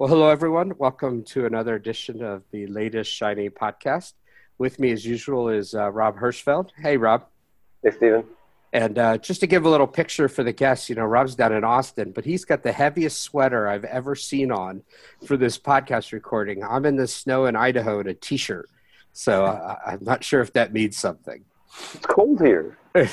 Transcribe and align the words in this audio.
Well, 0.00 0.08
hello, 0.08 0.30
everyone. 0.30 0.72
Welcome 0.78 1.24
to 1.24 1.44
another 1.44 1.74
edition 1.74 2.24
of 2.24 2.42
the 2.52 2.66
latest 2.68 3.12
Shiny 3.12 3.50
podcast. 3.50 4.14
With 4.56 4.78
me, 4.78 4.92
as 4.92 5.04
usual, 5.04 5.50
is 5.50 5.74
uh, 5.74 5.90
Rob 5.90 6.18
Hirschfeld. 6.18 6.70
Hey, 6.78 6.96
Rob. 6.96 7.26
Hey, 7.82 7.90
Stephen. 7.90 8.24
And 8.72 8.98
uh, 8.98 9.18
just 9.18 9.40
to 9.40 9.46
give 9.46 9.66
a 9.66 9.68
little 9.68 9.86
picture 9.86 10.26
for 10.30 10.42
the 10.42 10.54
guests, 10.54 10.88
you 10.88 10.94
know, 10.94 11.04
Rob's 11.04 11.34
down 11.34 11.52
in 11.52 11.64
Austin, 11.64 12.12
but 12.12 12.24
he's 12.24 12.46
got 12.46 12.62
the 12.62 12.72
heaviest 12.72 13.20
sweater 13.20 13.68
I've 13.68 13.84
ever 13.84 14.14
seen 14.14 14.50
on 14.50 14.84
for 15.26 15.36
this 15.36 15.58
podcast 15.58 16.12
recording. 16.12 16.64
I'm 16.64 16.86
in 16.86 16.96
the 16.96 17.06
snow 17.06 17.44
in 17.44 17.54
Idaho 17.54 18.00
in 18.00 18.08
a 18.08 18.14
t 18.14 18.38
shirt. 18.38 18.70
So 19.12 19.44
uh, 19.44 19.76
I'm 19.84 20.02
not 20.02 20.24
sure 20.24 20.40
if 20.40 20.54
that 20.54 20.72
means 20.72 20.96
something. 20.96 21.44
It's 21.92 22.06
cold 22.06 22.40
here. 22.40 22.78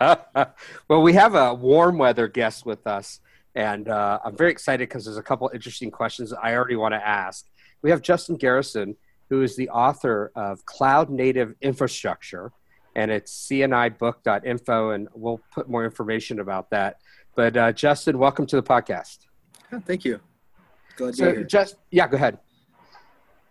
well, 0.00 1.02
we 1.02 1.12
have 1.12 1.34
a 1.34 1.52
warm 1.52 1.98
weather 1.98 2.26
guest 2.26 2.64
with 2.64 2.86
us. 2.86 3.20
And 3.54 3.88
uh, 3.88 4.18
I'm 4.24 4.36
very 4.36 4.50
excited 4.50 4.88
because 4.88 5.04
there's 5.04 5.16
a 5.16 5.22
couple 5.22 5.50
interesting 5.54 5.90
questions 5.90 6.32
I 6.32 6.54
already 6.54 6.76
want 6.76 6.92
to 6.94 7.06
ask. 7.06 7.46
We 7.82 7.90
have 7.90 8.02
Justin 8.02 8.36
Garrison, 8.36 8.96
who 9.30 9.42
is 9.42 9.56
the 9.56 9.68
author 9.70 10.32
of 10.34 10.64
Cloud 10.66 11.10
Native 11.10 11.54
Infrastructure, 11.60 12.52
and 12.96 13.10
it's 13.10 13.46
cnibook.info, 13.46 14.90
and 14.90 15.08
we'll 15.14 15.40
put 15.52 15.68
more 15.68 15.84
information 15.84 16.40
about 16.40 16.70
that. 16.70 16.98
But 17.34 17.56
uh, 17.56 17.72
Justin, 17.72 18.18
welcome 18.18 18.46
to 18.46 18.56
the 18.56 18.62
podcast. 18.62 19.18
Oh, 19.72 19.80
thank 19.80 20.04
you. 20.04 20.20
Glad 20.96 21.16
so 21.16 21.24
to 21.24 21.30
be 21.30 21.36
here. 21.38 21.46
Just 21.46 21.76
yeah, 21.90 22.06
go 22.06 22.16
ahead. 22.16 22.38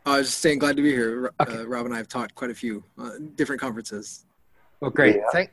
I 0.06 0.17
was 0.17 0.28
just 0.28 0.40
saying, 0.40 0.59
glad 0.59 0.76
to 0.76 0.81
be 0.81 0.92
here. 0.92 1.31
Okay. 1.40 1.58
Uh, 1.58 1.64
Rob 1.66 1.86
and 1.86 1.94
I 1.94 1.98
have 1.98 2.09
taught 2.09 2.34
quite 2.36 2.52
a 2.52 2.56
few 2.56 2.84
uh, 3.00 3.12
different 3.36 3.62
conferences. 3.62 4.26
Well, 4.80 4.92
great. 4.92 5.16
Yeah. 5.16 5.22
Thank, 5.31 5.52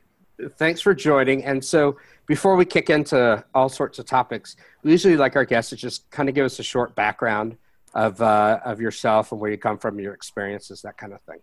thanks 0.57 0.81
for 0.81 0.95
joining. 0.95 1.45
And 1.45 1.65
so, 1.65 1.97
before 2.31 2.55
we 2.55 2.65
kick 2.65 2.91
into 2.91 3.45
all 3.57 3.69
sorts 3.69 3.99
of 3.99 4.07
topics, 4.07 4.55
we 4.85 4.93
usually 4.93 5.17
like 5.17 5.35
our 5.35 5.45
guests 5.45 5.71
to 5.71 5.77
just 5.77 6.09
kind 6.13 6.29
of 6.29 6.35
give 6.37 6.45
us 6.45 6.61
a 6.61 6.63
short 6.63 6.95
background 6.95 7.57
of 7.93 8.23
uh, 8.23 8.61
of 8.65 8.81
yourself 8.81 9.33
and 9.33 9.41
where 9.41 9.51
you 9.51 9.59
come 9.59 9.77
from, 9.77 9.99
your 9.99 10.15
experiences, 10.15 10.81
that 10.83 10.97
kind 10.97 11.13
of 11.13 11.21
thing. 11.23 11.41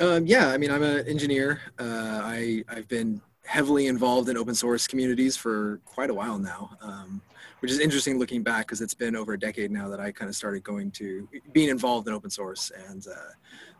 Um, 0.00 0.26
yeah, 0.26 0.48
I 0.48 0.58
mean, 0.58 0.72
I'm 0.72 0.82
an 0.82 1.06
engineer. 1.06 1.60
Uh, 1.78 2.22
I 2.24 2.64
I've 2.68 2.88
been 2.88 3.20
heavily 3.44 3.86
involved 3.86 4.28
in 4.28 4.36
open 4.36 4.56
source 4.56 4.88
communities 4.88 5.36
for 5.36 5.80
quite 5.84 6.10
a 6.10 6.14
while 6.14 6.40
now, 6.40 6.76
um, 6.80 7.22
which 7.60 7.70
is 7.70 7.78
interesting 7.78 8.18
looking 8.18 8.42
back 8.42 8.66
because 8.66 8.80
it's 8.80 8.94
been 8.94 9.14
over 9.14 9.34
a 9.34 9.38
decade 9.38 9.70
now 9.70 9.88
that 9.88 10.00
I 10.00 10.10
kind 10.10 10.28
of 10.28 10.34
started 10.34 10.64
going 10.64 10.90
to 10.92 11.28
being 11.52 11.68
involved 11.68 12.08
in 12.08 12.14
open 12.14 12.30
source. 12.30 12.72
And 12.88 13.06
uh, 13.06 13.30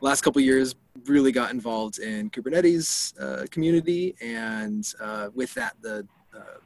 last 0.02 0.20
couple 0.22 0.42
years, 0.42 0.74
really 1.06 1.32
got 1.32 1.52
involved 1.52 1.98
in 1.98 2.28
Kubernetes 2.30 3.18
uh, 3.20 3.46
community, 3.50 4.14
and 4.20 4.92
uh, 5.00 5.30
with 5.34 5.54
that, 5.54 5.74
the 5.80 6.06
uh, 6.36 6.58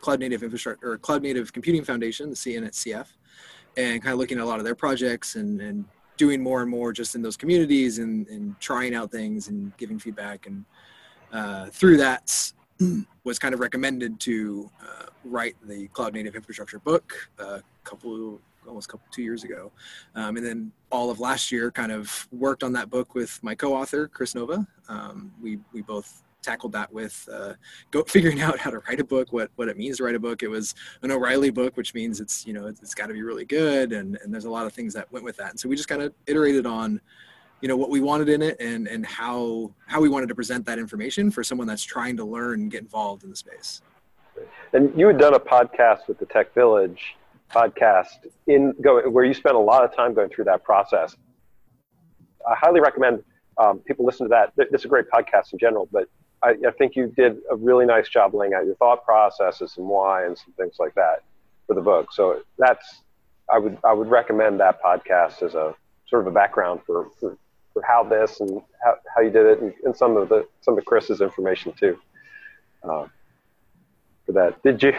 Cloud 0.00 0.20
Native 0.20 0.42
Infrastructure 0.42 0.92
or 0.92 0.98
Cloud 0.98 1.22
Native 1.22 1.52
Computing 1.52 1.84
Foundation, 1.84 2.30
the 2.30 2.36
CNCF, 2.36 3.06
and 3.76 4.02
kind 4.02 4.12
of 4.12 4.18
looking 4.18 4.38
at 4.38 4.44
a 4.44 4.46
lot 4.46 4.58
of 4.58 4.64
their 4.64 4.74
projects 4.74 5.36
and, 5.36 5.60
and 5.60 5.84
doing 6.16 6.42
more 6.42 6.60
and 6.60 6.70
more 6.70 6.92
just 6.92 7.14
in 7.14 7.22
those 7.22 7.36
communities 7.36 7.98
and, 7.98 8.26
and 8.28 8.58
trying 8.60 8.94
out 8.94 9.10
things 9.10 9.48
and 9.48 9.74
giving 9.78 9.98
feedback 9.98 10.46
and 10.46 10.64
uh, 11.32 11.66
through 11.66 11.96
that 11.96 12.52
was 13.24 13.38
kind 13.38 13.54
of 13.54 13.60
recommended 13.60 14.18
to 14.20 14.68
uh, 14.82 15.06
write 15.24 15.54
the 15.66 15.86
cloud 15.88 16.12
native 16.12 16.34
infrastructure 16.34 16.78
book 16.80 17.30
a 17.38 17.42
uh, 17.42 17.60
couple 17.84 18.38
almost 18.66 18.88
couple 18.88 19.06
two 19.10 19.22
years 19.22 19.44
ago. 19.44 19.72
Um, 20.14 20.36
and 20.36 20.46
then 20.46 20.72
all 20.90 21.10
of 21.10 21.20
last 21.20 21.50
year 21.52 21.70
kind 21.70 21.92
of 21.92 22.28
worked 22.32 22.62
on 22.62 22.72
that 22.74 22.90
book 22.90 23.14
with 23.14 23.38
my 23.42 23.54
co-author 23.54 24.08
Kris 24.08 24.34
Nova. 24.34 24.66
Um, 24.88 25.32
we 25.40 25.58
we 25.72 25.82
both 25.82 26.22
tackled 26.42 26.72
that 26.72 26.92
with 26.92 27.28
uh, 27.32 27.52
go, 27.90 28.02
figuring 28.06 28.40
out 28.40 28.58
how 28.58 28.70
to 28.70 28.78
write 28.88 29.00
a 29.00 29.04
book 29.04 29.32
what 29.32 29.50
what 29.56 29.68
it 29.68 29.76
means 29.76 29.98
to 29.98 30.04
write 30.04 30.14
a 30.14 30.20
book. 30.20 30.42
It 30.42 30.48
was 30.48 30.74
an 31.02 31.10
o'reilly 31.10 31.50
book 31.50 31.76
which 31.76 31.94
means 31.94 32.20
it's 32.20 32.46
you 32.46 32.52
know 32.52 32.66
it's, 32.66 32.80
it's 32.80 32.94
got 32.94 33.06
to 33.06 33.14
be 33.14 33.22
really 33.22 33.44
good 33.44 33.92
and 33.92 34.18
and 34.22 34.32
there's 34.32 34.46
a 34.46 34.50
lot 34.50 34.66
of 34.66 34.72
things 34.72 34.94
that 34.94 35.10
went 35.12 35.24
with 35.24 35.36
that. 35.36 35.50
And 35.50 35.60
so 35.60 35.68
we 35.68 35.76
just 35.76 35.88
kind 35.88 36.02
of 36.02 36.12
iterated 36.26 36.66
on 36.66 37.00
you 37.60 37.68
know 37.68 37.76
what 37.76 37.90
we 37.90 38.00
wanted 38.00 38.28
in 38.28 38.42
it 38.42 38.56
and 38.60 38.88
and 38.88 39.04
how 39.04 39.70
how 39.86 40.00
we 40.00 40.08
wanted 40.08 40.28
to 40.28 40.34
present 40.34 40.64
that 40.66 40.78
information 40.78 41.30
for 41.30 41.44
someone 41.44 41.66
that's 41.66 41.84
trying 41.84 42.16
to 42.16 42.24
learn 42.24 42.60
and 42.60 42.70
get 42.70 42.82
involved 42.82 43.24
in 43.24 43.30
the 43.30 43.36
space. 43.36 43.82
And 44.72 44.98
you 44.98 45.06
had 45.06 45.18
done 45.18 45.34
a 45.34 45.40
podcast 45.40 46.08
with 46.08 46.18
the 46.18 46.26
tech 46.26 46.54
village 46.54 47.16
podcast 47.52 48.26
in 48.46 48.74
go 48.80 49.08
where 49.08 49.24
you 49.24 49.34
spent 49.34 49.56
a 49.56 49.60
lot 49.60 49.84
of 49.84 49.94
time 49.94 50.14
going 50.14 50.28
through 50.28 50.44
that 50.44 50.62
process. 50.62 51.16
I 52.48 52.54
highly 52.54 52.80
recommend 52.80 53.22
um, 53.58 53.78
people 53.80 54.06
listen 54.06 54.26
to 54.26 54.30
that. 54.30 54.52
It's 54.72 54.84
a 54.84 54.88
great 54.88 55.06
podcast 55.10 55.52
in 55.52 55.58
general 55.58 55.88
but 55.90 56.08
I, 56.42 56.54
I 56.66 56.70
think 56.78 56.96
you 56.96 57.06
did 57.08 57.38
a 57.50 57.56
really 57.56 57.84
nice 57.84 58.08
job 58.08 58.34
laying 58.34 58.54
out 58.54 58.64
your 58.64 58.76
thought 58.76 59.04
processes 59.04 59.74
and 59.76 59.86
why 59.86 60.24
and 60.24 60.38
some 60.38 60.52
things 60.54 60.76
like 60.78 60.94
that 60.94 61.22
for 61.66 61.74
the 61.74 61.82
book. 61.82 62.12
So 62.12 62.42
that's 62.58 63.02
i 63.52 63.58
would 63.58 63.76
i 63.84 63.92
would 63.92 64.08
recommend 64.08 64.60
that 64.60 64.80
podcast 64.80 65.42
as 65.42 65.54
a 65.54 65.74
sort 66.06 66.22
of 66.22 66.28
a 66.28 66.30
background 66.30 66.80
for, 66.86 67.10
for 67.18 67.36
for 67.72 67.82
how 67.82 68.02
this 68.04 68.40
and 68.40 68.60
how, 68.82 68.94
how 69.14 69.22
you 69.22 69.30
did 69.30 69.46
it 69.46 69.60
and, 69.60 69.72
and 69.84 69.96
some 69.96 70.16
of 70.16 70.28
the 70.28 70.46
some 70.60 70.76
of 70.76 70.84
Kris's 70.84 71.20
information 71.20 71.72
too. 71.72 71.98
Uh, 72.82 73.06
for 74.26 74.32
that, 74.32 74.62
did 74.62 74.82
you, 74.82 74.92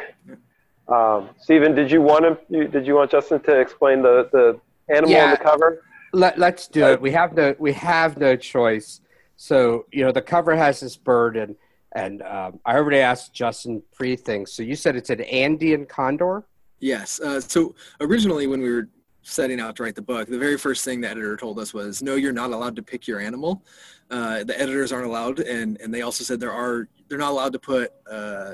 um, 0.91 1.29
Stephen? 1.39 1.73
Did 1.73 1.91
you 1.91 2.01
want 2.01 2.25
him? 2.25 2.37
Did 2.71 2.85
you 2.85 2.95
want 2.95 3.11
Justin 3.11 3.39
to 3.41 3.59
explain 3.59 4.01
the 4.01 4.29
the 4.31 4.59
animal 4.93 5.11
yeah, 5.11 5.25
on 5.25 5.31
the 5.31 5.37
cover? 5.37 5.83
Let, 6.13 6.37
let's 6.37 6.67
do 6.67 6.85
it. 6.85 7.01
We 7.01 7.11
have 7.11 7.33
no 7.35 7.55
we 7.59 7.73
have 7.73 8.17
no 8.17 8.35
choice. 8.35 9.01
So 9.37 9.85
you 9.91 10.03
know 10.03 10.11
the 10.11 10.21
cover 10.21 10.55
has 10.55 10.79
this 10.79 10.97
bird 10.97 11.37
and 11.37 11.55
and 11.93 12.21
um, 12.23 12.59
I 12.65 12.75
already 12.75 12.99
asked 12.99 13.33
Justin 13.33 13.81
pre 13.91 14.15
things. 14.15 14.51
So 14.51 14.63
you 14.63 14.75
said 14.75 14.95
it's 14.95 15.09
an 15.09 15.21
Andean 15.21 15.85
condor. 15.85 16.45
Yes. 16.79 17.19
Uh, 17.19 17.39
so 17.39 17.75
originally, 17.99 18.47
when 18.47 18.61
we 18.61 18.71
were 18.71 18.89
setting 19.23 19.59
out 19.59 19.75
to 19.75 19.83
write 19.83 19.95
the 19.95 20.01
book, 20.01 20.27
the 20.27 20.37
very 20.37 20.57
first 20.57 20.83
thing 20.83 21.01
the 21.01 21.09
editor 21.09 21.37
told 21.37 21.59
us 21.59 21.73
was, 21.73 22.01
"No, 22.01 22.15
you're 22.15 22.33
not 22.33 22.51
allowed 22.51 22.75
to 22.77 22.83
pick 22.83 23.07
your 23.07 23.19
animal. 23.19 23.63
Uh, 24.09 24.43
the 24.43 24.59
editors 24.59 24.91
aren't 24.91 25.05
allowed." 25.05 25.39
And 25.39 25.79
and 25.81 25.93
they 25.93 26.01
also 26.01 26.23
said 26.23 26.39
there 26.39 26.51
are 26.51 26.87
they're 27.07 27.17
not 27.17 27.31
allowed 27.31 27.53
to 27.53 27.59
put 27.59 27.91
uh, 28.09 28.53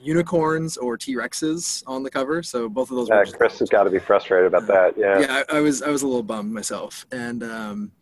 unicorns 0.00 0.76
or 0.76 0.96
T 0.96 1.14
Rexes 1.14 1.82
on 1.86 2.02
the 2.02 2.10
cover. 2.10 2.42
So 2.42 2.68
both 2.68 2.90
of 2.90 2.96
those. 2.96 3.08
Yeah, 3.08 3.24
Kris 3.24 3.58
has 3.58 3.68
got 3.68 3.84
to 3.84 3.90
be 3.90 3.98
frustrated 3.98 4.46
about 4.46 4.66
that. 4.66 4.96
Yeah. 4.96 5.20
Yeah, 5.20 5.42
I, 5.48 5.58
I, 5.58 5.60
was 5.60 5.82
I 5.82 5.90
was 5.90 6.02
a 6.02 6.06
little 6.06 6.22
bummed 6.22 6.52
myself, 6.52 7.06
and 7.12 7.42
um, 7.42 7.92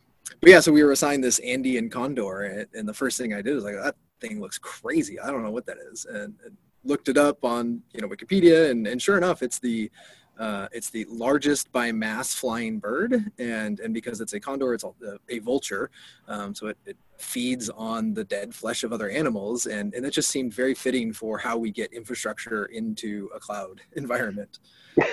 but 0.41 0.50
yeah, 0.50 0.60
so 0.60 0.72
we 0.72 0.82
were 0.82 0.92
assigned 0.92 1.25
this 1.25 1.38
Andean 1.41 1.91
condor, 1.91 2.42
and, 2.42 2.66
and 2.75 2.88
the 2.88 2.94
first 2.94 3.19
thing 3.19 3.34
I 3.34 3.42
did 3.42 3.54
was 3.54 3.64
like 3.64 3.75
that 3.75 3.97
thing 4.20 4.41
looks 4.41 4.59
crazy. 4.59 5.19
I 5.19 5.31
don't 5.31 5.42
know 5.42 5.50
what 5.50 5.66
that 5.66 5.78
is, 5.92 6.04
and, 6.06 6.34
and 6.44 6.56
looked 6.84 7.09
it 7.09 7.16
up 7.16 7.44
on 7.44 7.82
you 7.92 8.00
know 8.00 8.09
Wikipedia, 8.09 8.70
and, 8.70 8.86
and 8.86 9.00
sure 9.00 9.16
enough, 9.16 9.42
it's 9.42 9.59
the 9.59 9.91
uh, 10.38 10.69
it's 10.72 10.91
the 10.91 11.04
largest 11.10 11.71
by 11.72 11.91
mass 11.91 12.34
flying 12.34 12.78
bird, 12.78 13.31
and 13.38 13.81
and 13.81 13.93
because 13.93 14.21
it's 14.21 14.32
a 14.32 14.41
condor, 14.41 14.72
it's 14.75 14.84
a, 14.84 14.93
a 15.28 15.38
vulture, 15.41 15.91
um, 16.28 16.54
so 16.54 16.69
it, 16.69 16.78
it, 16.87 16.97
feeds 17.16 17.69
on 17.71 18.15
the 18.15 18.22
dead 18.22 18.54
flesh 18.54 18.84
of 18.84 18.93
other 18.93 19.10
animals, 19.10 19.66
and 19.66 19.93
and 19.94 20.06
it 20.06 20.12
just 20.12 20.31
seemed 20.31 20.54
very 20.54 20.75
fitting 20.75 21.12
for 21.12 21.37
how 21.37 21.56
we 21.59 21.72
get 21.72 21.93
infrastructure 21.93 22.66
into 22.66 23.28
a 23.34 23.41
cloud 23.41 23.81
environment. 23.94 24.60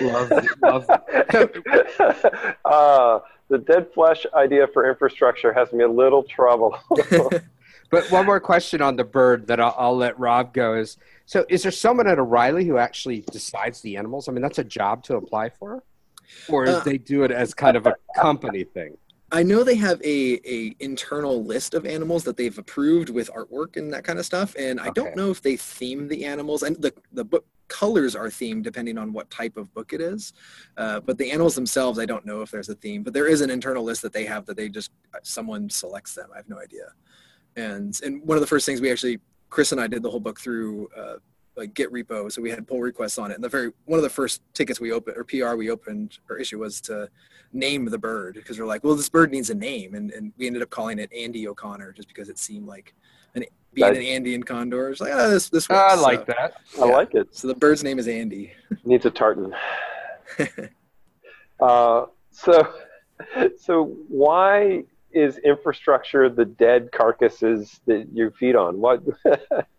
love, 0.00 0.30
love. 0.62 0.88
uh, 2.64 3.18
the 3.48 3.58
dead 3.58 3.88
flesh 3.92 4.26
idea 4.34 4.66
for 4.72 4.88
infrastructure 4.88 5.52
has 5.52 5.72
me 5.72 5.84
a 5.84 5.88
little 5.88 6.22
trouble. 6.22 6.78
but 7.90 8.10
one 8.10 8.26
more 8.26 8.40
question 8.40 8.80
on 8.82 8.96
the 8.96 9.04
bird 9.04 9.46
that 9.46 9.60
I'll, 9.60 9.74
I'll 9.78 9.96
let 9.96 10.18
Rob 10.18 10.52
go 10.52 10.74
is 10.74 10.96
so, 11.26 11.44
is 11.48 11.62
there 11.64 11.72
someone 11.72 12.06
at 12.06 12.18
O'Reilly 12.18 12.64
who 12.64 12.78
actually 12.78 13.24
decides 13.32 13.80
the 13.80 13.96
animals? 13.96 14.28
I 14.28 14.32
mean, 14.32 14.42
that's 14.42 14.58
a 14.58 14.64
job 14.64 15.02
to 15.04 15.16
apply 15.16 15.50
for, 15.50 15.82
or 16.48 16.68
uh, 16.68 16.80
they 16.80 16.98
do 16.98 17.24
it 17.24 17.32
as 17.32 17.52
kind 17.52 17.76
of 17.76 17.86
a 17.86 17.96
company 18.14 18.64
thing. 18.64 18.96
I 19.32 19.42
know 19.42 19.64
they 19.64 19.74
have 19.74 20.00
a, 20.02 20.40
a 20.48 20.76
internal 20.78 21.44
list 21.44 21.74
of 21.74 21.84
animals 21.84 22.22
that 22.24 22.36
they've 22.36 22.56
approved 22.56 23.10
with 23.10 23.28
artwork 23.32 23.76
and 23.76 23.92
that 23.92 24.04
kind 24.04 24.20
of 24.20 24.24
stuff, 24.24 24.54
and 24.56 24.78
I 24.78 24.88
okay. 24.88 24.92
don't 24.94 25.16
know 25.16 25.30
if 25.30 25.42
they 25.42 25.56
theme 25.56 26.06
the 26.06 26.24
animals. 26.24 26.62
And 26.62 26.76
the 26.76 26.94
the 27.12 27.24
book 27.24 27.44
colors 27.68 28.14
are 28.14 28.28
themed 28.28 28.62
depending 28.62 28.96
on 28.96 29.12
what 29.12 29.28
type 29.28 29.56
of 29.56 29.74
book 29.74 29.92
it 29.92 30.00
is, 30.00 30.32
uh, 30.76 31.00
but 31.00 31.18
the 31.18 31.32
animals 31.32 31.56
themselves, 31.56 31.98
I 31.98 32.06
don't 32.06 32.24
know 32.24 32.40
if 32.42 32.52
there's 32.52 32.68
a 32.68 32.76
theme. 32.76 33.02
But 33.02 33.14
there 33.14 33.26
is 33.26 33.40
an 33.40 33.50
internal 33.50 33.82
list 33.82 34.02
that 34.02 34.12
they 34.12 34.24
have 34.26 34.46
that 34.46 34.56
they 34.56 34.68
just 34.68 34.92
someone 35.24 35.68
selects 35.70 36.14
them. 36.14 36.28
I 36.32 36.36
have 36.36 36.48
no 36.48 36.60
idea. 36.60 36.92
And 37.56 37.98
and 38.04 38.22
one 38.22 38.36
of 38.36 38.40
the 38.42 38.46
first 38.46 38.66
things 38.66 38.80
we 38.80 38.90
actually 38.90 39.18
Kris 39.50 39.72
and 39.72 39.80
I 39.80 39.86
did 39.86 40.02
the 40.02 40.10
whole 40.10 40.20
book 40.20 40.38
through 40.38 40.88
uh, 40.96 41.16
like 41.56 41.74
Git 41.74 41.90
repo, 41.92 42.30
so 42.30 42.42
we 42.42 42.50
had 42.50 42.66
pull 42.66 42.80
requests 42.80 43.18
on 43.18 43.30
it. 43.30 43.34
And 43.34 43.44
the 43.44 43.48
very 43.48 43.72
one 43.86 43.98
of 43.98 44.02
the 44.02 44.10
first 44.10 44.42
tickets 44.52 44.80
we 44.80 44.92
opened 44.92 45.16
or 45.16 45.24
PR 45.24 45.56
we 45.56 45.70
opened 45.70 46.18
or 46.28 46.36
issue 46.36 46.58
was 46.58 46.80
to 46.82 47.08
name 47.52 47.86
the 47.86 47.98
bird 47.98 48.34
because 48.34 48.58
we're 48.58 48.66
like, 48.66 48.84
well, 48.84 48.94
this 48.94 49.08
bird 49.08 49.30
needs 49.30 49.50
a 49.50 49.54
name, 49.54 49.94
and, 49.94 50.10
and 50.10 50.32
we 50.36 50.46
ended 50.46 50.62
up 50.62 50.70
calling 50.70 50.98
it 50.98 51.10
Andy 51.12 51.48
O'Connor 51.48 51.92
just 51.92 52.08
because 52.08 52.28
it 52.28 52.38
seemed 52.38 52.66
like 52.66 52.94
an 53.34 53.44
being 53.72 53.96
an 53.96 54.02
Andean 54.02 54.42
condor. 54.42 54.90
It's 54.90 55.00
like, 55.00 55.12
oh, 55.14 55.30
this 55.30 55.48
this 55.48 55.68
works. 55.68 55.94
I 55.94 56.00
like 56.00 56.20
so, 56.20 56.24
that. 56.28 56.54
Yeah. 56.76 56.84
I 56.84 56.86
like 56.88 57.14
it. 57.14 57.34
So 57.34 57.48
the 57.48 57.54
bird's 57.54 57.82
name 57.82 57.98
is 57.98 58.08
Andy. 58.08 58.52
Needs 58.84 59.06
a 59.06 59.10
tartan. 59.10 59.54
uh, 61.60 62.06
so 62.30 62.74
so 63.58 63.84
why 64.08 64.84
is 65.12 65.38
infrastructure 65.38 66.28
the 66.28 66.44
dead 66.44 66.90
carcasses 66.92 67.80
that 67.86 68.08
you 68.12 68.30
feed 68.38 68.56
on? 68.56 68.80
What 68.80 69.02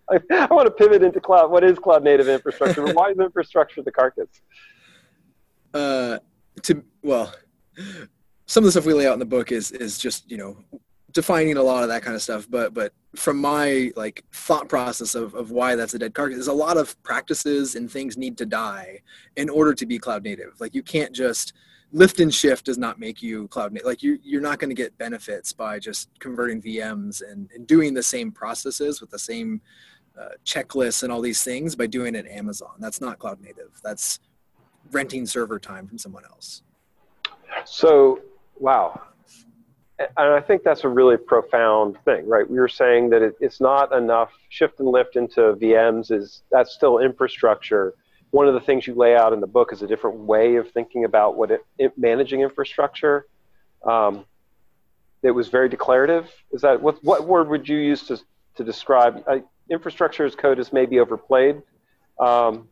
I, 0.10 0.20
I, 0.32 0.46
want 0.46 0.68
to 0.68 0.72
pivot 0.72 1.04
into 1.04 1.20
cloud. 1.20 1.52
What 1.52 1.64
is 1.64 1.78
cloud 1.78 2.04
native 2.04 2.28
infrastructure? 2.28 2.86
why 2.94 3.12
is 3.12 3.20
infrastructure 3.20 3.82
the 3.82 3.92
carcass? 3.92 4.30
Uh, 5.74 6.20
to 6.64 6.84
well, 7.04 7.34
some 8.46 8.64
of 8.64 8.66
the 8.66 8.72
stuff 8.72 8.86
we 8.86 8.94
lay 8.94 9.08
out 9.08 9.14
in 9.14 9.20
the 9.20 9.26
book 9.26 9.52
is 9.52 9.72
is 9.72 9.98
just 9.98 10.30
you 10.32 10.38
know 10.38 10.58
defining 11.14 11.58
a 11.58 11.64
lot 11.64 11.84
of 11.84 11.90
that 11.90 12.02
kind 12.02 12.16
of 12.16 12.22
stuff. 12.22 12.48
But 12.50 12.74
but 12.74 12.94
from 13.16 13.38
my 13.38 13.92
like 13.96 14.24
thought 14.32 14.70
process 14.70 15.14
of 15.14 15.34
of 15.36 15.52
why 15.52 15.76
that's 15.76 15.94
a 15.94 16.00
dead 16.00 16.14
carcass, 16.14 16.36
there's 16.36 16.48
a 16.48 16.54
lot 16.54 16.78
of 16.78 17.02
practices 17.04 17.76
and 17.76 17.92
things 17.92 18.18
need 18.18 18.38
to 18.38 18.46
die 18.46 19.02
in 19.36 19.50
order 19.50 19.74
to 19.74 19.86
be 19.86 20.00
cloud 20.00 20.24
native. 20.24 20.60
Like 20.60 20.74
you 20.74 20.84
can't 20.84 21.14
just 21.14 21.54
lift 21.92 22.20
and 22.20 22.34
shift 22.34 22.66
does 22.66 22.78
not 22.78 23.00
make 23.00 23.22
you 23.22 23.48
cloud 23.48 23.72
native. 23.72 23.88
Like 23.88 24.04
you, 24.04 24.20
you're 24.24 24.42
not 24.42 24.60
going 24.60 24.70
to 24.70 24.76
get 24.76 24.98
benefits 24.98 25.54
by 25.54 25.80
just 25.80 26.10
converting 26.20 26.62
VMs 26.62 27.22
and, 27.30 27.50
and 27.54 27.66
doing 27.66 27.94
the 27.94 28.04
same 28.04 28.32
processes 28.32 29.00
with 29.00 29.10
the 29.10 29.20
same 29.20 29.62
uh, 30.20 30.30
checklists 30.46 31.04
and 31.04 31.12
all 31.12 31.22
these 31.22 31.44
things 31.44 31.76
by 31.76 31.88
doing 31.88 32.16
it 32.16 32.26
Amazon. 32.28 32.72
That's 32.80 33.00
not 33.00 33.20
cloud 33.20 33.40
native. 33.42 33.70
That's 33.84 34.20
renting 34.92 35.26
server 35.26 35.60
time 35.60 35.88
from 35.88 35.98
someone 35.98 36.24
else. 36.26 36.64
So, 37.66 38.22
wow. 38.60 39.02
And 40.00 40.10
I 40.18 40.42
think 40.42 40.64
that's 40.64 40.84
a 40.84 40.90
really 40.90 41.18
profound 41.18 41.98
thing, 42.06 42.28
right? 42.28 42.48
We 42.48 42.60
were 42.60 42.68
saying 42.68 43.10
that 43.12 43.22
it, 43.22 43.36
it's 43.40 43.60
not 43.60 43.92
enough 43.94 44.32
shift 44.50 44.80
and 44.80 44.88
lift 44.88 45.16
into 45.16 45.54
VMs 45.54 46.12
is 46.12 46.44
that's 46.52 46.72
still 46.72 47.00
infrastructure 47.00 47.96
one 48.32 48.48
of 48.48 48.54
the 48.54 48.60
things 48.60 48.86
you 48.86 48.94
lay 48.94 49.16
out 49.16 49.34
in 49.34 49.40
the 49.40 49.48
book 49.48 49.72
is 49.72 49.82
a 49.82 49.88
different 49.88 50.18
way 50.18 50.56
of 50.56 50.70
thinking 50.72 51.06
about 51.06 51.38
what 51.38 51.52
it, 51.52 51.62
it 51.78 51.98
managing 51.98 52.42
infrastructure. 52.42 53.26
Um, 53.86 54.26
it 55.24 55.32
was 55.32 55.50
very 55.50 55.70
declarative. 55.70 56.30
Is 56.52 56.62
that 56.62 56.82
what? 56.82 57.04
What 57.04 57.26
word 57.26 57.50
would 57.50 57.68
you 57.68 57.78
use 57.78 58.04
to 58.08 58.20
to 58.56 58.64
describe 58.64 59.24
uh, 59.28 59.40
infrastructure 59.70 60.26
as 60.26 60.36
code? 60.36 60.60
Is 60.60 60.72
maybe 60.72 61.00
overplayed. 61.00 61.62
Um, 62.20 62.70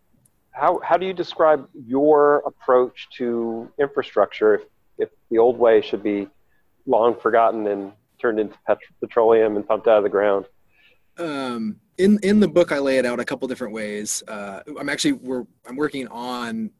how 0.51 0.79
how 0.83 0.97
do 0.97 1.05
you 1.05 1.13
describe 1.13 1.67
your 1.73 2.37
approach 2.45 3.07
to 3.17 3.71
infrastructure 3.79 4.55
if 4.55 4.61
if 4.97 5.09
the 5.29 5.37
old 5.37 5.57
way 5.57 5.81
should 5.81 6.03
be 6.03 6.27
long 6.85 7.19
forgotten 7.19 7.67
and 7.67 7.91
turned 8.21 8.39
into 8.39 8.57
pet- 8.65 8.77
petroleum 9.01 9.55
and 9.55 9.67
pumped 9.67 9.87
out 9.87 9.97
of 9.97 10.03
the 10.03 10.09
ground? 10.09 10.45
Um, 11.17 11.79
in 11.97 12.19
in 12.23 12.39
the 12.39 12.47
book, 12.47 12.71
I 12.71 12.79
lay 12.79 12.97
it 12.97 13.05
out 13.05 13.19
a 13.19 13.25
couple 13.25 13.47
different 13.47 13.73
ways. 13.73 14.23
Uh, 14.27 14.61
I'm 14.79 14.89
actually 14.89 15.13
we're 15.13 15.45
I'm 15.67 15.75
working 15.75 16.07
on 16.07 16.71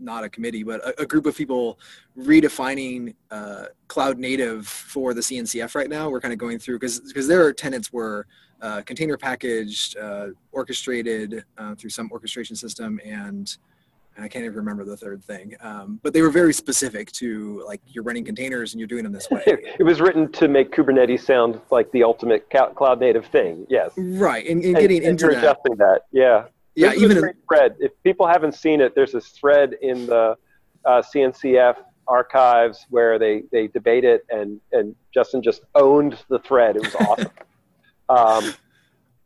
not 0.00 0.24
a 0.24 0.28
committee, 0.28 0.62
but 0.62 0.80
a, 0.86 1.02
a 1.02 1.06
group 1.06 1.26
of 1.26 1.36
people 1.36 1.78
redefining 2.16 3.14
uh, 3.30 3.66
cloud 3.88 4.18
native 4.18 4.66
for 4.66 5.12
the 5.12 5.20
CNCF 5.20 5.74
right 5.74 5.88
now. 5.88 6.08
We're 6.08 6.20
kind 6.20 6.32
of 6.32 6.38
going 6.38 6.58
through 6.58 6.76
because 6.76 7.00
because 7.00 7.26
their 7.26 7.52
tenants 7.52 7.92
were 7.92 8.26
uh, 8.60 8.82
container 8.82 9.16
packaged, 9.16 9.96
uh, 9.98 10.28
orchestrated 10.52 11.44
uh, 11.58 11.74
through 11.74 11.90
some 11.90 12.10
orchestration 12.10 12.56
system, 12.56 13.00
and 13.04 13.56
and 14.18 14.24
I 14.24 14.28
can't 14.28 14.44
even 14.44 14.56
remember 14.56 14.84
the 14.84 14.96
third 14.96 15.22
thing. 15.22 15.54
Um, 15.60 16.00
but 16.02 16.12
they 16.12 16.22
were 16.22 16.30
very 16.30 16.52
specific 16.52 17.12
to 17.12 17.62
like 17.64 17.80
you're 17.86 18.02
running 18.02 18.24
containers 18.24 18.74
and 18.74 18.80
you're 18.80 18.88
doing 18.88 19.04
them 19.04 19.12
this 19.12 19.30
way. 19.30 19.44
it 19.46 19.84
was 19.84 20.00
written 20.00 20.32
to 20.32 20.48
make 20.48 20.72
Kubernetes 20.72 21.20
sound 21.20 21.60
like 21.70 21.88
the 21.92 22.02
ultimate 22.02 22.50
cloud 22.50 22.98
native 22.98 23.26
thing. 23.26 23.64
Yes. 23.70 23.92
Right, 23.96 24.44
and, 24.48 24.62
and 24.64 24.74
getting 24.74 24.98
and, 24.98 25.10
into 25.10 25.26
and 25.26 25.36
that. 25.36 25.38
adjusting 25.38 25.76
that. 25.76 26.00
Yeah. 26.10 26.46
Yeah, 26.74 26.88
there's 26.88 27.02
even 27.02 27.18
a 27.18 27.32
thread. 27.48 27.76
If 27.78 27.92
people 28.02 28.26
haven't 28.26 28.54
seen 28.56 28.80
it, 28.80 28.96
there's 28.96 29.12
this 29.12 29.28
thread 29.28 29.74
in 29.82 30.06
the 30.06 30.36
uh, 30.84 31.02
CNCF 31.14 31.76
archives 32.08 32.86
where 32.90 33.18
they 33.18 33.42
they 33.50 33.66
debate 33.68 34.04
it, 34.04 34.24
and 34.30 34.60
and 34.72 34.94
Justin 35.12 35.42
just 35.42 35.62
owned 35.74 36.18
the 36.28 36.38
thread. 36.40 36.76
It 36.76 36.82
was 36.82 36.94
awesome. 38.08 38.44
um, 38.48 38.54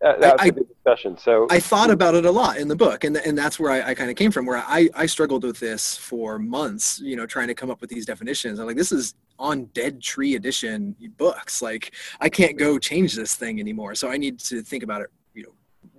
that, 0.02 0.20
that 0.20 0.32
was 0.34 0.40
I, 0.40 0.46
a 0.46 0.50
good 0.50 0.69
discussion. 0.69 1.16
So 1.16 1.46
I 1.50 1.60
thought 1.60 1.90
about 1.90 2.14
it 2.14 2.25
a 2.25 2.31
lot 2.31 2.58
in 2.58 2.69
the 2.69 2.76
book, 2.76 3.04
and 3.04 3.16
and 3.16 3.38
that's 3.38 3.58
where 3.58 3.70
I, 3.70 3.90
I 3.90 3.94
kind 3.94 4.10
of 4.10 4.16
came 4.16 4.31
from. 4.31 4.46
Where 4.46 4.58
I 4.58 4.88
I 4.94 5.06
struggled 5.06 5.44
with 5.44 5.60
this 5.60 5.96
for 5.96 6.38
months, 6.38 7.00
you 7.00 7.16
know, 7.16 7.26
trying 7.26 7.49
to 7.49 7.54
come 7.54 7.70
up 7.70 7.81
with 7.81 7.88
these 7.88 8.04
definitions. 8.04 8.58
I'm 8.58 8.66
like, 8.66 8.76
this 8.76 8.93
is 8.93 9.14
on 9.38 9.66
Dead 9.66 10.00
Tree 10.00 10.34
Edition 10.34 10.94
books. 11.16 11.62
Like, 11.62 11.94
I 12.20 12.28
can't 12.28 12.58
go 12.58 12.78
change 12.78 13.14
this 13.14 13.34
thing 13.34 13.60
anymore. 13.60 13.94
So 13.94 14.10
I 14.10 14.16
need 14.16 14.38
to 14.40 14.62
think 14.62 14.82
about 14.82 15.02
it, 15.02 15.10
you 15.34 15.44
know, 15.44 15.54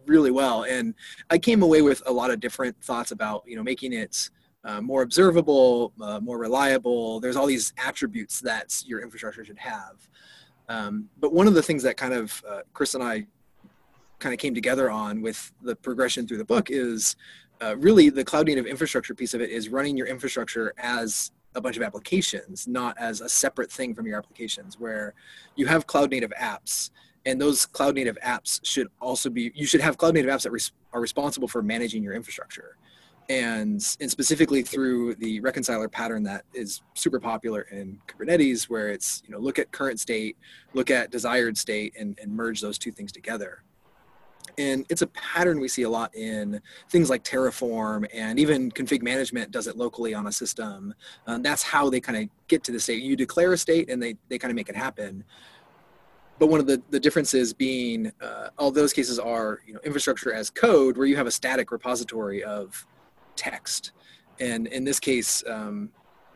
really 0.05 0.31
well. 0.31 0.63
And 0.63 0.94
I 1.29 1.38
came 1.38 1.63
away 1.63 1.81
with 1.81 2.03
a 2.05 2.11
lot 2.11 2.29
of 2.31 2.39
different 2.39 2.81
thoughts 2.83 3.11
about, 3.11 3.44
you 3.47 3.55
know, 3.55 3.63
making 3.63 3.94
it. 3.94 4.29
Uh, 4.65 4.79
more 4.79 5.01
observable, 5.01 5.91
uh, 6.00 6.21
more 6.21 6.38
reliable. 6.38 7.19
There's 7.19 7.35
all 7.35 7.45
these 7.45 7.73
attributes 7.77 8.39
that 8.39 8.81
your 8.85 9.01
infrastructure 9.01 9.44
should 9.44 9.57
have. 9.57 10.07
Um, 10.69 11.09
but 11.19 11.33
one 11.33 11.47
of 11.47 11.53
the 11.53 11.61
things 11.61 11.83
that 11.83 11.97
kind 11.97 12.13
of 12.13 12.41
uh, 12.50 12.61
Kris 12.71 12.95
and 12.95 13.03
I 13.03 13.25
kind 14.24 14.34
of 14.34 14.40
came 14.40 14.56
together 14.56 14.90
on 14.90 15.22
with 15.22 15.52
the 15.62 15.75
progression 15.75 16.25
through 16.25 16.38
the 16.38 16.46
book 16.46 16.70
is 16.72 17.18
uh, 17.62 17.75
really 17.78 18.10
the 18.10 18.24
cloud 18.24 18.48
native 18.48 18.66
infrastructure 18.66 19.14
piece 19.14 19.34
of 19.34 19.42
it 19.42 19.50
is 19.50 19.68
running 19.68 19.98
your 19.98 20.08
infrastructure 20.08 20.74
as 20.78 21.31
a 21.56 21.62
bunch 21.62 21.75
of 21.75 21.84
applications, 21.84 22.66
not 22.66 22.98
as 22.98 23.20
a 23.20 23.28
separate 23.28 23.70
thing 23.70 23.94
from 23.94 24.08
your 24.08 24.18
applications, 24.18 24.80
where 24.80 25.14
you 25.58 25.66
have 25.66 25.86
cloud 25.86 26.10
native 26.10 26.31
apps. 26.42 26.90
And 27.25 27.40
those 27.40 27.66
cloud 27.66 27.96
native 27.96 28.18
apps 28.25 28.62
should 28.64 28.88
also 29.02 29.30
be, 29.30 29.52
you 29.54 29.66
should 29.66 29.81
have 29.81 29.98
cloud 29.98 30.14
native 30.14 30.31
apps 30.31 30.44
that 30.44 30.52
res- 30.52 30.72
are 30.94 31.02
responsible 31.02 31.48
for 31.48 31.62
managing 31.62 32.02
your 32.02 32.14
infrastructure. 32.14 32.78
And, 33.30 33.86
and 34.00 34.12
specifically 34.12 34.64
through 34.64 35.16
the 35.16 35.42
reconciler 35.42 35.88
pattern 35.90 36.24
that 36.24 36.46
is 36.54 36.81
super 36.94 37.20
popular 37.20 37.62
in 37.64 38.00
Kubernetes, 38.08 38.64
where 38.70 38.90
it's, 38.90 39.22
you 39.25 39.31
know, 39.31 39.40
look 39.40 39.60
at 39.60 39.72
current 39.72 40.00
state, 40.00 40.38
look 40.74 40.90
at 40.90 41.12
desired 41.12 41.58
state, 41.58 41.94
and, 42.00 42.18
and 42.22 42.31
merge 42.31 42.62
those 42.62 42.78
two 42.78 42.92
things 42.92 43.12
together 43.12 43.64
and 44.57 44.86
it's 44.90 45.01
a 45.01 45.07
pattern 45.07 45.60
we 45.60 45.68
see 45.68 45.84
a 45.84 45.90
lot 45.90 46.13
in 46.16 46.62
things 46.90 47.10
like 47.10 47.24
terraform 47.24 48.06
and 48.13 48.40
even 48.40 48.72
config 48.72 49.01
management 49.01 49.51
does 49.51 49.68
it 49.68 49.78
locally 49.78 50.13
on 50.13 50.28
a 50.28 50.31
system. 50.31 50.94
Um, 51.28 51.42
that's 51.42 51.63
how 51.63 51.90
they 51.90 52.00
kind 52.00 52.18
of 52.18 52.30
get 52.48 52.63
to 52.66 52.72
the 52.72 52.80
state. 52.80 53.01
You 53.01 53.16
declare 53.16 53.54
a 53.54 53.57
state 53.57 53.90
and 53.90 54.01
they, 54.01 54.16
they 54.30 54.38
kind 54.38 54.51
of 54.51 54.56
make 54.56 54.69
it 54.69 54.75
happen. 54.75 55.24
But 56.40 56.48
one 56.48 56.60
of 56.60 56.68
the, 56.68 56.81
the 56.90 57.00
differences 57.00 57.54
being 57.54 58.12
uh, 58.22 58.50
all 58.57 58.72
those 58.72 58.94
cases 58.94 59.19
are 59.19 59.62
you 59.66 59.74
know 59.74 59.80
infrastructure 59.84 60.34
as 60.34 60.50
code 60.50 60.98
where 60.98 61.07
you 61.07 61.16
have 61.16 61.28
a 61.28 61.31
static 61.31 61.72
repository 61.72 62.44
of 62.44 62.86
text. 63.36 63.92
And 64.39 64.68
in 64.68 64.84
this 64.84 65.00
case 65.00 65.44
um, 65.48 65.89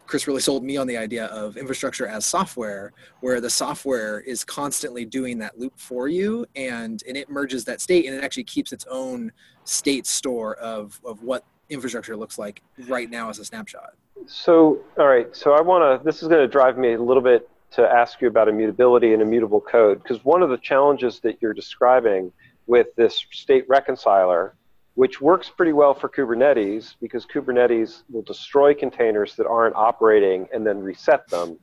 Kris 0.07 0.27
really 0.27 0.41
sold 0.41 0.63
me 0.63 0.77
on 0.77 0.87
the 0.87 0.97
idea 0.97 1.25
of 1.25 1.57
infrastructure 1.57 2.07
as 2.07 2.25
software, 2.25 2.93
where 3.19 3.41
the 3.41 3.49
software 3.49 4.21
is 4.21 4.43
constantly 4.43 5.05
doing 5.05 5.37
that 5.39 5.59
loop 5.59 5.73
for 5.77 6.07
you 6.07 6.45
and, 6.55 7.03
and 7.07 7.17
it 7.17 7.29
merges 7.29 7.65
that 7.65 7.81
state 7.81 8.05
and 8.05 8.15
it 8.15 8.23
actually 8.23 8.45
keeps 8.45 8.71
its 8.71 8.85
own 8.89 9.31
state 9.65 10.07
store 10.07 10.55
of, 10.55 10.99
of 11.05 11.21
what 11.23 11.43
infrastructure 11.69 12.15
looks 12.15 12.37
like 12.37 12.61
right 12.87 13.09
now 13.09 13.29
as 13.29 13.37
a 13.39 13.45
snapshot. 13.45 13.93
So, 14.25 14.79
all 14.97 15.07
right. 15.07 15.35
So 15.35 15.51
I 15.51 15.61
want 15.61 16.01
to, 16.01 16.03
this 16.03 16.21
is 16.21 16.27
going 16.27 16.41
to 16.41 16.47
drive 16.47 16.77
me 16.77 16.93
a 16.93 17.01
little 17.01 17.21
bit 17.21 17.49
to 17.71 17.87
ask 17.87 18.21
you 18.21 18.29
about 18.29 18.47
immutability 18.47 19.13
and 19.13 19.21
immutable 19.21 19.59
code, 19.59 20.01
because 20.01 20.23
one 20.23 20.41
of 20.41 20.49
the 20.49 20.57
challenges 20.57 21.19
that 21.19 21.37
you're 21.41 21.53
describing 21.53 22.31
with 22.65 22.87
this 22.95 23.25
state 23.31 23.65
reconciler 23.67 24.55
which 24.97 25.21
works 25.21 25.47
pretty 25.47 25.73
well 25.73 25.93
for 25.93 26.09
Kubernetes 26.09 26.95
because 26.99 27.23
Kubernetes 27.23 28.01
will 28.09 28.23
destroy 28.23 28.73
containers 28.73 29.35
that 29.35 29.45
aren't 29.45 29.75
operating 29.75 30.47
and 30.51 30.65
then 30.65 30.79
reset 30.79 31.27
them. 31.27 31.59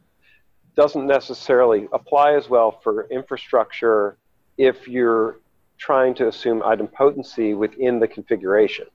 Doesn't 0.76 1.04
necessarily 1.04 1.88
apply 1.92 2.34
as 2.34 2.48
well 2.48 2.70
for 2.70 3.08
infrastructure 3.10 4.18
if 4.56 4.86
you're 4.86 5.40
trying 5.78 6.14
to 6.14 6.28
assume 6.28 6.60
idempotency 6.60 7.58
within 7.58 7.98
the 7.98 8.06
configuration. 8.06 8.86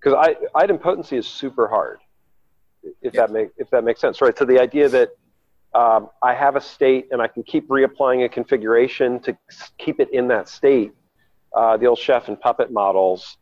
Because 0.00 0.14
idempotency 0.56 1.18
is 1.18 1.26
super 1.26 1.68
hard, 1.68 2.00
if 3.02 3.12
that 3.12 3.30
make 3.30 3.50
if 3.58 3.68
that 3.68 3.84
makes 3.84 4.00
sense, 4.00 4.22
right? 4.22 4.36
So 4.38 4.46
the 4.46 4.58
idea 4.58 4.88
that 4.88 5.10
um, 5.74 6.08
I 6.22 6.32
have 6.32 6.56
a 6.56 6.62
state 6.62 7.08
and 7.10 7.20
I 7.20 7.28
can 7.28 7.42
keep 7.42 7.68
reapplying 7.68 8.24
a 8.24 8.28
configuration 8.30 9.20
to 9.20 9.36
keep 9.76 10.00
it 10.00 10.08
in 10.14 10.28
that 10.28 10.48
state. 10.48 10.92
Uh, 11.54 11.76
the 11.76 11.84
old 11.84 11.98
chef 11.98 12.28
and 12.28 12.40
puppet 12.40 12.72
models 12.72 13.36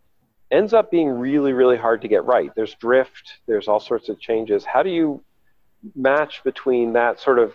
ends 0.51 0.73
up 0.73 0.91
being 0.91 1.09
really, 1.09 1.53
really 1.53 1.77
hard 1.77 2.03
to 2.03 2.09
get 2.09 2.25
right. 2.25 2.51
There's 2.55 2.75
drift, 2.75 3.41
there's 3.47 3.69
all 3.69 3.81
sorts 3.81 4.09
of 4.09 4.19
changes. 4.19 4.65
How 4.65 4.83
do 4.83 4.91
you 4.91 5.23
match 5.95 6.43
between 6.45 6.93
that 6.95 7.21
sort 7.21 7.39
of 7.39 7.55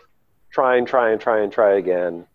try 0.51 0.77
and 0.77 0.87
try 0.87 1.11
and 1.11 1.19
try 1.19 1.41
and 1.41 1.51
try 1.51 1.77
again 1.77 2.25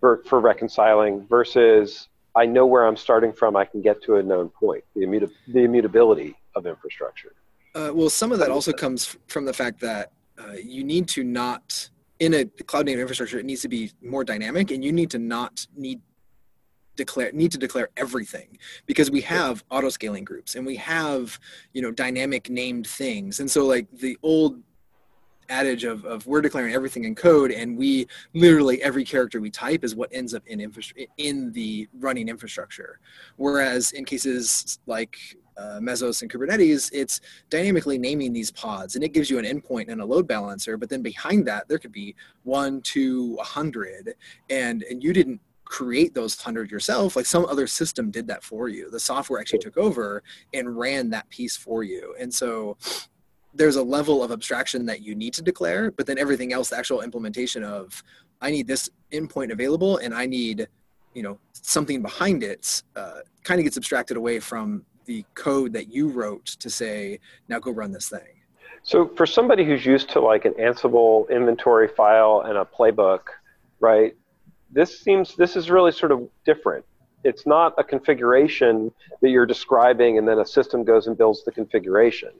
for, 0.00 0.22
for 0.26 0.40
reconciling 0.40 1.26
versus 1.28 2.08
I 2.34 2.46
know 2.46 2.66
where 2.66 2.86
I'm 2.86 2.96
starting 2.96 3.32
from, 3.32 3.56
I 3.56 3.64
can 3.64 3.82
get 3.82 4.02
to 4.04 4.16
a 4.16 4.22
known 4.22 4.48
point, 4.48 4.84
the, 4.94 5.02
immuta- 5.02 5.30
the 5.48 5.60
immutability 5.60 6.34
of 6.56 6.66
infrastructure? 6.66 7.34
Uh, 7.74 7.90
well, 7.94 8.10
some 8.10 8.32
of 8.32 8.38
that 8.38 8.50
also 8.50 8.72
comes 8.72 9.16
from 9.28 9.44
the 9.44 9.52
fact 9.52 9.80
that 9.80 10.12
uh, 10.38 10.52
you 10.62 10.82
need 10.82 11.08
to 11.08 11.24
not 11.24 11.90
in 12.18 12.34
a 12.34 12.44
cloud 12.44 12.86
native 12.86 13.00
infrastructure 13.00 13.38
it 13.38 13.44
needs 13.44 13.62
to 13.62 13.68
be 13.68 13.90
more 14.00 14.22
dynamic 14.22 14.70
and 14.70 14.84
you 14.84 14.92
need 14.92 15.10
to 15.10 15.18
not 15.18 15.66
need 15.76 16.00
declare 16.96 17.32
need 17.32 17.52
to 17.52 17.58
declare 17.58 17.88
everything 17.96 18.58
because 18.86 19.10
we 19.10 19.20
have 19.20 19.64
auto 19.70 19.88
scaling 19.88 20.24
groups 20.24 20.54
and 20.54 20.66
we 20.66 20.76
have 20.76 21.38
you 21.72 21.82
know 21.82 21.90
dynamic 21.90 22.50
named 22.50 22.86
things. 22.86 23.40
And 23.40 23.50
so 23.50 23.66
like 23.66 23.86
the 23.92 24.18
old 24.22 24.62
adage 25.48 25.84
of, 25.84 26.04
of 26.04 26.26
we're 26.26 26.40
declaring 26.40 26.72
everything 26.72 27.04
in 27.04 27.14
code 27.14 27.50
and 27.50 27.76
we 27.76 28.06
literally 28.32 28.82
every 28.82 29.04
character 29.04 29.40
we 29.40 29.50
type 29.50 29.84
is 29.84 29.94
what 29.94 30.08
ends 30.12 30.34
up 30.34 30.42
in 30.46 30.60
infrastructure 30.60 31.06
in 31.18 31.52
the 31.52 31.88
running 31.98 32.28
infrastructure. 32.28 33.00
Whereas 33.36 33.92
in 33.92 34.04
cases 34.04 34.78
like 34.86 35.16
uh, 35.56 35.78
Mesos 35.80 36.22
and 36.22 36.32
Kubernetes, 36.32 36.90
it's 36.92 37.20
dynamically 37.50 37.98
naming 37.98 38.32
these 38.32 38.50
pods, 38.50 38.94
and 38.94 39.04
it 39.04 39.10
gives 39.12 39.28
you 39.28 39.38
an 39.38 39.44
endpoint 39.44 39.90
and 39.90 40.00
a 40.00 40.04
load 40.04 40.26
balancer. 40.26 40.78
But 40.78 40.88
then 40.88 41.02
behind 41.02 41.46
that, 41.46 41.68
there 41.68 41.78
could 41.78 41.92
be 41.92 42.14
one, 42.44 42.80
two, 42.80 43.36
a 43.38 43.44
hundred, 43.44 44.14
and 44.48 44.82
and 44.84 45.02
you 45.02 45.12
didn't 45.12 45.40
create 45.72 46.12
those 46.12 46.38
hundred 46.38 46.70
yourself. 46.70 47.16
Like 47.16 47.24
some 47.24 47.46
other 47.46 47.66
system 47.66 48.10
did 48.10 48.26
that 48.26 48.44
for 48.44 48.68
you. 48.68 48.90
The 48.90 49.00
software 49.00 49.40
actually 49.40 49.60
took 49.60 49.78
over 49.78 50.22
and 50.52 50.76
ran 50.76 51.08
that 51.10 51.26
piece 51.30 51.56
for 51.56 51.82
you. 51.82 52.14
And 52.20 52.32
so 52.32 52.76
there's 53.54 53.76
a 53.76 53.82
level 53.82 54.22
of 54.22 54.32
abstraction 54.32 54.84
that 54.84 55.00
you 55.00 55.14
need 55.14 55.32
to 55.32 55.42
declare, 55.42 55.90
but 55.90 56.06
then 56.06 56.18
everything 56.18 56.52
else, 56.52 56.68
the 56.68 56.76
actual 56.76 57.00
implementation 57.00 57.64
of 57.64 58.04
I 58.42 58.50
need 58.50 58.66
this 58.66 58.90
endpoint 59.12 59.50
available 59.50 59.96
and 59.96 60.12
I 60.12 60.26
need, 60.26 60.68
you 61.14 61.22
know, 61.22 61.38
something 61.54 62.02
behind 62.02 62.42
it, 62.42 62.82
uh, 62.94 63.20
kind 63.42 63.58
of 63.58 63.64
gets 63.64 63.78
abstracted 63.78 64.18
away 64.18 64.40
from 64.40 64.84
the 65.06 65.24
code 65.34 65.72
that 65.72 65.90
you 65.90 66.08
wrote 66.08 66.44
to 66.44 66.68
say, 66.68 67.18
now 67.48 67.58
go 67.58 67.70
run 67.70 67.92
this 67.92 68.10
thing. 68.10 68.42
So 68.82 69.08
for 69.16 69.24
somebody 69.24 69.64
who's 69.64 69.86
used 69.86 70.10
to 70.10 70.20
like 70.20 70.44
an 70.44 70.52
Ansible 70.54 71.30
inventory 71.30 71.88
file 71.88 72.42
and 72.44 72.58
a 72.58 72.66
playbook, 72.66 73.20
right? 73.80 74.14
This 74.72 74.98
seems 74.98 75.36
this 75.36 75.54
is 75.56 75.70
really 75.70 75.92
sort 75.92 76.12
of 76.12 76.28
different. 76.44 76.84
It's 77.24 77.46
not 77.46 77.74
a 77.78 77.84
configuration 77.84 78.90
that 79.20 79.30
you're 79.30 79.46
describing 79.46 80.18
and 80.18 80.26
then 80.26 80.38
a 80.38 80.46
system 80.46 80.82
goes 80.82 81.06
and 81.06 81.16
builds 81.16 81.44
the 81.44 81.52
configuration. 81.52 82.30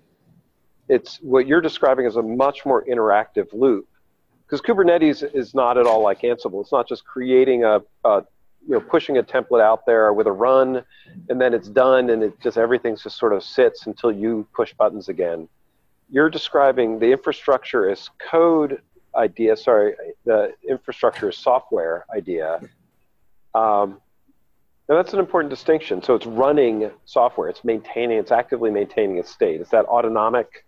It's 0.89 1.19
what 1.23 1.47
you're 1.47 1.61
describing 1.61 2.07
as 2.07 2.17
a 2.17 2.23
much 2.23 2.67
more 2.67 2.85
interactive 2.85 3.53
loop. 3.53 3.87
Because 4.45 4.61
Kubernetes 4.61 5.23
is 5.35 5.55
not 5.55 5.79
at 5.79 5.87
all 5.87 6.03
like 6.03 6.23
Ansible. 6.23 6.61
It's 6.61 6.73
not 6.73 6.89
just 6.89 7.05
creating 7.05 7.65
a, 7.65 7.81
a 8.05 8.25
you 8.67 8.75
know 8.75 8.81
pushing 8.81 9.19
a 9.19 9.23
template 9.23 9.61
out 9.61 9.87
there 9.87 10.13
with 10.13 10.27
a 10.27 10.33
run 10.33 10.85
and 11.29 11.41
then 11.41 11.55
it's 11.55 11.69
done 11.69 12.11
and 12.11 12.23
it 12.23 12.41
just 12.41 12.57
everything 12.57 12.97
just 12.97 13.19
sort 13.19 13.33
of 13.33 13.43
sits 13.43 13.87
until 13.87 14.13
you 14.13 14.47
push 14.55 14.73
buttons 14.75 15.09
again 15.09 15.49
you're 16.09 16.31
describing 16.31 16.99
the 16.99 17.11
infrastructure 17.11 17.91
as 17.91 18.11
code 18.31 18.81
idea 19.17 19.57
sorry 19.57 19.95
the 20.25 20.53
infrastructure 20.69 21.31
software 21.33 22.05
idea 22.15 22.61
um, 23.55 24.01
now 24.89 24.97
that's 24.97 25.13
an 25.13 25.19
important 25.19 25.51
distinction 25.51 26.03
so 26.03 26.15
it's 26.15 26.27
running 26.27 26.91
software 27.05 27.49
it's 27.49 27.65
maintaining 27.65 28.19
it's 28.19 28.33
actively 28.33 28.71
maintaining 28.71 29.19
its 29.19 29.31
state 29.31 29.61
it's 29.61 29.71
that 29.71 29.85
autonomic 29.87 30.65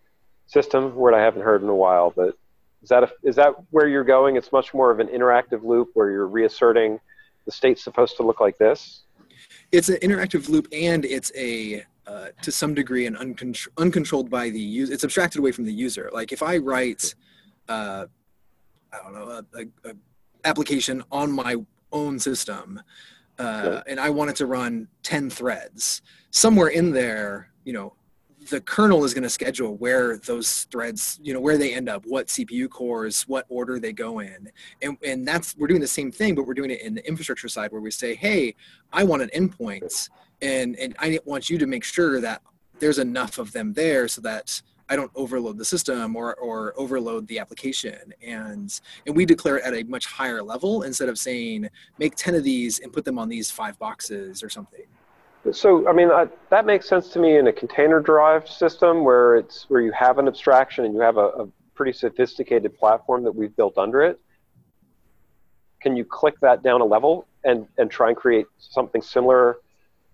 system 0.46 0.94
word 0.94 1.14
i 1.14 1.20
haven't 1.20 1.42
heard 1.42 1.62
in 1.62 1.68
a 1.68 1.74
while 1.74 2.12
but 2.14 2.36
is 2.82 2.90
that 2.90 3.02
a, 3.02 3.10
is 3.22 3.36
that 3.36 3.54
where 3.70 3.88
you're 3.88 4.04
going 4.04 4.36
it's 4.36 4.52
much 4.52 4.74
more 4.74 4.90
of 4.90 5.00
an 5.00 5.08
interactive 5.08 5.64
loop 5.64 5.88
where 5.94 6.10
you're 6.10 6.28
reasserting 6.28 7.00
the 7.44 7.52
state's 7.52 7.82
supposed 7.82 8.16
to 8.16 8.22
look 8.22 8.40
like 8.40 8.58
this? 8.58 9.02
It's 9.72 9.88
an 9.88 9.96
interactive 9.96 10.48
loop, 10.48 10.68
and 10.72 11.04
it's 11.04 11.32
a 11.36 11.84
uh, 12.06 12.28
to 12.42 12.52
some 12.52 12.74
degree 12.74 13.06
an 13.06 13.16
uncontro- 13.16 13.68
uncontrolled 13.78 14.30
by 14.30 14.50
the 14.50 14.60
user. 14.60 14.92
It's 14.92 15.04
abstracted 15.04 15.38
away 15.38 15.52
from 15.52 15.64
the 15.64 15.72
user. 15.72 16.10
Like 16.12 16.32
if 16.32 16.42
I 16.42 16.58
write, 16.58 17.14
uh, 17.68 18.06
I 18.94 19.02
don't 19.02 19.14
know, 19.14 19.30
a, 19.30 19.58
a, 19.58 19.90
a, 19.90 19.94
application 20.44 21.02
on 21.10 21.32
my 21.32 21.56
own 21.90 22.18
system, 22.18 22.80
uh, 23.38 23.80
and 23.86 23.98
I 23.98 24.10
want 24.10 24.30
it 24.30 24.36
to 24.36 24.46
run 24.46 24.88
ten 25.02 25.30
threads. 25.30 26.02
Somewhere 26.30 26.68
in 26.68 26.92
there, 26.92 27.50
you 27.64 27.72
know, 27.72 27.94
the 28.50 28.60
kernel 28.60 29.04
is 29.04 29.14
going 29.14 29.22
to 29.22 29.30
schedule 29.30 29.76
where 29.76 30.18
those 30.18 30.64
threads, 30.64 31.18
you 31.22 31.32
know, 31.32 31.40
where 31.40 31.56
they 31.56 31.74
end 31.74 31.88
up, 31.88 32.04
what 32.06 32.28
CPU 32.28 32.68
cores, 32.68 33.22
what 33.22 33.46
order 33.48 33.78
they 33.78 33.92
go 33.92 34.20
in. 34.20 34.50
And, 34.82 34.96
and 35.02 35.26
that's, 35.26 35.56
we're 35.56 35.66
doing 35.66 35.80
the 35.80 35.86
same 35.86 36.12
thing, 36.12 36.34
but 36.34 36.46
we're 36.46 36.54
doing 36.54 36.70
it 36.70 36.82
in 36.82 36.94
the 36.94 37.06
infrastructure 37.06 37.48
side 37.48 37.72
where 37.72 37.80
we 37.80 37.90
say, 37.90 38.14
hey, 38.14 38.54
I 38.92 39.04
want 39.04 39.22
an 39.22 39.30
endpoint 39.34 40.10
and, 40.42 40.76
and 40.76 40.94
I 40.98 41.18
want 41.24 41.48
you 41.48 41.58
to 41.58 41.66
make 41.66 41.84
sure 41.84 42.20
that 42.20 42.42
there's 42.78 42.98
enough 42.98 43.38
of 43.38 43.52
them 43.52 43.72
there 43.72 44.08
so 44.08 44.20
that 44.22 44.60
I 44.88 44.96
don't 44.96 45.10
overload 45.14 45.58
the 45.58 45.64
system 45.64 46.14
or, 46.16 46.34
or 46.34 46.74
overload 46.76 47.26
the 47.28 47.38
application. 47.38 48.12
And, 48.22 48.80
and 49.06 49.16
we 49.16 49.24
declare 49.24 49.58
it 49.58 49.64
at 49.64 49.74
a 49.74 49.82
much 49.84 50.06
higher 50.06 50.42
level 50.42 50.82
instead 50.82 51.08
of 51.08 51.18
saying, 51.18 51.68
make 51.98 52.14
10 52.16 52.34
of 52.34 52.44
these 52.44 52.80
and 52.80 52.92
put 52.92 53.04
them 53.04 53.18
on 53.18 53.28
these 53.28 53.50
five 53.50 53.78
boxes 53.78 54.42
or 54.42 54.50
something. 54.50 54.84
So, 55.52 55.86
I 55.88 55.92
mean, 55.92 56.10
uh, 56.10 56.26
that 56.50 56.64
makes 56.64 56.88
sense 56.88 57.08
to 57.10 57.18
me 57.18 57.36
in 57.36 57.46
a 57.48 57.52
container-derived 57.52 58.48
system 58.48 59.04
where 59.04 59.36
it's 59.36 59.66
where 59.68 59.82
you 59.82 59.92
have 59.92 60.18
an 60.18 60.26
abstraction 60.26 60.86
and 60.86 60.94
you 60.94 61.00
have 61.00 61.18
a, 61.18 61.26
a 61.26 61.48
pretty 61.74 61.92
sophisticated 61.92 62.76
platform 62.78 63.24
that 63.24 63.32
we've 63.32 63.54
built 63.54 63.76
under 63.76 64.02
it. 64.02 64.18
Can 65.80 65.96
you 65.96 66.04
click 66.04 66.34
that 66.40 66.62
down 66.62 66.80
a 66.80 66.84
level 66.84 67.26
and 67.44 67.66
and 67.76 67.90
try 67.90 68.08
and 68.08 68.16
create 68.16 68.46
something 68.58 69.02
similar, 69.02 69.58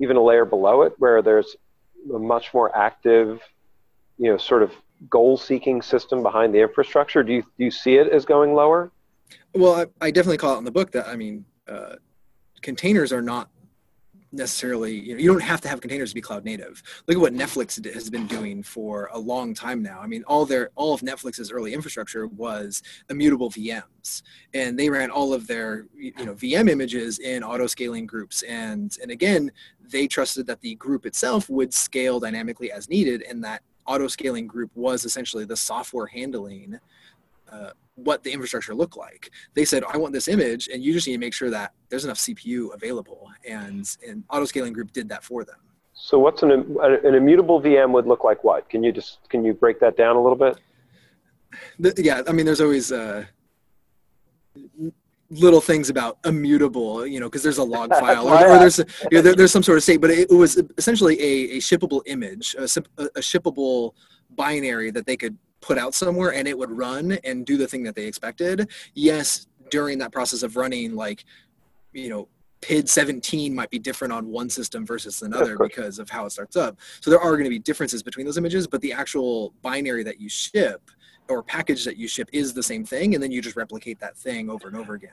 even 0.00 0.16
a 0.16 0.22
layer 0.22 0.44
below 0.44 0.82
it, 0.82 0.94
where 0.98 1.22
there's 1.22 1.54
a 2.12 2.18
much 2.18 2.52
more 2.52 2.76
active, 2.76 3.40
you 4.20 4.30
know, 4.30 4.36
sort 4.36 4.62
of 4.62 4.72
goal-seeking 5.08 5.80
system 5.80 6.22
behind 6.22 6.54
the 6.54 6.60
infrastructure? 6.60 7.22
Do 7.22 7.32
you 7.32 7.42
do 7.42 7.64
you 7.64 7.70
see 7.70 7.94
it 7.94 8.08
as 8.08 8.24
going 8.24 8.54
lower? 8.54 8.92
Well, 9.54 9.74
I, 9.74 10.06
I 10.06 10.10
definitely 10.10 10.36
call 10.36 10.54
it 10.56 10.58
in 10.58 10.64
the 10.64 10.70
book 10.70 10.92
that 10.92 11.08
I 11.08 11.16
mean, 11.16 11.46
uh, 11.66 11.96
containers 12.60 13.12
are 13.12 13.22
not 13.22 13.48
necessarily 14.32 14.94
you 14.94 15.12
know 15.12 15.20
you 15.20 15.28
don't 15.28 15.42
have 15.42 15.60
to 15.60 15.68
have 15.68 15.80
containers 15.80 16.10
to 16.10 16.14
be 16.14 16.20
cloud 16.20 16.44
native 16.44 16.82
look 17.08 17.16
at 17.16 17.20
what 17.20 17.34
netflix 17.34 17.84
has 17.92 18.08
been 18.08 18.28
doing 18.28 18.62
for 18.62 19.10
a 19.12 19.18
long 19.18 19.52
time 19.52 19.82
now 19.82 19.98
i 20.00 20.06
mean 20.06 20.22
all 20.24 20.46
their 20.46 20.70
all 20.76 20.94
of 20.94 21.00
netflix's 21.00 21.50
early 21.50 21.74
infrastructure 21.74 22.28
was 22.28 22.80
immutable 23.08 23.50
vms 23.50 24.22
and 24.54 24.78
they 24.78 24.88
ran 24.88 25.10
all 25.10 25.32
of 25.32 25.48
their 25.48 25.86
you 25.96 26.24
know 26.24 26.34
vm 26.34 26.70
images 26.70 27.18
in 27.18 27.42
auto 27.42 27.66
scaling 27.66 28.06
groups 28.06 28.42
and 28.42 28.96
and 29.02 29.10
again 29.10 29.50
they 29.82 30.06
trusted 30.06 30.46
that 30.46 30.60
the 30.60 30.76
group 30.76 31.06
itself 31.06 31.50
would 31.50 31.74
scale 31.74 32.20
dynamically 32.20 32.70
as 32.70 32.88
needed 32.88 33.22
and 33.22 33.42
that 33.42 33.62
auto 33.86 34.06
scaling 34.08 34.46
group 34.46 34.70
was 34.74 35.04
essentially 35.04 35.44
the 35.44 35.56
software 35.56 36.06
handling 36.06 36.78
uh, 37.50 37.70
what 37.96 38.22
the 38.22 38.32
infrastructure 38.32 38.74
looked 38.74 38.96
like. 38.96 39.30
They 39.54 39.64
said, 39.64 39.82
I 39.84 39.96
want 39.96 40.12
this 40.12 40.28
image, 40.28 40.68
and 40.72 40.82
you 40.82 40.92
just 40.92 41.06
need 41.06 41.14
to 41.14 41.18
make 41.18 41.34
sure 41.34 41.50
that 41.50 41.72
there's 41.88 42.04
enough 42.04 42.18
CPU 42.18 42.74
available. 42.74 43.28
And, 43.46 43.88
and 44.06 44.24
auto 44.30 44.44
scaling 44.44 44.72
Group 44.72 44.92
did 44.92 45.08
that 45.08 45.24
for 45.24 45.44
them. 45.44 45.56
So 45.92 46.18
what's 46.18 46.42
an, 46.42 46.50
an 46.50 47.14
immutable 47.14 47.60
VM 47.60 47.92
would 47.92 48.06
look 48.06 48.24
like 48.24 48.42
what? 48.42 48.70
Can 48.70 48.82
you 48.82 48.90
just, 48.90 49.18
can 49.28 49.44
you 49.44 49.52
break 49.52 49.80
that 49.80 49.96
down 49.96 50.16
a 50.16 50.22
little 50.22 50.38
bit? 50.38 50.58
The, 51.78 51.92
yeah, 51.98 52.22
I 52.26 52.32
mean, 52.32 52.46
there's 52.46 52.60
always 52.60 52.90
uh, 52.90 53.26
little 55.30 55.60
things 55.60 55.88
about 55.90 56.18
immutable, 56.24 57.06
you 57.06 57.20
know, 57.20 57.26
because 57.26 57.42
there's 57.42 57.58
a 57.58 57.64
log 57.64 57.90
file 58.00 58.28
or, 58.28 58.48
or 58.48 58.58
there's, 58.58 58.78
you 58.78 58.84
know, 59.12 59.22
there, 59.22 59.34
there's 59.34 59.52
some 59.52 59.62
sort 59.62 59.78
of 59.78 59.84
state, 59.84 60.00
but 60.00 60.10
it, 60.10 60.28
was 60.30 60.60
essentially 60.76 61.20
a, 61.20 61.56
a 61.56 61.58
shippable 61.58 62.02
image, 62.06 62.54
a, 62.58 62.64
a 62.64 63.20
shippable 63.20 63.92
binary 64.30 64.90
that 64.90 65.06
they 65.06 65.16
could 65.16 65.36
put 65.60 65.78
out 65.78 65.94
somewhere 65.94 66.34
and 66.34 66.48
it 66.48 66.56
would 66.56 66.70
run 66.70 67.12
and 67.24 67.46
do 67.46 67.56
the 67.56 67.66
thing 67.66 67.82
that 67.84 67.94
they 67.94 68.06
expected. 68.06 68.68
Yes, 68.94 69.46
during 69.70 69.98
that 69.98 70.12
process 70.12 70.42
of 70.42 70.56
running, 70.56 70.94
like, 70.94 71.24
you 71.92 72.08
know, 72.08 72.28
PID 72.62 72.88
17 72.88 73.54
might 73.54 73.70
be 73.70 73.78
different 73.78 74.12
on 74.12 74.26
one 74.26 74.50
system 74.50 74.84
versus 74.84 75.22
another 75.22 75.54
of 75.54 75.60
because 75.60 75.98
of 75.98 76.10
how 76.10 76.26
it 76.26 76.30
starts 76.30 76.56
up. 76.56 76.76
So 77.00 77.10
there 77.10 77.20
are 77.20 77.32
going 77.32 77.44
to 77.44 77.50
be 77.50 77.58
differences 77.58 78.02
between 78.02 78.26
those 78.26 78.36
images, 78.36 78.66
but 78.66 78.80
the 78.82 78.92
actual 78.92 79.54
binary 79.62 80.02
that 80.04 80.20
you 80.20 80.28
ship 80.28 80.90
or 81.30 81.42
package 81.42 81.84
that 81.84 81.96
you 81.96 82.08
ship 82.08 82.28
is 82.32 82.52
the 82.52 82.62
same 82.62 82.84
thing, 82.84 83.14
and 83.14 83.22
then 83.22 83.30
you 83.30 83.40
just 83.40 83.56
replicate 83.56 84.00
that 84.00 84.16
thing 84.16 84.50
over 84.50 84.66
and 84.68 84.76
over 84.76 84.94
again. 84.94 85.12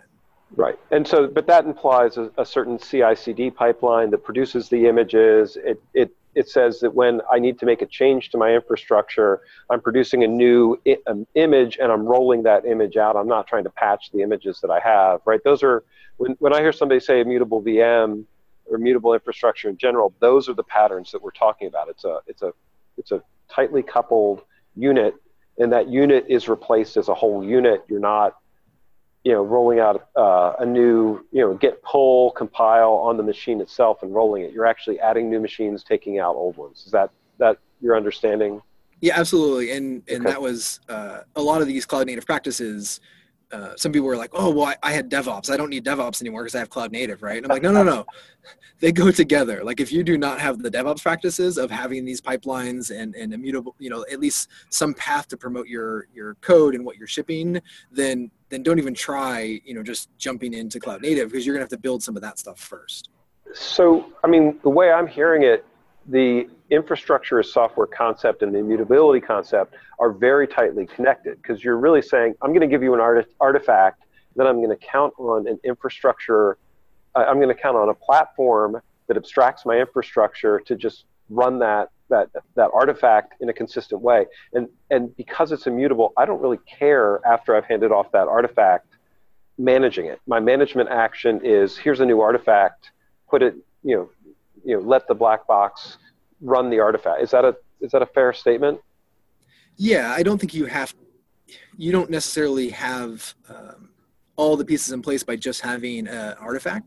Right, 0.56 0.80
and 0.92 1.08
so, 1.08 1.28
but 1.28 1.46
that 1.48 1.66
implies 1.66 2.18
a, 2.18 2.32
a 2.38 2.46
certain 2.46 2.80
CI/CD 2.80 3.52
pipeline 3.52 4.10
that 4.12 4.24
produces 4.24 4.70
the 4.70 4.88
images. 4.88 5.58
It 5.58 5.82
it 5.94 6.12
it 6.36 6.48
says 6.48 6.80
that 6.82 6.94
when 6.94 7.20
I 7.32 7.40
need 7.40 7.58
to 7.60 7.66
make 7.66 7.82
a 7.82 7.86
change 7.86 8.30
to 8.30 8.38
my 8.38 8.54
infrastructure, 8.54 9.42
I'm 9.72 9.82
producing 9.82 10.24
a 10.24 10.28
new 10.28 10.80
I- 10.88 10.98
um, 11.08 11.26
image 11.34 11.80
and 11.82 11.92
I'm 11.92 12.06
rolling 12.06 12.44
that 12.44 12.64
image 12.64 12.96
out. 12.96 13.16
I'm 13.16 13.28
not 13.28 13.48
trying 13.48 13.64
to 13.64 13.72
patch 13.72 14.12
the 14.14 14.22
images 14.22 14.60
that 14.62 14.70
I 14.70 14.80
have, 14.80 15.22
right? 15.26 15.44
Those 15.44 15.64
are, 15.64 15.84
when, 16.18 16.34
when 16.38 16.54
I 16.54 16.62
hear 16.62 16.72
somebody 16.72 17.00
say 17.00 17.22
immutable 17.22 17.64
VM 17.64 18.24
or 18.68 18.78
immutable 18.78 19.16
infrastructure 19.16 19.68
in 19.68 19.78
general, 19.78 20.14
those 20.20 20.48
are 20.48 20.54
the 20.54 20.64
patterns 20.64 21.12
that 21.12 21.24
we're 21.24 21.32
talking 21.32 21.68
about. 21.68 21.90
It's 21.90 22.06
a, 22.06 22.20
it's 22.28 22.44
a, 22.44 22.54
it's 23.00 23.12
a 23.12 23.24
tightly 23.50 23.82
coupled 23.82 24.44
unit 24.76 25.16
and 25.58 25.72
that 25.72 25.90
unit 25.90 26.26
is 26.30 26.48
replaced 26.48 26.98
as 26.98 27.10
a 27.10 27.14
whole 27.14 27.44
unit. 27.44 27.84
You're 27.88 28.00
not 28.00 28.36
you 29.28 29.34
know, 29.34 29.42
rolling 29.42 29.80
out 29.80 30.08
uh, 30.16 30.54
a 30.60 30.66
new, 30.66 31.20
you 31.34 31.42
know, 31.42 31.54
git 31.56 31.84
pull 31.84 32.32
compile 32.32 32.94
on 32.94 33.18
the 33.18 33.24
machine 33.24 33.60
itself 33.60 34.02
and 34.02 34.16
rolling 34.16 34.44
it. 34.44 34.54
You're 34.54 34.66
actually 34.66 35.02
adding 35.02 35.30
new 35.30 35.42
machines, 35.42 35.84
taking 35.84 36.18
out 36.18 36.36
old 36.36 36.56
ones. 36.56 36.84
Is 36.86 36.94
that 36.94 37.10
that 37.38 37.58
your 37.82 37.98
understanding? 37.98 38.62
Yeah, 39.02 39.20
absolutely. 39.20 39.72
And 39.72 40.02
and 40.08 40.22
okay. 40.22 40.32
that 40.32 40.42
was 40.42 40.80
uh, 40.88 41.24
a 41.36 41.42
lot 41.42 41.62
of 41.62 41.68
these 41.68 41.86
cloud 41.86 42.08
native 42.08 42.26
practices 42.26 43.02
uh, 43.52 43.76
some 43.76 43.92
people 43.92 44.08
were 44.08 44.18
like, 44.18 44.32
"Oh, 44.34 44.50
well, 44.50 44.66
I, 44.66 44.76
I, 44.84 44.92
had 44.92 45.10
DevOps. 45.10 45.50
I 45.50 45.58
don't 45.58 45.70
need 45.70 45.86
DevOps 45.86 46.22
anymore 46.22 46.44
because 46.44 46.56
I 46.56 46.60
have 46.60 46.70
Cloud 46.70 46.92
Native, 46.92 47.24
right?" 47.24 47.38
And 47.38 47.46
I'm 47.46 47.50
like, 47.50 47.62
"No, 47.62 47.72
no, 47.72 47.84
no. 47.84 48.06
they 48.80 48.92
go 48.92 49.10
together. 49.12 49.64
Like, 49.64 49.80
if 49.80 49.92
you 49.92 50.04
do 50.04 50.18
not 50.18 50.40
have 50.40 50.62
the 50.62 50.70
DevOps 50.70 51.02
practices 51.02 51.58
of 51.58 51.72
having 51.72 52.06
these 52.06 52.22
pipelines 52.22 52.96
and 52.96 53.16
and 53.16 53.34
immutable, 53.34 53.76
you 53.80 53.90
know, 53.90 54.06
at 54.12 54.20
least 54.20 54.50
some 54.70 54.94
path 54.94 55.28
to 55.30 55.38
promote 55.38 55.68
your 55.68 56.08
your 56.14 56.36
code 56.36 56.76
and 56.76 56.86
what 56.86 56.98
you're 56.98 57.08
shipping, 57.08 57.62
then 57.92 58.30
then 58.50 58.64
don't 58.64 58.80
even 58.80 58.94
try, 58.94 59.62
you 59.64 59.74
know, 59.74 59.84
just 59.84 60.10
jumping 60.18 60.54
into 60.54 60.80
Cloud 60.80 61.02
Native 61.02 61.30
because 61.30 61.46
you're 61.46 61.56
gonna 61.56 61.64
have 61.64 61.70
to 61.70 61.78
build 61.78 62.04
some 62.04 62.16
of 62.16 62.22
that 62.22 62.40
stuff 62.40 62.60
first. 62.60 63.10
So, 63.54 64.12
I 64.24 64.28
mean, 64.28 64.60
the 64.62 64.70
way 64.70 64.92
I'm 64.92 65.08
hearing 65.08 65.44
it, 65.44 65.66
the 66.08 66.48
infrastructure 66.70 67.40
as 67.40 67.52
software 67.52 67.88
concept 67.88 68.42
and 68.42 68.54
the 68.54 68.60
immutability 68.60 69.20
concept 69.20 69.76
are 70.00 70.12
very 70.12 70.48
tightly 70.48 70.86
connected 70.86 71.42
because 71.42 71.64
you're 71.64 71.78
really 71.78 72.02
saying, 72.02 72.36
I'm 72.42 72.52
going 72.52 72.62
to 72.62 72.68
give 72.68 72.84
you 72.84 72.94
an 72.94 73.00
art- 73.00 73.30
artifact, 73.40 74.04
then 74.36 74.48
I'm 74.48 74.58
going 74.58 74.70
to 74.70 74.86
count 74.86 75.14
on 75.18 75.48
an 75.48 75.60
infrastructure, 75.64 76.58
uh, 77.16 77.26
I'm 77.28 77.38
going 77.38 77.54
to 77.54 77.62
count 77.62 77.78
on 77.78 77.90
a 77.90 77.94
platform 77.94 78.82
that 79.08 79.18
abstracts 79.18 79.66
my 79.66 79.78
infrastructure 79.78 80.60
to 80.62 80.76
just 80.76 81.06
run 81.30 81.60
that 81.60 81.90
that 82.10 82.30
that 82.56 82.70
artifact 82.74 83.34
in 83.42 83.50
a 83.50 83.54
consistent 83.54 84.02
way. 84.02 84.26
And 84.54 84.70
and 84.90 85.16
because 85.18 85.52
it's 85.52 85.68
immutable, 85.68 86.14
I 86.16 86.26
don't 86.26 86.42
really 86.42 86.60
care 86.80 87.20
after 87.26 87.56
I've 87.56 87.66
handed 87.66 87.92
off 87.92 88.12
that 88.14 88.28
artifact 88.28 88.88
managing 89.58 90.06
it. 90.06 90.22
My 90.28 90.40
management 90.40 90.90
action 90.90 91.42
is 91.44 91.78
here's 91.78 92.00
a 92.00 92.06
new 92.06 92.22
artifact, 92.22 92.92
put 93.30 93.42
it, 93.42 93.56
you 93.84 93.96
know, 93.96 94.10
you 94.68 94.76
know, 94.76 94.82
let 94.82 95.08
the 95.08 95.16
black 95.16 95.48
box 95.48 95.98
run 96.42 96.70
the 96.70 96.80
artifact. 96.80 97.22
Is 97.22 97.32
that 97.32 97.46
a 97.46 97.56
is 97.80 97.92
that 97.92 98.02
a 98.02 98.06
fair 98.06 98.34
statement? 98.34 98.80
Yeah, 99.78 100.12
I 100.12 100.24
don't 100.24 100.38
think 100.38 100.54
you 100.54 100.66
have. 100.66 100.94
You 101.78 101.94
don't 101.94 102.10
necessarily 102.10 102.70
have 102.70 103.34
um, 103.48 103.90
all 104.36 104.58
the 104.58 104.66
pieces 104.66 104.92
in 104.92 105.02
place 105.02 105.24
by 105.24 105.38
just 105.38 105.62
having 105.62 106.08
an 106.08 106.36
artifact 106.38 106.86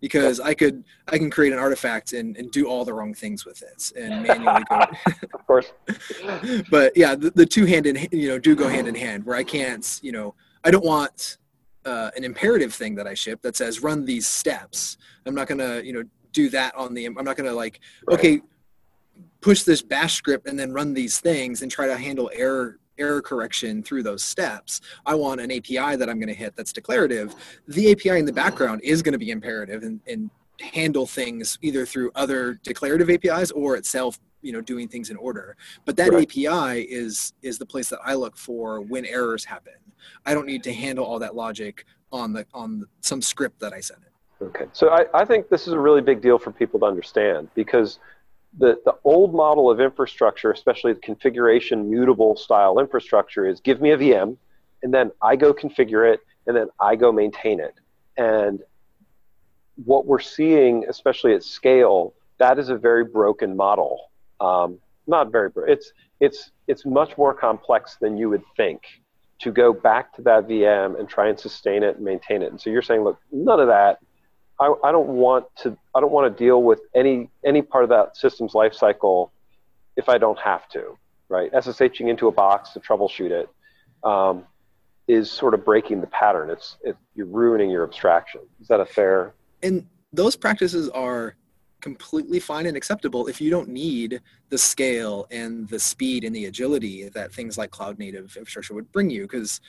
because 0.00 0.40
I 0.40 0.54
could 0.54 0.82
I 1.06 1.18
can 1.18 1.30
create 1.30 1.52
an 1.52 1.60
artifact 1.60 2.14
and, 2.14 2.36
and 2.36 2.50
do 2.50 2.66
all 2.66 2.84
the 2.84 2.92
wrong 2.92 3.14
things 3.14 3.46
with 3.46 3.62
it 3.62 3.92
and 3.96 4.26
manually 4.26 4.64
go. 4.68 4.80
of 5.34 5.46
course. 5.46 5.72
but 6.68 6.96
yeah, 6.96 7.14
the, 7.14 7.30
the 7.30 7.46
two 7.46 7.64
hand 7.64 7.86
in 7.86 8.08
you 8.10 8.28
know 8.28 8.40
do 8.40 8.56
go 8.56 8.66
hand 8.68 8.88
in 8.88 8.94
hand. 8.96 9.24
Where 9.24 9.36
I 9.36 9.44
can't 9.44 10.00
you 10.02 10.10
know 10.10 10.34
I 10.64 10.72
don't 10.72 10.84
want 10.84 11.38
uh, 11.84 12.10
an 12.16 12.24
imperative 12.24 12.74
thing 12.74 12.96
that 12.96 13.06
I 13.06 13.14
ship 13.14 13.40
that 13.42 13.54
says 13.54 13.84
run 13.84 14.04
these 14.04 14.26
steps. 14.26 14.96
I'm 15.26 15.34
not 15.36 15.46
gonna 15.46 15.80
you 15.82 15.92
know 15.92 16.02
do 16.32 16.48
that 16.50 16.74
on 16.74 16.94
the. 16.94 17.06
I'm 17.06 17.14
not 17.24 17.36
gonna 17.36 17.52
like 17.52 17.80
right. 18.06 18.18
okay 18.18 18.40
push 19.40 19.62
this 19.62 19.82
bash 19.82 20.14
script 20.14 20.46
and 20.46 20.58
then 20.58 20.72
run 20.72 20.92
these 20.94 21.18
things 21.18 21.62
and 21.62 21.70
try 21.70 21.86
to 21.86 21.96
handle 21.96 22.30
error 22.34 22.78
error 22.98 23.22
correction 23.22 23.82
through 23.82 24.02
those 24.02 24.22
steps. 24.22 24.82
I 25.06 25.14
want 25.14 25.40
an 25.40 25.50
API 25.50 25.96
that 25.96 26.08
I'm 26.10 26.18
going 26.18 26.28
to 26.28 26.34
hit 26.34 26.54
that's 26.54 26.72
declarative. 26.72 27.34
The 27.66 27.92
API 27.92 28.18
in 28.18 28.26
the 28.26 28.32
background 28.32 28.82
is 28.84 29.00
going 29.00 29.14
to 29.14 29.18
be 29.18 29.30
imperative 29.30 29.82
and, 29.82 30.00
and 30.06 30.30
handle 30.60 31.06
things 31.06 31.58
either 31.62 31.86
through 31.86 32.10
other 32.14 32.60
declarative 32.62 33.08
APIs 33.08 33.50
or 33.52 33.76
itself 33.76 34.18
you 34.42 34.52
know 34.52 34.60
doing 34.60 34.88
things 34.88 35.10
in 35.10 35.16
order 35.16 35.54
but 35.84 35.96
that 35.96 36.10
right. 36.12 36.26
api 36.26 36.80
is 36.82 37.34
is 37.42 37.58
the 37.58 37.66
place 37.66 37.90
that 37.90 37.98
i 38.02 38.14
look 38.14 38.38
for 38.38 38.80
when 38.80 39.04
errors 39.04 39.44
happen 39.44 39.74
i 40.24 40.32
don't 40.32 40.46
need 40.46 40.62
to 40.62 40.72
handle 40.72 41.04
all 41.04 41.18
that 41.18 41.34
logic 41.34 41.84
on 42.10 42.32
the 42.32 42.46
on 42.54 42.86
some 43.02 43.20
script 43.20 43.60
that 43.60 43.74
i 43.74 43.80
send 43.80 44.02
it 44.02 44.09
okay 44.42 44.66
so 44.72 44.88
i, 44.90 45.04
I 45.14 45.24
think 45.24 45.48
this 45.48 45.66
is 45.66 45.72
a 45.72 45.78
really 45.78 46.00
big 46.00 46.20
deal 46.20 46.38
for 46.38 46.50
people 46.50 46.80
to 46.80 46.86
understand 46.86 47.48
because 47.54 47.98
the, 48.58 48.80
the 48.84 48.94
old 49.04 49.34
model 49.34 49.70
of 49.70 49.80
infrastructure, 49.80 50.50
especially 50.50 50.92
the 50.92 51.00
configuration 51.00 51.88
mutable 51.90 52.36
style 52.36 52.78
infrastructure, 52.78 53.46
is 53.46 53.60
give 53.60 53.80
me 53.80 53.92
a 53.92 53.98
VM, 53.98 54.36
and 54.82 54.92
then 54.92 55.10
I 55.22 55.36
go 55.36 55.54
configure 55.54 56.12
it, 56.12 56.20
and 56.46 56.56
then 56.56 56.68
I 56.80 56.96
go 56.96 57.12
maintain 57.12 57.60
it. 57.60 57.74
And 58.16 58.60
what 59.84 60.06
we're 60.06 60.20
seeing, 60.20 60.84
especially 60.88 61.34
at 61.34 61.44
scale, 61.44 62.14
that 62.38 62.58
is 62.58 62.70
a 62.70 62.76
very 62.76 63.04
broken 63.04 63.56
model. 63.56 64.10
Um, 64.40 64.78
not 65.06 65.30
very, 65.30 65.50
it's 65.68 65.92
it's 66.20 66.50
it's 66.66 66.84
much 66.84 67.16
more 67.16 67.34
complex 67.34 67.96
than 68.00 68.16
you 68.16 68.28
would 68.30 68.42
think 68.56 68.82
to 69.40 69.50
go 69.50 69.72
back 69.72 70.12
to 70.14 70.22
that 70.22 70.46
VM 70.46 70.98
and 70.98 71.08
try 71.08 71.28
and 71.28 71.38
sustain 71.38 71.82
it 71.82 71.96
and 71.96 72.04
maintain 72.04 72.42
it. 72.42 72.50
And 72.50 72.60
so 72.60 72.68
you're 72.68 72.82
saying, 72.82 73.02
look, 73.02 73.18
none 73.32 73.58
of 73.58 73.68
that 73.68 73.98
I, 74.60 74.74
I 74.84 74.92
don't 74.92 75.08
want 75.08 75.46
to 75.62 75.76
I 75.94 76.00
don't 76.00 76.12
want 76.12 76.36
to 76.36 76.44
deal 76.44 76.62
with 76.62 76.80
any 76.94 77.30
any 77.44 77.62
part 77.62 77.82
of 77.82 77.90
that 77.90 78.16
system's 78.16 78.54
life 78.54 78.74
cycle 78.74 79.32
if 79.96 80.08
I 80.08 80.18
don't 80.18 80.38
have 80.38 80.68
to, 80.70 80.98
right? 81.28 81.50
SSHing 81.52 82.08
into 82.08 82.28
a 82.28 82.32
box 82.32 82.70
to 82.70 82.80
troubleshoot 82.80 83.30
it 83.30 83.48
um, 84.04 84.44
is 85.08 85.30
sort 85.30 85.54
of 85.54 85.64
breaking 85.64 86.00
the 86.00 86.06
pattern. 86.08 86.50
It's 86.50 86.76
it, 86.82 86.96
you're 87.14 87.26
ruining 87.26 87.70
your 87.70 87.84
abstraction. 87.84 88.42
Is 88.60 88.68
that 88.68 88.80
a 88.80 88.86
fair? 88.86 89.34
And 89.62 89.86
those 90.12 90.36
practices 90.36 90.88
are 90.90 91.36
completely 91.80 92.38
fine 92.38 92.66
and 92.66 92.76
acceptable 92.76 93.26
if 93.26 93.40
you 93.40 93.50
don't 93.50 93.68
need 93.68 94.20
the 94.50 94.58
scale 94.58 95.26
and 95.30 95.66
the 95.68 95.78
speed 95.78 96.24
and 96.24 96.36
the 96.36 96.44
agility 96.44 97.08
that 97.08 97.32
things 97.32 97.56
like 97.56 97.70
cloud 97.70 97.98
native 97.98 98.36
infrastructure 98.36 98.74
would 98.74 98.92
bring 98.92 99.08
you 99.08 99.22
because 99.22 99.62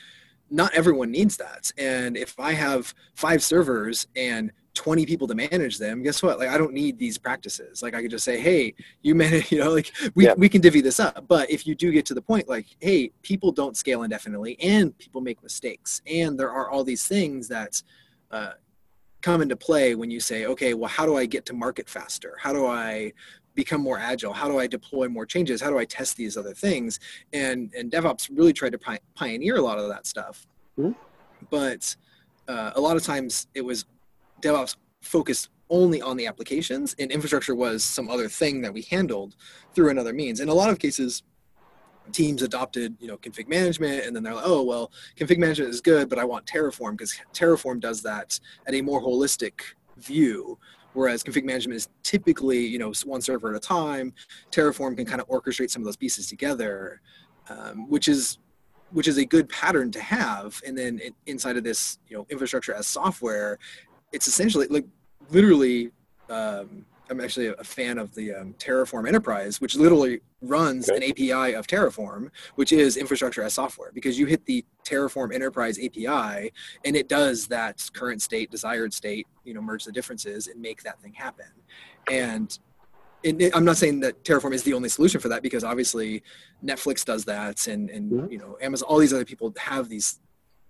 not 0.50 0.74
everyone 0.74 1.10
needs 1.10 1.38
that 1.38 1.72
and 1.78 2.18
if 2.18 2.38
i 2.38 2.52
have 2.52 2.94
five 3.16 3.42
servers 3.42 4.08
and 4.18 4.52
20 4.74 5.06
people 5.06 5.28
to 5.28 5.36
manage 5.36 5.78
them 5.78 6.02
guess 6.02 6.24
what? 6.24 6.40
Like 6.40 6.50
i 6.50 6.58
don't 6.58 6.74
need 6.74 6.98
these 6.98 7.18
practices. 7.18 7.82
Like 7.82 7.94
i 7.94 8.02
could 8.02 8.12
just 8.12 8.26
say 8.26 8.40
hey 8.40 8.74
you 9.02 9.16
manage 9.16 9.52
you 9.52 9.60
know 9.60 9.72
like 9.72 9.92
we, 10.16 10.26
yeah. 10.26 10.34
we 10.36 10.50
can 10.50 10.62
divvy 10.62 10.82
this 10.82 11.00
up. 11.00 11.26
But 11.28 11.50
if 11.50 11.68
you 11.68 11.76
do 11.76 11.92
get 11.92 12.06
to 12.08 12.14
the 12.14 12.22
point 12.22 12.48
like 12.48 12.66
hey 12.80 13.12
people 13.22 13.52
don't 13.52 13.76
scale 13.76 14.04
indefinitely 14.04 14.58
and 14.62 14.98
people 14.98 15.22
make 15.22 15.42
mistakes 15.44 16.02
and 16.06 16.40
there 16.40 16.52
are 16.52 16.70
all 16.70 16.84
these 16.84 17.08
things 17.08 17.48
that 17.50 17.82
uh, 18.32 18.54
come 19.22 19.42
into 19.42 19.56
play 19.56 19.94
when 19.94 20.10
you 20.10 20.20
say 20.20 20.46
okay 20.46 20.74
well 20.74 20.90
how 20.90 21.06
do 21.06 21.16
i 21.18 21.26
get 21.26 21.46
to 21.48 21.54
market 21.54 21.90
faster? 21.90 22.36
How 22.40 22.54
do 22.54 22.66
i 22.66 23.12
become 23.54 23.82
more 23.82 24.00
agile? 24.00 24.32
How 24.32 24.48
do 24.48 24.58
i 24.60 24.68
deploy 24.68 25.10
more 25.10 25.26
changes? 25.26 25.62
How 25.62 25.70
do 25.70 25.78
i 25.78 25.86
test 25.86 26.16
these 26.16 26.38
other 26.38 26.54
things? 26.54 27.00
And 27.34 27.74
and 27.78 27.92
devops 27.92 28.30
really 28.34 28.54
tried 28.54 28.72
to 28.72 28.78
pi- 28.78 29.00
pioneer 29.16 29.58
a 29.58 29.62
lot 29.62 29.78
of 29.78 29.90
that 29.90 30.08
stuff. 30.08 30.48
Mm-hmm. 30.80 30.94
but 31.50 31.94
uh, 32.48 32.72
a 32.76 32.82
lot 32.82 32.96
of 32.96 33.04
times 33.04 33.48
it 33.54 33.62
was 33.62 33.86
DevOps 34.42 34.76
focused 35.02 35.50
only 35.70 36.02
on 36.02 36.18
the 36.18 36.28
applications 36.28 36.96
and 37.00 37.12
infrastructure 37.12 37.56
was 37.56 37.84
some 37.84 38.10
other 38.10 38.28
thing 38.28 38.62
that 38.62 38.74
we 38.74 38.82
handled 38.84 39.36
through 39.74 39.90
another 39.90 40.14
means. 40.14 40.40
In 40.40 40.50
a 40.50 40.54
lot 40.54 40.70
of 40.70 40.80
cases, 40.80 41.24
teams 42.12 42.42
adopted, 42.42 42.96
you 43.00 43.08
know, 43.08 43.18
config 43.18 43.48
management 43.48 44.06
and 44.06 44.16
then 44.16 44.22
they're 44.22 44.34
like, 44.36 44.46
oh, 44.46 44.64
well, 44.64 44.92
config 45.18 45.38
management 45.38 45.70
is 45.70 45.82
good, 45.82 46.10
but 46.10 46.20
I 46.20 46.26
want 46.26 46.46
Terraform 46.46 46.92
because 46.92 47.18
Terraform 47.34 47.80
does 47.80 48.02
that 48.04 48.40
at 48.68 48.74
a 48.74 48.82
more 48.82 49.02
holistic 49.02 49.62
view. 49.98 50.60
Whereas 50.94 51.24
config 51.24 51.46
management 51.46 51.78
is 51.78 51.90
typically, 52.04 52.60
you 52.60 52.78
know, 52.78 52.92
one 53.06 53.22
server 53.22 53.52
at 53.52 53.56
a 53.56 53.60
time. 53.60 54.14
Terraform 54.52 54.98
can 54.98 55.06
kind 55.06 55.22
of 55.22 55.28
orchestrate 55.30 55.70
some 55.70 55.82
of 55.82 55.86
those 55.86 55.96
pieces 55.96 56.28
together, 56.28 57.02
um, 57.50 57.90
which 57.90 58.08
is 58.08 58.40
which 58.92 59.08
is 59.08 59.18
a 59.18 59.26
good 59.26 59.48
pattern 59.48 59.90
to 59.90 60.02
have. 60.02 60.62
And 60.68 60.78
then 60.78 61.00
inside 61.26 61.56
of 61.56 61.64
this, 61.64 61.98
you 62.10 62.18
know, 62.18 62.28
infrastructure 62.30 62.74
as 62.74 62.88
software, 62.88 63.58
it's 64.12 64.28
essentially 64.28 64.68
like 64.68 64.86
literally 65.30 65.92
um, 66.30 66.86
I'm 67.12 67.20
actually 67.20 67.48
a 67.48 67.64
fan 67.64 67.98
of 67.98 68.16
the 68.16 68.34
um, 68.34 68.54
Terraform 68.54 69.06
Enterprise, 69.06 69.60
which 69.60 69.76
literally 69.76 70.22
runs 70.42 70.90
okay. 70.90 70.98
an 70.98 71.12
API 71.12 71.56
of 71.56 71.68
Terraform, 71.68 72.30
which 72.56 72.72
is 72.72 72.96
infrastructure 72.96 73.44
as 73.44 73.54
software, 73.54 73.92
because 73.94 74.18
you 74.18 74.26
hit 74.26 74.46
the 74.46 74.64
Terraform 74.86 75.34
Enterprise 75.36 75.78
API 75.78 76.54
and 76.86 76.96
it 76.96 77.10
does 77.10 77.48
that 77.48 77.88
current 77.94 78.22
state, 78.22 78.50
desired 78.50 78.94
state, 78.94 79.28
you 79.44 79.54
know, 79.54 79.62
merge 79.62 79.84
the 79.84 79.92
differences 79.92 80.48
and 80.48 80.60
make 80.62 80.84
that 80.84 81.02
thing 81.02 81.14
happen. 81.14 81.48
And 82.10 82.58
it, 83.24 83.56
I'm 83.56 83.66
not 83.66 83.78
saying 83.78 84.00
that 84.00 84.24
Terraform 84.24 84.54
is 84.54 84.64
the 84.64 84.74
only 84.74 84.90
solution 84.90 85.20
for 85.20 85.28
that, 85.30 85.44
because 85.44 85.64
obviously 85.64 86.24
Netflix 86.64 87.06
does 87.06 87.26
that, 87.26 87.68
and 87.68 87.90
and 87.90 88.12
mm-hmm. 88.12 88.32
you 88.32 88.40
know 88.40 88.58
Amazon, 88.62 88.88
all 88.90 88.98
these 88.98 89.14
other 89.14 89.26
people 89.26 89.54
have 89.60 89.90
these 89.90 90.20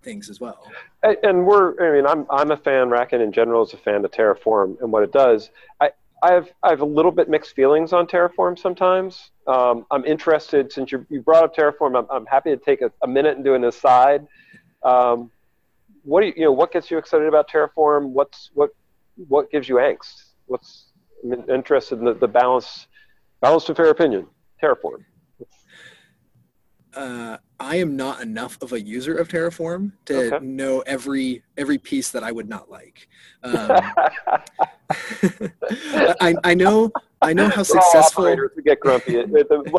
things 0.02 0.28
as 0.28 0.40
well. 0.40 0.70
And 1.02 1.46
we're, 1.46 1.74
I 1.80 1.96
mean, 1.96 2.06
I'm, 2.06 2.26
I'm 2.30 2.50
a 2.50 2.56
fan, 2.56 2.88
RackN 2.88 3.22
in 3.22 3.32
general 3.32 3.62
is 3.62 3.72
a 3.72 3.76
fan 3.76 4.04
of 4.04 4.10
Terraform 4.10 4.80
and 4.80 4.92
what 4.92 5.02
it 5.02 5.12
does. 5.12 5.50
I, 5.80 5.90
I 6.22 6.32
have, 6.32 6.48
I 6.62 6.70
have 6.70 6.80
a 6.80 6.86
little 6.86 7.10
bit 7.10 7.28
mixed 7.28 7.54
feelings 7.54 7.92
on 7.92 8.06
Terraform 8.06 8.58
sometimes. 8.58 9.30
Um, 9.46 9.86
I'm 9.90 10.04
interested, 10.04 10.72
since 10.72 10.92
you, 10.92 11.04
you 11.10 11.20
brought 11.20 11.44
up 11.44 11.56
Terraform, 11.56 11.98
I'm, 11.98 12.06
I'm 12.10 12.26
happy 12.26 12.50
to 12.50 12.56
take 12.56 12.80
a, 12.80 12.92
a 13.02 13.08
minute 13.08 13.36
and 13.36 13.44
do 13.44 13.54
an 13.54 13.64
aside. 13.64 14.26
Um, 14.84 15.30
what 16.04 16.20
do 16.20 16.28
you, 16.28 16.32
you 16.36 16.44
know, 16.44 16.52
what 16.52 16.72
gets 16.72 16.90
you 16.90 16.98
excited 16.98 17.26
about 17.26 17.50
Terraform? 17.50 18.10
What's, 18.10 18.50
what, 18.54 18.70
what 19.28 19.50
gives 19.50 19.68
you 19.68 19.76
angst? 19.76 20.24
What's, 20.46 20.86
I'm 21.24 21.48
interested 21.48 21.98
in 21.98 22.04
the, 22.04 22.14
the 22.14 22.28
balance, 22.28 22.86
balance 23.40 23.64
to 23.64 23.74
fair 23.74 23.90
opinion, 23.90 24.26
Terraform. 24.62 25.04
Uh, 26.94 27.38
I 27.58 27.76
am 27.76 27.96
not 27.96 28.20
enough 28.20 28.60
of 28.60 28.72
a 28.72 28.80
user 28.80 29.16
of 29.16 29.28
Terraform 29.28 29.92
to 30.06 30.34
okay. 30.34 30.44
know 30.44 30.80
every 30.80 31.42
every 31.56 31.78
piece 31.78 32.10
that 32.10 32.22
I 32.22 32.32
would 32.32 32.48
not 32.48 32.70
like. 32.70 33.08
Um, 33.44 33.80
I, 36.20 36.36
I 36.44 36.54
know 36.54 36.92
I 37.22 37.32
know 37.32 37.48
how 37.48 37.62
successful. 37.62 38.24
operators 38.24 38.50
to 38.56 38.62
get 38.62 38.80
grumpy. 38.80 39.24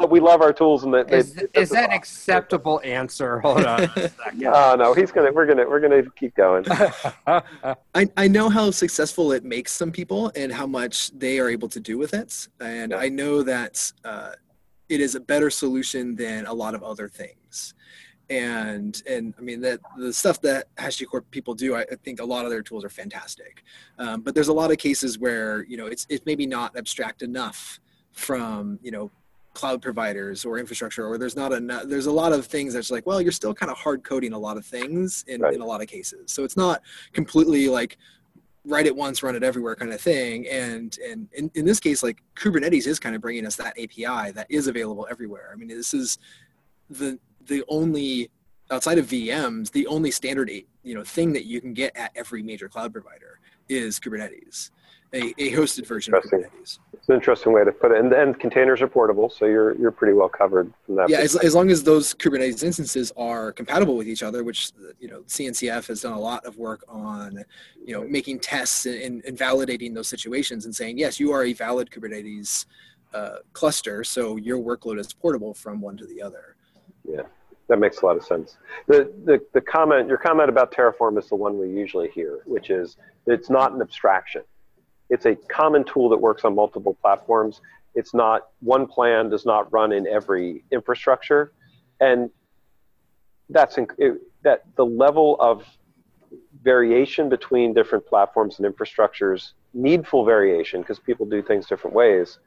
we 0.10 0.20
love 0.20 0.42
our 0.42 0.54
tools, 0.54 0.86
and 0.86 0.94
that 0.94 1.14
is, 1.14 1.38
is 1.54 1.70
that 1.70 1.90
an 1.90 1.96
acceptable 1.96 2.80
answer? 2.84 3.40
Hold 3.42 3.66
on. 3.66 3.90
oh 4.46 4.76
no, 4.78 4.94
he's 4.94 5.12
gonna. 5.12 5.32
We're 5.32 5.46
gonna. 5.46 5.68
We're 5.68 5.82
gonna 5.82 6.04
keep 6.12 6.36
going. 6.36 6.66
I 7.28 8.10
I 8.16 8.28
know 8.28 8.50
how 8.50 8.72
successful 8.72 9.34
it 9.34 9.44
makes 9.44 9.72
some 9.74 9.92
people, 9.92 10.32
and 10.36 10.52
how 10.52 10.66
much 10.66 11.12
they 11.12 11.40
are 11.40 11.50
able 11.50 11.68
to 11.70 11.80
do 11.80 11.98
with 11.98 12.14
it, 12.14 12.48
and 12.60 12.94
I 12.94 13.10
know 13.10 13.44
that. 13.44 13.92
Uh, 14.04 14.32
it 14.94 15.02
is 15.02 15.16
a 15.16 15.20
better 15.20 15.50
solution 15.50 16.16
than 16.16 16.46
a 16.46 16.54
lot 16.54 16.76
of 16.76 16.84
other 16.84 17.08
things 17.08 17.74
and 18.30 19.04
and 19.08 19.34
I 19.38 19.42
mean 19.42 19.62
that 19.62 19.80
the 19.98 20.14
stuff 20.14 20.42
that 20.42 20.74
HashiCorp 20.78 21.24
people 21.32 21.54
do, 21.54 21.76
I, 21.76 21.82
I, 21.82 21.96
think 22.04 22.20
a 22.20 22.26
lot 22.26 22.46
of 22.46 22.52
their 22.52 22.62
tools 22.62 22.84
are 22.84 22.90
fantastic. 22.90 23.64
Um, 24.00 24.22
but 24.22 24.34
there's 24.34 24.48
a 24.48 24.54
lot 24.54 24.72
of 24.72 24.78
cases 24.78 25.20
where 25.20 25.66
you 25.66 25.78
know 25.78 25.88
it's 25.88 26.08
it's 26.10 26.26
maybe 26.26 26.48
not 26.48 26.76
abstract 26.78 27.22
enough 27.22 27.80
from 28.14 28.80
you 28.82 28.92
know 28.92 29.12
cloud 29.54 29.82
providers 29.82 30.46
or 30.46 30.58
infrastructure 30.58 31.06
or 31.06 31.18
there's 31.18 31.36
not 31.36 31.54
a 31.54 31.60
there's 31.86 32.08
a 32.08 32.12
lot 32.12 32.34
of 32.34 32.46
things 32.46 32.74
that's 32.74 32.90
like 32.90 33.06
well 33.06 33.22
you're 33.22 33.32
still 33.32 33.54
kind 33.54 33.72
of 33.72 33.78
hard 33.78 34.04
coding 34.04 34.34
a 34.34 34.38
lot 34.38 34.58
of 34.58 34.66
things 34.66 35.24
in, 35.28 35.42
right. 35.42 35.54
in 35.54 35.62
a 35.62 35.66
lot 35.66 35.80
of 35.80 35.88
cases 35.88 36.32
so 36.32 36.44
it's 36.44 36.58
not 36.58 36.82
completely 37.12 37.68
like 37.68 37.98
write 38.66 38.86
it 38.86 38.96
once 38.96 39.22
run 39.22 39.36
it 39.36 39.44
everywhere 39.44 39.76
kind 39.76 39.92
of 39.94 40.00
thing. 40.00 40.48
And 40.48 40.98
and 41.06 41.28
in, 41.34 41.52
in 41.54 41.66
this 41.66 41.80
case 41.80 42.04
like 42.04 42.22
kubernetes 42.36 42.88
is 42.88 43.00
kind 43.00 43.16
of 43.16 43.22
bringing 43.22 43.46
us 43.46 43.56
that 43.58 43.78
api 43.82 44.32
that 44.32 44.48
is 44.50 44.68
available 44.68 45.08
everywhere. 45.10 45.50
I 45.52 45.56
mean 45.56 45.68
this 45.68 45.94
is 45.94 46.18
the 46.90 47.20
the 47.46 47.64
only 47.68 48.30
outside 48.72 48.98
of 48.98 49.06
vms 49.06 49.72
the 49.72 49.86
only 49.88 50.10
standard 50.10 50.50
you 50.50 50.96
know 50.96 51.04
thing 51.04 51.34
that 51.34 51.46
you 51.46 51.60
can 51.60 51.74
get 51.74 51.96
at 51.98 52.12
every 52.16 52.42
major 52.42 52.70
cloud 52.70 52.94
provider 52.94 53.40
is 53.68 54.00
kubernetes 54.00 54.72
a, 55.14 55.34
a 55.38 55.52
hosted 55.52 55.86
version 55.88 56.14
of 56.14 56.24
kubernetes 56.24 56.80
it's 57.04 57.10
an 57.10 57.16
interesting 57.16 57.52
way 57.52 57.66
to 57.66 57.72
put 57.74 57.92
it. 57.92 57.98
And 57.98 58.10
then 58.10 58.34
containers 58.34 58.82
are 58.82 58.88
portable, 58.88 59.30
so 59.30 59.44
you're 59.44 59.76
you're 59.76 59.92
pretty 59.92 60.14
well 60.14 60.30
covered 60.30 60.72
from 60.86 60.96
that. 60.96 61.10
Yeah, 61.10 61.18
as, 61.18 61.36
as 61.36 61.54
long 61.54 61.70
as 61.70 61.84
those 61.84 62.14
Kubernetes 62.14 62.64
instances 62.64 63.12
are 63.18 63.52
compatible 63.52 63.98
with 63.98 64.08
each 64.08 64.24
other, 64.24 64.46
which 64.46 64.72
you 65.02 65.10
know 65.10 65.20
CNCF 65.24 65.88
has 65.88 66.04
done 66.04 66.14
a 66.14 66.20
lot 66.20 66.46
of 66.46 66.58
work 66.58 66.86
on, 66.88 67.44
you 67.86 67.94
know, 67.94 68.08
making 68.08 68.40
tests 68.40 68.86
and, 68.86 69.22
and 69.26 69.38
validating 69.38 69.94
those 69.94 70.08
situations 70.08 70.64
and 70.64 70.74
saying 70.74 70.98
yes, 70.98 71.20
you 71.20 71.34
are 71.34 71.44
a 71.44 71.52
valid 71.52 71.90
Kubernetes 71.90 72.68
uh, 73.14 73.40
cluster, 73.52 74.06
so 74.06 74.38
your 74.38 74.60
workload 74.60 74.98
is 74.98 75.12
portable 75.12 75.54
from 75.54 75.82
one 75.82 75.98
to 75.98 76.06
the 76.06 76.22
other. 76.22 76.56
Yeah, 77.04 77.24
that 77.68 77.80
makes 77.80 78.02
a 78.02 78.06
lot 78.06 78.16
of 78.16 78.24
sense. 78.24 78.56
The, 78.88 79.12
the, 79.26 79.46
the 79.52 79.60
comment, 79.60 80.08
your 80.08 80.18
comment 80.18 80.48
about 80.48 80.72
Terraform 80.72 81.20
is 81.20 81.28
the 81.28 81.36
one 81.36 81.60
we 81.60 81.68
usually 81.68 82.10
hear, 82.12 82.40
which 82.46 82.70
is 82.70 82.96
it's 83.28 83.50
not 83.50 83.74
an 83.74 83.82
abstraction 83.82 84.44
it's 85.14 85.28
a 85.28 85.36
common 85.36 85.84
tool 85.84 86.10
that 86.10 86.18
works 86.18 86.44
on 86.44 86.56
multiple 86.56 86.98
platforms. 87.00 87.62
It's 87.94 88.16
not 88.16 88.48
one 88.62 88.88
plan 88.88 89.30
does 89.30 89.46
not 89.46 89.72
run 89.72 89.92
in 89.92 90.08
every 90.08 90.64
infrastructure, 90.72 91.54
and 92.00 92.32
that's 93.50 93.78
it, 93.78 94.20
that 94.42 94.64
the 94.76 94.86
level 94.86 95.38
of 95.40 95.64
variation 96.64 97.30
between 97.30 97.76
different 97.76 98.08
platforms 98.08 98.60
and 98.60 98.66
infrastructures, 98.74 99.52
needful 99.76 100.26
variation 100.26 100.82
because 100.82 100.98
people 100.98 101.28
do 101.28 101.44
things 101.44 101.68
different 101.68 101.96
ways, 101.96 102.40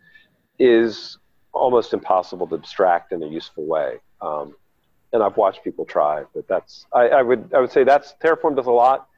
is 0.59 1.18
almost 1.52 1.92
impossible 1.92 2.48
to 2.48 2.57
abstract 2.57 3.12
in 3.12 3.22
a 3.22 3.29
useful 3.29 3.64
way. 3.64 3.98
Um, 4.20 4.57
and 5.12 5.22
I've 5.22 5.37
watched 5.37 5.62
people 5.62 5.85
try, 5.85 6.24
but 6.35 6.48
that's 6.48 6.87
I, 6.92 7.09
I 7.09 7.22
would 7.22 7.55
I 7.55 7.61
would 7.61 7.70
say 7.70 7.85
that's 7.85 8.14
Terraform 8.20 8.57
does 8.57 8.66
a 8.66 8.72
lot 8.72 9.09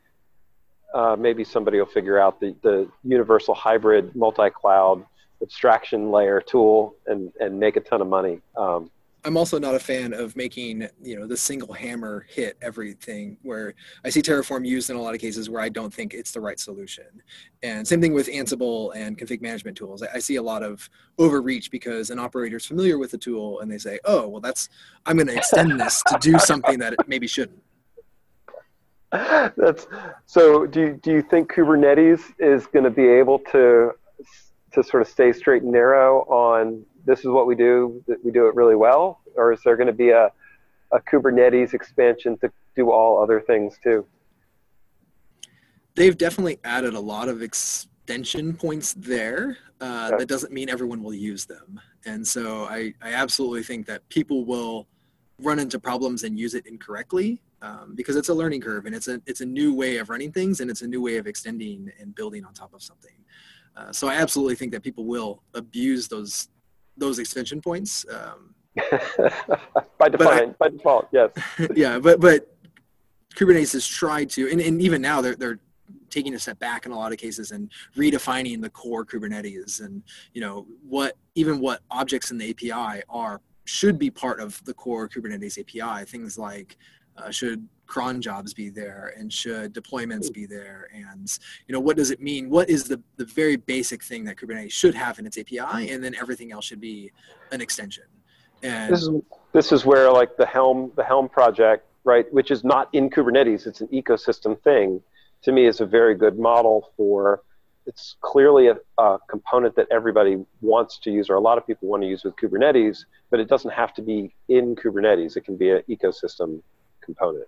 uh, 0.94 1.16
maybe 1.18 1.44
somebody 1.44 1.78
will 1.78 1.86
figure 1.86 2.18
out 2.18 2.40
the, 2.40 2.54
the 2.62 2.88
universal 3.04 3.54
hybrid 3.54 4.14
multi-cloud 4.16 5.04
abstraction 5.42 6.10
layer 6.10 6.40
tool 6.40 6.94
and, 7.06 7.32
and 7.40 7.58
make 7.58 7.76
a 7.76 7.80
ton 7.80 8.00
of 8.00 8.08
money. 8.08 8.40
Um, 8.56 8.90
I'm 9.24 9.36
also 9.36 9.58
not 9.58 9.74
a 9.74 9.80
fan 9.80 10.12
of 10.12 10.36
making, 10.36 10.88
you 11.02 11.18
know, 11.18 11.26
the 11.26 11.36
single 11.36 11.72
hammer 11.72 12.24
hit 12.28 12.56
everything 12.62 13.36
where 13.42 13.74
I 14.04 14.10
see 14.10 14.22
Terraform 14.22 14.66
used 14.66 14.90
in 14.90 14.96
a 14.96 15.02
lot 15.02 15.14
of 15.14 15.20
cases 15.20 15.50
where 15.50 15.60
I 15.60 15.68
don't 15.68 15.92
think 15.92 16.14
it's 16.14 16.30
the 16.30 16.40
right 16.40 16.58
solution. 16.58 17.04
And 17.62 17.86
same 17.86 18.00
thing 18.00 18.14
with 18.14 18.28
Ansible 18.28 18.92
and 18.94 19.18
config 19.18 19.42
management 19.42 19.76
tools. 19.76 20.02
I, 20.02 20.20
see 20.20 20.36
a 20.36 20.42
lot 20.42 20.62
of 20.62 20.88
overreach 21.18 21.70
because 21.70 22.10
an 22.10 22.18
operator 22.18 22.56
is 22.56 22.66
familiar 22.66 22.96
with 22.96 23.10
the 23.10 23.18
tool 23.18 23.60
and 23.60 23.70
they 23.70 23.78
say, 23.78 23.98
oh, 24.04 24.28
well, 24.28 24.40
that's, 24.40 24.68
I'm 25.04 25.16
going 25.16 25.26
to 25.26 25.36
extend 25.36 25.80
this 25.80 26.02
to 26.06 26.16
do 26.20 26.38
something 26.38 26.78
that 26.78 26.92
it 26.92 27.00
maybe 27.08 27.26
shouldn't. 27.26 27.62
That's 29.10 29.86
so. 30.26 30.66
Do 30.66 30.80
you, 30.80 31.00
do 31.02 31.12
you 31.12 31.22
think 31.22 31.50
Kubernetes 31.50 32.20
is 32.38 32.66
going 32.66 32.84
to 32.84 32.90
be 32.90 33.06
able 33.06 33.38
to 33.50 33.92
to 34.74 34.84
sort 34.84 35.00
of 35.00 35.08
stay 35.08 35.32
straight 35.32 35.62
and 35.62 35.72
narrow 35.72 36.20
on 36.24 36.84
this 37.06 37.20
is 37.20 37.26
what 37.26 37.46
we 37.46 37.54
do, 37.54 38.04
that 38.06 38.22
we 38.22 38.30
do 38.30 38.48
it 38.48 38.54
really 38.54 38.76
well, 38.76 39.20
or 39.34 39.52
is 39.52 39.60
there 39.64 39.76
going 39.76 39.86
to 39.86 39.94
be 39.94 40.10
a 40.10 40.30
a 40.92 41.00
Kubernetes 41.00 41.72
expansion 41.72 42.36
to 42.38 42.50
do 42.76 42.90
all 42.90 43.22
other 43.22 43.40
things 43.40 43.78
too? 43.82 44.06
They've 45.94 46.16
definitely 46.16 46.60
added 46.64 46.94
a 46.94 47.00
lot 47.00 47.28
of 47.28 47.42
extension 47.42 48.54
points 48.54 48.92
there. 48.92 49.56
Uh, 49.80 50.16
That 50.18 50.28
doesn't 50.28 50.52
mean 50.52 50.68
everyone 50.68 51.02
will 51.02 51.14
use 51.14 51.46
them, 51.46 51.80
and 52.04 52.26
so 52.26 52.64
I 52.64 52.92
I 53.00 53.14
absolutely 53.14 53.62
think 53.62 53.86
that 53.86 54.06
people 54.10 54.44
will 54.44 54.86
run 55.40 55.58
into 55.58 55.78
problems 55.78 56.24
and 56.24 56.38
use 56.38 56.52
it 56.52 56.66
incorrectly 56.66 57.40
um, 57.62 57.94
because 57.94 58.16
it's 58.16 58.28
a 58.28 58.34
learning 58.34 58.60
curve 58.60 58.86
and 58.86 58.94
it's 58.94 59.08
a 59.08 59.20
it's 59.26 59.40
a 59.40 59.46
new 59.46 59.74
way 59.74 59.96
of 59.96 60.10
running 60.10 60.32
things 60.32 60.60
and 60.60 60.70
it's 60.70 60.82
a 60.82 60.86
new 60.86 61.02
way 61.02 61.16
of 61.16 61.26
extending 61.26 61.90
and 62.00 62.14
building 62.14 62.44
on 62.44 62.52
top 62.54 62.72
of 62.74 62.82
something. 62.82 63.12
Uh, 63.76 63.92
so 63.92 64.08
I 64.08 64.14
absolutely 64.14 64.56
think 64.56 64.72
that 64.72 64.82
people 64.82 65.04
will 65.04 65.42
abuse 65.54 66.08
those 66.08 66.48
those 66.96 67.18
extension 67.18 67.60
points. 67.60 68.04
Um, 68.10 68.54
by 69.98 70.08
default, 70.08 70.58
by 70.58 70.68
default, 70.68 71.08
yes. 71.12 71.30
yeah, 71.74 71.98
but 71.98 72.20
but 72.20 72.54
Kubernetes 73.34 73.72
has 73.72 73.86
tried 73.86 74.30
to, 74.30 74.50
and, 74.50 74.60
and 74.60 74.80
even 74.80 75.00
now 75.00 75.20
they're 75.20 75.36
they're 75.36 75.58
taking 76.10 76.34
a 76.34 76.38
step 76.38 76.58
back 76.58 76.86
in 76.86 76.92
a 76.92 76.96
lot 76.96 77.12
of 77.12 77.18
cases 77.18 77.50
and 77.50 77.70
redefining 77.96 78.62
the 78.62 78.70
core 78.70 79.04
Kubernetes 79.04 79.80
and 79.80 80.02
you 80.32 80.40
know 80.40 80.66
what 80.88 81.16
even 81.34 81.60
what 81.60 81.80
objects 81.90 82.30
in 82.30 82.38
the 82.38 82.50
API 82.50 83.02
are 83.08 83.40
should 83.64 83.98
be 83.98 84.10
part 84.10 84.40
of 84.40 84.64
the 84.64 84.72
core 84.72 85.08
Kubernetes 85.08 85.58
API. 85.58 86.04
Things 86.06 86.38
like 86.38 86.78
uh, 87.18 87.30
should 87.30 87.66
cron 87.86 88.20
jobs 88.20 88.52
be 88.52 88.68
there 88.68 89.14
and 89.16 89.32
should 89.32 89.74
deployments 89.74 90.32
be 90.32 90.46
there? 90.46 90.88
And 90.94 91.30
you 91.66 91.72
know 91.72 91.80
what 91.80 91.96
does 91.96 92.10
it 92.10 92.20
mean? 92.20 92.50
What 92.50 92.68
is 92.68 92.84
the, 92.84 93.00
the 93.16 93.24
very 93.24 93.56
basic 93.56 94.02
thing 94.02 94.24
that 94.24 94.36
kubernetes 94.36 94.72
should 94.72 94.94
have 94.94 95.18
in 95.18 95.26
its 95.26 95.38
api 95.38 95.90
and 95.90 96.02
then 96.02 96.14
everything 96.14 96.52
else 96.52 96.64
should 96.64 96.80
be 96.80 97.10
an 97.50 97.60
extension? 97.60 98.04
And 98.62 98.92
this 98.92 99.02
is 99.02 99.10
this 99.52 99.72
is 99.72 99.84
where 99.84 100.10
like 100.12 100.36
the 100.36 100.46
helm 100.46 100.92
the 100.96 101.04
helm 101.04 101.28
project 101.28 101.86
right 102.04 102.26
which 102.32 102.50
is 102.50 102.64
not 102.64 102.88
in 102.92 103.08
kubernetes 103.08 103.68
it's 103.68 103.80
an 103.80 103.88
ecosystem 103.88 104.60
thing 104.62 105.00
to 105.42 105.52
me 105.52 105.66
is 105.66 105.80
a 105.80 105.86
very 105.86 106.16
good 106.16 106.38
model 106.38 106.92
for 106.96 107.42
it's 107.88 108.16
clearly 108.20 108.68
a, 108.68 108.76
a, 108.98 109.18
component 109.30 109.74
that 109.74 109.86
everybody 109.90 110.36
wants 110.60 110.98
to 110.98 111.10
use, 111.10 111.30
or 111.30 111.36
a 111.36 111.40
lot 111.40 111.56
of 111.56 111.66
people 111.66 111.88
want 111.88 112.02
to 112.02 112.06
use 112.06 112.22
with 112.22 112.36
Kubernetes, 112.36 113.06
but 113.30 113.40
it 113.40 113.48
doesn't 113.48 113.70
have 113.70 113.94
to 113.94 114.02
be 114.02 114.34
in 114.48 114.76
Kubernetes. 114.76 115.38
It 115.38 115.46
can 115.46 115.56
be 115.56 115.70
an 115.70 115.82
ecosystem 115.88 116.60
component. 117.14 117.46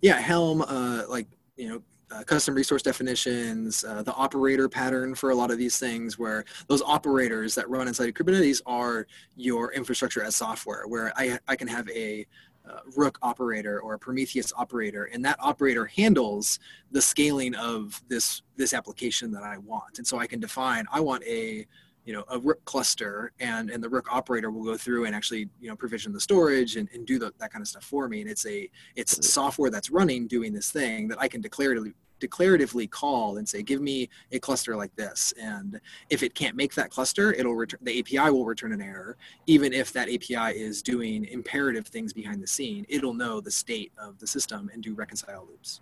Yeah, 0.00 0.20
Helm, 0.20 0.62
uh, 0.62 1.02
like 1.08 1.26
you 1.56 1.68
know, 1.68 1.82
uh, 2.10 2.22
custom 2.22 2.54
resource 2.54 2.82
definitions, 2.82 3.84
uh, 3.84 4.02
the 4.02 4.14
operator 4.14 4.68
pattern 4.68 5.14
for 5.14 5.30
a 5.30 5.34
lot 5.34 5.50
of 5.50 5.58
these 5.58 5.78
things, 5.78 6.18
where 6.18 6.44
those 6.68 6.82
operators 6.82 7.54
that 7.54 7.68
run 7.68 7.88
inside 7.88 8.08
of 8.08 8.14
Kubernetes 8.14 8.60
are 8.66 9.06
your 9.36 9.72
infrastructure 9.72 10.22
as 10.22 10.36
software, 10.36 10.86
where 10.86 11.12
I, 11.16 11.38
I 11.48 11.56
can 11.56 11.68
have 11.68 11.88
a 11.88 12.26
uh, 12.68 12.80
Rook 12.96 13.18
operator 13.22 13.80
or 13.80 13.94
a 13.94 13.98
Prometheus 13.98 14.52
operator, 14.56 15.04
and 15.04 15.24
that 15.24 15.36
operator 15.40 15.86
handles 15.86 16.58
the 16.92 17.02
scaling 17.02 17.54
of 17.56 18.00
this 18.08 18.42
this 18.56 18.72
application 18.72 19.32
that 19.32 19.42
I 19.42 19.58
want. 19.58 19.98
And 19.98 20.06
so 20.06 20.18
I 20.18 20.26
can 20.26 20.40
define 20.40 20.86
I 20.92 21.00
want 21.00 21.24
a 21.24 21.66
you 22.04 22.12
know 22.12 22.24
a 22.28 22.38
rook 22.38 22.64
cluster 22.64 23.32
and 23.40 23.70
and 23.70 23.82
the 23.82 23.88
rook 23.88 24.12
operator 24.12 24.50
will 24.50 24.64
go 24.64 24.76
through 24.76 25.06
and 25.06 25.14
actually 25.14 25.48
you 25.60 25.68
know 25.68 25.76
provision 25.76 26.12
the 26.12 26.20
storage 26.20 26.76
and, 26.76 26.88
and 26.92 27.06
do 27.06 27.18
the, 27.18 27.32
that 27.38 27.52
kind 27.52 27.62
of 27.62 27.68
stuff 27.68 27.84
for 27.84 28.08
me. 28.08 28.20
And 28.20 28.30
it's 28.30 28.46
a 28.46 28.68
it's 28.96 29.26
software 29.28 29.70
that's 29.70 29.90
running 29.90 30.26
doing 30.26 30.52
this 30.52 30.70
thing 30.70 31.08
that 31.08 31.20
i 31.20 31.28
can 31.28 31.42
declaratively 31.42 31.94
declaratively 32.20 32.88
call 32.88 33.38
and 33.38 33.48
say 33.48 33.62
give 33.62 33.80
me 33.80 34.08
a 34.32 34.38
cluster 34.38 34.76
like 34.76 34.94
this. 34.94 35.34
And 35.38 35.80
if 36.10 36.22
it 36.22 36.34
can't 36.34 36.56
make 36.56 36.74
that 36.74 36.90
cluster 36.90 37.32
it'll 37.32 37.54
return 37.54 37.80
the 37.82 37.98
api 37.98 38.30
will 38.30 38.44
return 38.44 38.72
an 38.72 38.80
error. 38.80 39.16
Even 39.46 39.72
if 39.72 39.92
that 39.92 40.08
api 40.08 40.58
is 40.58 40.82
doing 40.82 41.24
imperative 41.26 41.86
things 41.86 42.12
behind 42.12 42.42
the 42.42 42.46
scene 42.46 42.86
it'll 42.88 43.14
know 43.14 43.40
the 43.40 43.50
state 43.50 43.92
of 43.98 44.18
the 44.18 44.26
system 44.26 44.70
and 44.72 44.82
do 44.82 44.94
reconcile 44.94 45.46
loops. 45.48 45.80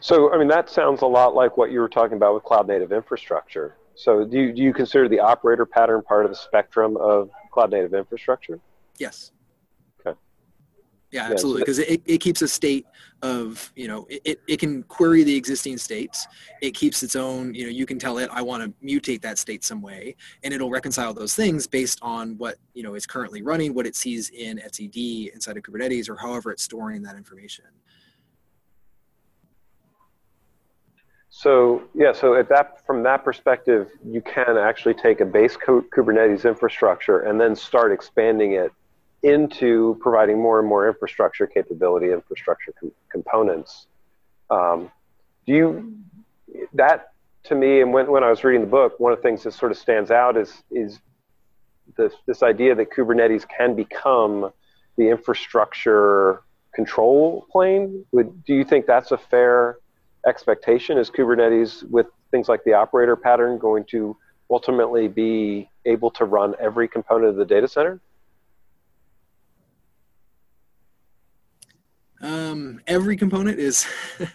So 0.00 0.32
i 0.32 0.38
mean 0.38 0.48
that 0.48 0.68
sounds 0.70 1.02
a 1.02 1.06
lot 1.06 1.34
like 1.34 1.56
what 1.56 1.70
you 1.70 1.80
were 1.80 1.88
talking 1.88 2.16
about 2.16 2.34
with 2.34 2.42
cloud 2.42 2.66
native 2.66 2.92
infrastructure 2.92 3.76
so 3.96 4.24
do 4.24 4.38
you, 4.38 4.52
do 4.52 4.62
you 4.62 4.72
consider 4.72 5.08
the 5.08 5.20
operator 5.20 5.64
pattern 5.64 6.02
part 6.02 6.24
of 6.26 6.30
the 6.30 6.36
spectrum 6.36 6.96
of 6.98 7.30
cloud 7.50 7.70
native 7.70 7.94
infrastructure? 7.94 8.60
Yes. 8.98 9.32
Okay. 10.00 10.16
Yeah, 11.10 11.30
absolutely. 11.30 11.62
Because 11.62 11.78
it, 11.78 12.02
it 12.04 12.18
keeps 12.18 12.42
a 12.42 12.48
state 12.48 12.86
of, 13.22 13.72
you 13.74 13.88
know, 13.88 14.06
it, 14.10 14.38
it 14.46 14.58
can 14.58 14.82
query 14.82 15.22
the 15.24 15.34
existing 15.34 15.78
states. 15.78 16.26
It 16.60 16.72
keeps 16.72 17.02
its 17.02 17.16
own, 17.16 17.54
you 17.54 17.64
know, 17.64 17.70
you 17.70 17.86
can 17.86 17.98
tell 17.98 18.18
it, 18.18 18.28
I 18.30 18.42
want 18.42 18.62
to 18.62 18.86
mutate 18.86 19.22
that 19.22 19.38
state 19.38 19.64
some 19.64 19.80
way, 19.80 20.14
and 20.44 20.52
it'll 20.52 20.70
reconcile 20.70 21.14
those 21.14 21.34
things 21.34 21.66
based 21.66 21.98
on 22.02 22.36
what, 22.36 22.56
you 22.74 22.82
know, 22.82 22.94
is 22.94 23.06
currently 23.06 23.40
running, 23.40 23.72
what 23.72 23.86
it 23.86 23.96
sees 23.96 24.28
in 24.28 24.58
etcd 24.58 25.32
inside 25.32 25.56
of 25.56 25.62
Kubernetes, 25.62 26.10
or 26.10 26.16
however 26.16 26.50
it's 26.50 26.62
storing 26.62 27.02
that 27.02 27.16
information. 27.16 27.64
So 31.38 31.82
yeah, 31.94 32.12
so 32.14 32.34
at 32.34 32.48
that 32.48 32.86
from 32.86 33.02
that 33.02 33.22
perspective, 33.22 33.90
you 34.02 34.22
can 34.22 34.56
actually 34.56 34.94
take 34.94 35.20
a 35.20 35.26
base 35.26 35.54
Kubernetes 35.54 36.48
infrastructure 36.48 37.20
and 37.20 37.38
then 37.38 37.54
start 37.54 37.92
expanding 37.92 38.52
it 38.52 38.72
into 39.22 39.98
providing 40.00 40.40
more 40.40 40.58
and 40.60 40.66
more 40.66 40.88
infrastructure 40.88 41.46
capability, 41.46 42.10
infrastructure 42.10 42.72
com 42.80 42.90
components. 43.10 43.86
Um, 44.48 44.90
do 45.46 45.52
you 45.52 45.98
that 46.72 47.12
to 47.44 47.54
me, 47.54 47.82
and 47.82 47.92
when, 47.92 48.10
when 48.10 48.24
I 48.24 48.30
was 48.30 48.42
reading 48.42 48.62
the 48.62 48.66
book, 48.78 48.98
one 48.98 49.12
of 49.12 49.18
the 49.18 49.22
things 49.22 49.42
that 49.42 49.52
sort 49.52 49.70
of 49.70 49.76
stands 49.76 50.10
out 50.10 50.38
is 50.38 50.62
is 50.70 51.00
this 51.98 52.14
this 52.24 52.42
idea 52.42 52.74
that 52.76 52.90
Kubernetes 52.90 53.44
can 53.46 53.76
become 53.76 54.50
the 54.96 55.10
infrastructure 55.10 56.40
control 56.74 57.46
plane. 57.52 58.06
Would 58.12 58.42
do 58.46 58.54
you 58.54 58.64
think 58.64 58.86
that's 58.86 59.12
a 59.12 59.18
fair 59.18 59.80
expectation? 60.26 60.98
Is 60.98 61.10
Kubernetes 61.10 61.88
with 61.88 62.06
things 62.30 62.48
like 62.48 62.64
the 62.64 62.72
operator 62.74 63.16
pattern 63.16 63.58
going 63.58 63.84
to 63.90 64.16
ultimately 64.50 65.08
be 65.08 65.70
able 65.84 66.10
to 66.12 66.24
run 66.24 66.54
every 66.60 66.88
component 66.88 67.30
of 67.30 67.36
the 67.36 67.44
data 67.44 67.68
center? 67.68 68.00
Um, 72.22 72.80
every 72.86 73.16
component 73.16 73.58
is 73.58 73.86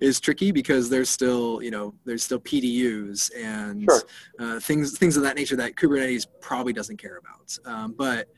is 0.00 0.20
tricky 0.20 0.52
because 0.52 0.88
there's 0.88 1.10
still 1.10 1.60
you 1.60 1.72
know 1.72 1.92
there's 2.04 2.22
still 2.22 2.38
PDUs 2.38 3.30
and 3.36 3.82
Sure. 3.82 4.02
uh, 4.38 4.60
things 4.60 4.96
things 4.96 5.16
of 5.16 5.24
that 5.24 5.36
nature 5.36 5.56
that 5.56 5.74
Kubernetes 5.74 6.26
probably 6.40 6.72
doesn't 6.72 6.98
care 6.98 7.18
about. 7.18 7.58
Um, 7.64 7.94
but 7.98 8.28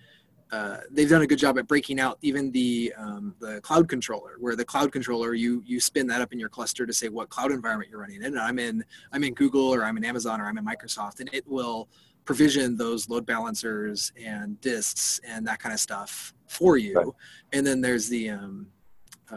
uh, 0.50 0.78
they've 0.90 1.10
done 1.10 1.22
a 1.22 1.26
good 1.26 1.38
job 1.38 1.58
at 1.58 1.66
breaking 1.66 2.00
out 2.00 2.18
even 2.22 2.50
the 2.52 2.92
um, 2.96 3.34
the 3.38 3.60
cloud 3.60 3.88
controller, 3.88 4.36
where 4.38 4.56
the 4.56 4.64
cloud 4.64 4.90
controller 4.92 5.34
you 5.34 5.62
you 5.66 5.78
spin 5.80 6.06
that 6.06 6.20
up 6.20 6.32
in 6.32 6.38
your 6.38 6.48
cluster 6.48 6.86
to 6.86 6.92
say 6.92 7.08
what 7.08 7.28
cloud 7.28 7.52
environment 7.52 7.90
you're 7.90 8.00
running 8.00 8.16
in. 8.16 8.24
And 8.24 8.38
I'm 8.38 8.58
in 8.58 8.84
I'm 9.12 9.24
in 9.24 9.34
Google 9.34 9.74
or 9.74 9.84
I'm 9.84 9.96
in 9.96 10.04
Amazon 10.04 10.40
or 10.40 10.46
I'm 10.46 10.56
in 10.56 10.64
Microsoft, 10.64 11.20
and 11.20 11.28
it 11.32 11.46
will 11.46 11.88
provision 12.24 12.76
those 12.76 13.08
load 13.08 13.24
balancers 13.26 14.12
and 14.22 14.60
disks 14.60 15.20
and 15.26 15.46
that 15.46 15.58
kind 15.58 15.72
of 15.72 15.80
stuff 15.80 16.32
for 16.46 16.76
you. 16.76 16.94
Right. 16.94 17.06
And 17.52 17.66
then 17.66 17.80
there's 17.80 18.08
the 18.08 18.30
um, 18.30 18.66
uh, 19.30 19.36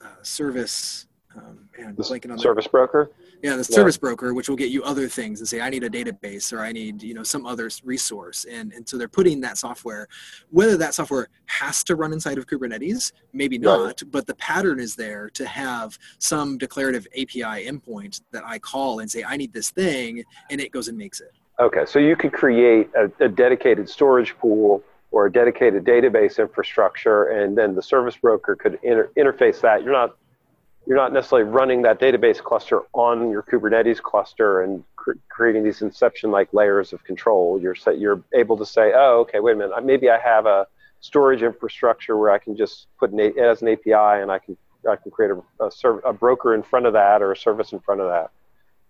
uh, 0.00 0.06
service. 0.22 1.06
Um, 1.36 1.68
man, 1.76 1.88
I'm 1.88 1.94
The 1.96 2.02
blanking 2.02 2.30
on 2.30 2.36
the- 2.36 2.42
service 2.42 2.66
broker? 2.66 3.10
Yeah, 3.42 3.52
the 3.52 3.56
Yeah. 3.58 3.62
service 3.62 3.96
broker, 3.96 4.34
which 4.34 4.48
will 4.48 4.56
get 4.56 4.70
you 4.70 4.82
other 4.82 5.06
things 5.08 5.38
and 5.40 5.48
say, 5.48 5.60
I 5.60 5.70
need 5.70 5.84
a 5.84 5.90
database 5.90 6.52
or 6.52 6.60
I 6.60 6.72
need, 6.72 7.02
you 7.02 7.14
know, 7.14 7.22
some 7.22 7.46
other 7.46 7.70
resource. 7.84 8.44
And, 8.50 8.72
and 8.72 8.88
so 8.88 8.96
they're 8.98 9.08
putting 9.08 9.40
that 9.42 9.58
software, 9.58 10.08
whether 10.50 10.76
that 10.78 10.94
software 10.94 11.28
has 11.46 11.84
to 11.84 11.94
run 11.96 12.12
inside 12.12 12.38
of 12.38 12.46
Kubernetes, 12.46 13.12
maybe 13.32 13.56
Right. 13.56 13.62
not, 13.62 14.02
but 14.10 14.26
the 14.26 14.34
pattern 14.34 14.80
is 14.80 14.96
there 14.96 15.30
to 15.30 15.46
have 15.46 15.98
some 16.18 16.58
declarative 16.58 17.06
API 17.16 17.66
endpoint 17.68 18.22
that 18.32 18.42
I 18.44 18.58
call 18.58 19.00
and 19.00 19.10
say, 19.10 19.22
I 19.24 19.36
need 19.36 19.52
this 19.52 19.70
thing, 19.70 20.24
and 20.50 20.60
it 20.60 20.72
goes 20.72 20.88
and 20.88 20.98
makes 20.98 21.20
it. 21.20 21.30
Okay, 21.60 21.84
so 21.86 21.98
you 21.98 22.16
could 22.16 22.32
create 22.32 22.88
a, 22.96 23.10
a 23.24 23.28
dedicated 23.28 23.88
storage 23.88 24.36
pool 24.38 24.82
or 25.10 25.26
a 25.26 25.32
dedicated 25.32 25.84
database 25.84 26.38
infrastructure, 26.38 27.24
and 27.24 27.56
then 27.56 27.74
the 27.74 27.82
service 27.82 28.16
broker 28.16 28.54
could 28.54 28.78
inter- 28.82 29.10
interface 29.16 29.60
that. 29.60 29.82
You're 29.82 29.92
not 29.92 30.16
you're 30.88 30.96
not 30.96 31.12
necessarily 31.12 31.46
running 31.48 31.82
that 31.82 32.00
database 32.00 32.38
cluster 32.42 32.80
on 32.94 33.30
your 33.30 33.42
Kubernetes 33.42 34.00
cluster 34.00 34.62
and 34.62 34.82
cr- 34.96 35.12
creating 35.28 35.62
these 35.62 35.82
inception-like 35.82 36.54
layers 36.54 36.94
of 36.94 37.04
control. 37.04 37.60
You're 37.60 37.74
sa- 37.74 37.90
you're 37.90 38.22
able 38.34 38.56
to 38.56 38.64
say, 38.64 38.92
oh, 38.94 39.18
okay, 39.20 39.38
wait 39.38 39.52
a 39.52 39.56
minute, 39.56 39.84
maybe 39.84 40.08
I 40.08 40.18
have 40.18 40.46
a 40.46 40.66
storage 41.00 41.42
infrastructure 41.42 42.16
where 42.16 42.30
I 42.30 42.38
can 42.38 42.56
just 42.56 42.86
put 42.98 43.12
an, 43.12 43.20
A- 43.20 43.38
as 43.38 43.60
an 43.60 43.68
API, 43.68 44.22
and 44.22 44.32
I 44.32 44.38
can 44.38 44.56
I 44.88 44.96
can 44.96 45.10
create 45.10 45.30
a, 45.32 45.66
a, 45.66 45.70
serv- 45.70 46.00
a 46.06 46.12
broker 46.14 46.54
in 46.54 46.62
front 46.62 46.86
of 46.86 46.94
that 46.94 47.20
or 47.20 47.32
a 47.32 47.36
service 47.36 47.72
in 47.72 47.80
front 47.80 48.00
of 48.00 48.08
that. 48.08 48.30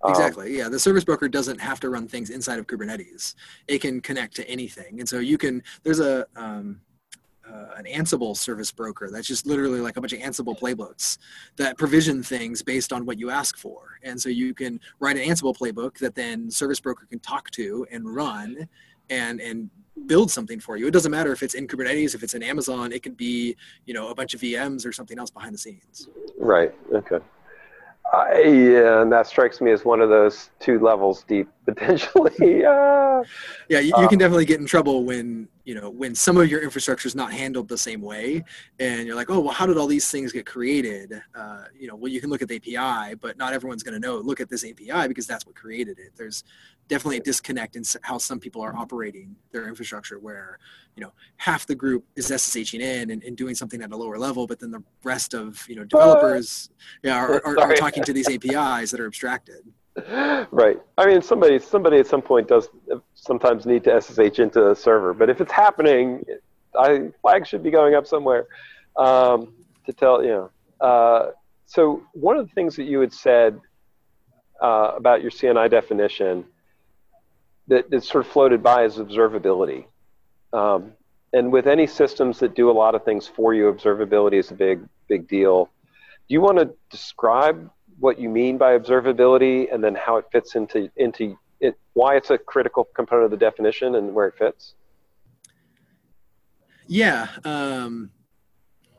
Um, 0.05 0.13
Exactly. 0.13 0.57
Yeah. 0.57 0.69
The 0.69 0.79
service 0.79 1.03
broker 1.03 1.29
doesn't 1.29 1.59
have 1.61 1.81
to 1.81 1.89
run 1.89 2.07
things 2.07 2.31
inside 2.31 2.61
of 2.61 2.69
Kubernetes. 2.69 3.35
It 3.67 3.81
can 3.81 4.01
connect 4.01 4.37
to 4.37 4.49
anything. 4.49 5.01
And 5.01 5.09
so 5.09 5.19
you 5.19 5.37
can, 5.39 5.65
there's 5.83 5.99
a, 5.99 6.27
um, 6.37 6.81
uh, 7.53 7.75
an 7.77 7.85
Ansible 7.85 8.37
service 8.37 8.71
broker 8.71 9.09
that's 9.11 9.27
just 9.27 9.47
literally 9.47 9.81
like 9.81 9.97
a 9.97 10.01
bunch 10.01 10.13
of 10.13 10.19
Ansible 10.21 10.59
playbooks 10.59 11.19
that 11.57 11.79
provision 11.79 12.23
things 12.23 12.63
based 12.63 12.93
on 12.93 13.07
what 13.07 13.19
you 13.19 13.31
ask 13.31 13.57
for. 13.57 13.99
And 14.03 14.21
so 14.21 14.29
you 14.29 14.55
can 14.55 14.81
write 15.01 15.17
an 15.17 15.23
Ansible 15.23 15.57
playbook 15.57 15.99
that 15.99 16.15
then 16.15 16.51
service 16.51 16.81
broker 16.81 17.07
can 17.07 17.19
talk 17.21 17.51
to 17.53 17.87
and 17.91 18.15
run 18.15 18.69
and, 19.11 19.41
and 19.41 19.71
build 20.07 20.31
something 20.31 20.61
for 20.61 20.77
you. 20.77 20.87
It 20.87 20.93
doesn't 20.93 21.11
matter 21.11 21.33
if 21.33 21.43
it's 21.43 21.55
in 21.55 21.67
Kubernetes, 21.67 22.15
if 22.15 22.23
it's 22.23 22.35
in 22.35 22.43
Amazon, 22.43 22.93
it 22.93 23.03
could 23.03 23.17
be, 23.17 23.57
you 23.87 23.95
know, 23.95 24.09
a 24.09 24.15
bunch 24.15 24.35
of 24.35 24.41
VMs 24.41 24.87
or 24.87 24.93
something 24.93 25.19
else 25.19 25.31
behind 25.31 25.55
the 25.55 25.59
scenes. 25.59 26.09
Right. 26.39 26.75
Okay. 26.93 27.19
I, 28.13 28.41
yeah, 28.41 29.03
and 29.03 29.13
that 29.13 29.27
strikes 29.27 29.61
me 29.61 29.71
as 29.71 29.85
one 29.85 30.01
of 30.01 30.09
those 30.09 30.49
two 30.61 30.79
levels 30.79 31.25
deep 31.29 31.47
potentially. 31.67 32.65
uh, 32.65 33.23
Yeah, 33.69 33.81
you, 33.81 33.89
you 33.89 33.95
Uh, 33.95 34.09
can 34.09 34.19
definitely 34.19 34.47
get 34.47 34.61
in 34.61 34.67
trouble 34.67 35.05
when 35.05 35.49
you 35.69 35.75
know 35.75 35.91
when 35.91 36.15
some 36.15 36.39
of 36.39 36.51
your 36.51 36.63
infrastructure 36.63 37.07
is 37.07 37.15
not 37.15 37.31
handled 37.31 37.69
the 37.69 37.77
same 37.77 38.01
way, 38.01 38.43
and 38.81 39.07
you're 39.07 39.15
like, 39.15 39.29
oh 39.29 39.39
well, 39.39 39.53
how 39.53 39.67
did 39.67 39.77
all 39.77 39.87
these 39.87 40.11
things 40.11 40.33
get 40.33 40.47
created? 40.47 41.21
Uh, 41.35 41.65
you 41.79 41.87
know, 41.87 41.95
well 41.95 42.11
you 42.11 42.23
can 42.23 42.31
look 42.31 42.41
at 42.41 42.49
the 42.49 42.57
API, 42.57 43.15
but 43.17 43.37
not 43.37 43.53
everyone's 43.53 43.83
going 43.83 43.93
to 43.93 44.01
know. 44.01 44.17
Look 44.17 44.41
at 44.41 44.49
this 44.49 44.65
API 44.65 45.09
because 45.09 45.27
that's 45.27 45.45
what 45.45 45.55
created 45.55 45.99
it. 45.99 46.13
There's 46.17 46.43
definitely 46.89 47.19
a 47.19 47.21
disconnect 47.21 47.77
in 47.77 47.83
how 48.01 48.17
some 48.17 48.41
people 48.41 48.63
are 48.63 48.75
operating 48.75 49.37
their 49.53 49.69
infrastructure, 49.69 50.19
where 50.19 50.59
you 50.97 51.03
know 51.03 51.13
half 51.37 51.67
the 51.67 51.75
group 51.75 52.03
is 52.17 52.31
SSHing 52.31 52.81
in 52.81 53.11
and, 53.11 53.23
and 53.23 53.37
doing 53.37 53.55
something 53.55 53.83
at 53.83 53.93
a 53.93 53.97
lower 53.97 54.17
level, 54.17 54.47
but 54.47 54.59
then 54.61 54.71
the 54.71 54.83
rest 55.05 55.35
of 55.35 55.63
you 55.69 55.77
know 55.77 55.85
developers, 55.85 56.71
yeah, 57.03 57.17
are, 57.17 57.45
are, 57.47 57.59
are 57.59 57.75
talking 57.75 58.03
to 58.05 58.15
these 58.15 58.31
APIs 58.31 58.91
that 58.91 59.01
are 59.01 59.07
abstracted. 59.07 59.71
Right. 60.51 60.79
I 60.97 61.07
mean, 61.07 61.23
somebody 61.23 61.59
somebody 61.59 61.99
at 61.99 62.07
some 62.07 62.23
point 62.23 62.49
does 62.49 62.69
sometimes 63.15 63.67
need 63.67 63.85
to 63.85 64.01
SSH 64.01 64.39
into 64.39 64.71
a 64.71 64.77
server, 64.77 65.15
but 65.15 65.31
if 65.31 65.41
it's 65.41 65.53
happening, 65.53 66.25
I 66.79 67.11
flag 67.23 67.47
should 67.47 67.63
be 67.63 67.71
going 67.71 67.95
up 67.95 68.07
somewhere 68.07 68.47
um, 68.97 69.55
to 69.87 69.93
tell 69.93 70.23
you 70.23 70.29
know. 70.29 70.51
Uh, 70.81 71.31
so 71.67 72.03
one 72.13 72.37
of 72.37 72.49
the 72.49 72.55
things 72.55 72.77
that 72.77 72.85
you 72.85 73.01
had 73.01 73.13
said 73.13 73.61
uh, 74.63 74.93
about 74.97 75.23
your 75.23 75.31
CNI 75.31 75.71
definition 75.71 76.45
that, 77.69 77.91
that 77.91 78.05
sort 78.05 78.25
of 78.25 78.33
floated 78.33 78.63
by 78.63 78.85
is 78.85 78.97
observability. 78.97 79.85
Um, 80.53 80.93
and 81.33 81.53
with 81.53 81.67
any 81.67 81.87
systems 81.87 82.39
that 82.39 82.55
do 82.55 82.71
a 82.71 82.73
lot 82.73 82.95
of 82.95 83.05
things 83.05 83.29
for 83.29 83.55
you, 83.55 83.71
observability 83.71 84.39
is 84.39 84.51
a 84.51 84.55
big, 84.55 84.81
big 85.09 85.29
deal. 85.29 85.69
Do 86.29 86.33
you 86.35 86.41
want 86.41 86.59
to 86.59 86.71
describe 86.91 87.71
what 87.99 88.19
you 88.19 88.29
mean 88.29 88.59
by 88.59 88.79
observability 88.79 89.73
and 89.73 89.83
then 89.83 89.95
how 89.95 90.17
it 90.17 90.27
fits 90.31 90.55
into, 90.55 90.91
into 90.97 91.37
it, 91.61 91.77
why 91.95 92.17
it's 92.17 92.31
a 92.31 92.39
critical 92.39 92.85
component 92.95 93.27
of 93.27 93.31
the 93.31 93.37
definition 93.37 93.97
and 93.97 94.15
where 94.15 94.27
it 94.27 94.35
fits? 94.39 94.75
Yeah, 96.87 97.29
um, 97.45 98.11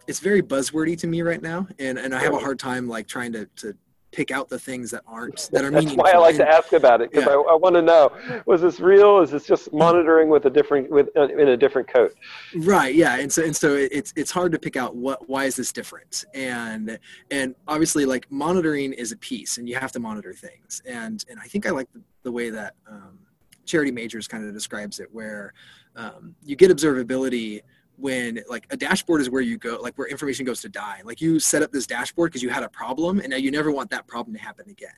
it's 0.07 0.19
very 0.19 0.41
buzzwordy 0.41 0.97
to 0.99 1.07
me 1.07 1.21
right 1.21 1.41
now, 1.41 1.67
and 1.79 1.97
and 1.97 2.13
I 2.13 2.19
have 2.19 2.33
a 2.33 2.39
hard 2.39 2.59
time 2.59 2.87
like 2.87 3.07
trying 3.07 3.31
to 3.33 3.45
to 3.57 3.75
pick 4.11 4.31
out 4.31 4.49
the 4.49 4.57
things 4.57 4.89
that 4.91 5.03
aren't 5.07 5.49
that 5.51 5.63
are 5.63 5.69
That's 5.69 5.85
meaningful. 5.85 6.03
why 6.03 6.11
I 6.11 6.17
like 6.17 6.31
And- 6.35 6.39
to 6.39 6.49
ask 6.49 6.73
about 6.73 7.01
it 7.01 7.11
because 7.11 7.25
Yeah. 7.25 7.33
I, 7.33 7.51
I 7.53 7.55
want 7.55 7.75
to 7.75 7.81
know: 7.81 8.11
was 8.45 8.61
this 8.61 8.79
real? 8.79 9.19
Is 9.19 9.29
this 9.31 9.45
just 9.45 9.71
monitoring 9.71 10.29
with 10.29 10.45
a 10.45 10.49
different 10.49 10.89
with 10.89 11.09
uh, 11.15 11.27
in 11.27 11.49
a 11.49 11.57
different 11.57 11.87
coat? 11.87 12.13
right 12.57 12.93
yeah 12.95 13.17
and 13.17 13.31
so 13.31 13.43
and 13.43 13.55
so 13.55 13.75
it's 13.75 14.11
it's 14.15 14.31
hard 14.31 14.51
to 14.51 14.59
pick 14.59 14.75
out 14.75 14.95
what 14.95 15.29
why 15.29 15.45
is 15.45 15.55
this 15.55 15.71
different 15.71 16.25
and 16.33 16.97
and 17.29 17.53
obviously 17.67 18.05
like 18.05 18.25
monitoring 18.31 18.93
is 18.93 19.11
a 19.11 19.17
piece 19.17 19.57
and 19.59 19.69
you 19.69 19.75
have 19.75 19.91
to 19.91 19.99
monitor 19.99 20.33
things 20.33 20.81
and 20.87 21.25
and 21.29 21.39
i 21.39 21.43
think 21.45 21.65
i 21.67 21.69
like 21.69 21.87
the, 21.93 22.01
the 22.23 22.31
way 22.31 22.49
that 22.49 22.73
um, 22.89 23.19
charity 23.65 23.91
majors 23.91 24.27
kind 24.27 24.43
of 24.45 24.53
describes 24.53 24.99
it 24.99 25.07
where 25.13 25.53
um, 25.95 26.33
you 26.43 26.55
get 26.55 26.71
observability 26.71 27.61
when 27.99 28.39
like 28.49 28.65
a 28.69 28.77
dashboard 28.77 29.21
is 29.21 29.29
where 29.29 29.41
you 29.41 29.57
go 29.57 29.77
like 29.81 29.95
where 29.97 30.07
information 30.07 30.45
goes 30.45 30.61
to 30.61 30.69
die. 30.69 31.01
Like 31.03 31.19
you 31.21 31.39
set 31.39 31.61
up 31.61 31.71
this 31.71 31.85
dashboard 31.85 32.31
because 32.31 32.41
you 32.41 32.49
had 32.49 32.63
a 32.63 32.69
problem 32.69 33.19
and 33.19 33.29
now 33.29 33.35
you 33.37 33.51
never 33.51 33.71
want 33.71 33.89
that 33.91 34.07
problem 34.07 34.35
to 34.35 34.41
happen 34.41 34.69
again. 34.69 34.95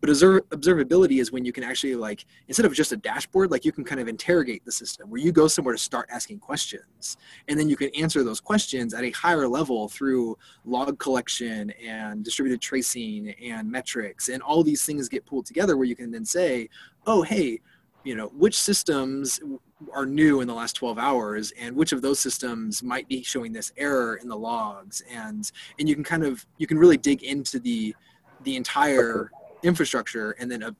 But 0.00 0.10
observ- 0.10 0.48
observability 0.48 1.20
is 1.20 1.30
when 1.30 1.44
you 1.44 1.52
can 1.52 1.62
actually 1.62 1.94
like 1.94 2.24
instead 2.48 2.64
of 2.64 2.72
just 2.72 2.92
a 2.92 2.96
dashboard 2.96 3.50
like 3.50 3.64
you 3.64 3.72
can 3.72 3.84
kind 3.84 4.00
of 4.00 4.08
interrogate 4.08 4.64
the 4.64 4.72
system 4.72 5.10
where 5.10 5.20
you 5.20 5.30
go 5.30 5.46
somewhere 5.46 5.74
to 5.74 5.78
start 5.80 6.08
asking 6.10 6.38
questions 6.38 7.16
and 7.48 7.58
then 7.58 7.68
you 7.68 7.76
can 7.76 7.90
answer 7.94 8.24
those 8.24 8.40
questions 8.40 8.94
at 8.94 9.04
a 9.04 9.10
higher 9.10 9.46
level 9.46 9.88
through 9.88 10.36
log 10.64 10.98
collection 10.98 11.70
and 11.84 12.24
distributed 12.24 12.60
tracing 12.60 13.34
and 13.42 13.70
metrics 13.70 14.28
and 14.28 14.42
all 14.42 14.62
these 14.62 14.84
things 14.84 15.08
get 15.08 15.26
pulled 15.26 15.46
together 15.46 15.76
where 15.76 15.86
you 15.86 15.96
can 15.96 16.10
then 16.10 16.24
say 16.24 16.68
oh 17.06 17.22
hey 17.22 17.60
you 18.04 18.14
know 18.14 18.28
which 18.28 18.58
systems 18.58 19.40
are 19.92 20.06
new 20.06 20.40
in 20.40 20.48
the 20.48 20.54
last 20.54 20.74
12 20.76 20.98
hours 20.98 21.52
and 21.58 21.76
which 21.76 21.92
of 21.92 22.02
those 22.02 22.18
systems 22.18 22.82
might 22.82 23.08
be 23.08 23.22
showing 23.22 23.52
this 23.52 23.72
error 23.76 24.16
in 24.16 24.28
the 24.28 24.36
logs? 24.36 25.02
And 25.10 25.50
and 25.78 25.88
you 25.88 25.94
can 25.94 26.04
kind 26.04 26.24
of 26.24 26.46
you 26.58 26.66
can 26.66 26.78
really 26.78 26.96
dig 26.96 27.22
into 27.22 27.58
the 27.58 27.94
the 28.42 28.56
entire 28.56 29.30
infrastructure 29.62 30.32
and 30.32 30.50
then 30.50 30.62
ob- 30.62 30.76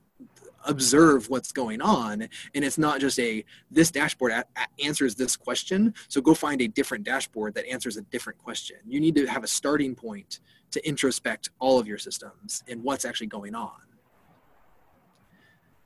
observe 0.64 1.30
what's 1.30 1.52
going 1.52 1.80
on. 1.80 2.28
And 2.54 2.64
it's 2.64 2.78
not 2.78 3.00
just 3.00 3.18
a 3.20 3.44
this 3.70 3.90
dashboard 3.90 4.32
a- 4.32 4.44
a- 4.56 4.84
answers 4.84 5.14
this 5.14 5.36
question 5.36 5.94
so 6.08 6.20
go 6.20 6.34
find 6.34 6.60
a 6.60 6.68
different 6.68 7.04
dashboard 7.04 7.54
that 7.54 7.66
answers 7.66 7.96
a 7.96 8.02
different 8.02 8.38
question. 8.38 8.78
You 8.86 9.00
need 9.00 9.14
to 9.16 9.26
have 9.26 9.44
a 9.44 9.48
starting 9.48 9.94
point 9.94 10.40
to 10.72 10.86
introspect 10.86 11.50
all 11.60 11.78
of 11.78 11.86
your 11.86 11.98
systems 11.98 12.62
and 12.68 12.82
what's 12.82 13.04
actually 13.04 13.28
going 13.28 13.54
on. 13.54 13.80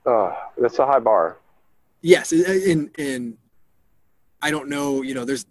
Oh, 0.05 0.37
that's 0.59 0.79
a 0.81 0.87
high 0.87 0.99
bar. 0.99 1.39
Yes 2.03 2.33
and 2.33 2.91
and 2.99 3.37
i 4.43 4.51
don't 4.51 4.69
know 4.69 5.03
you 5.03 5.15
know 5.15 5.25
there's 5.25 5.47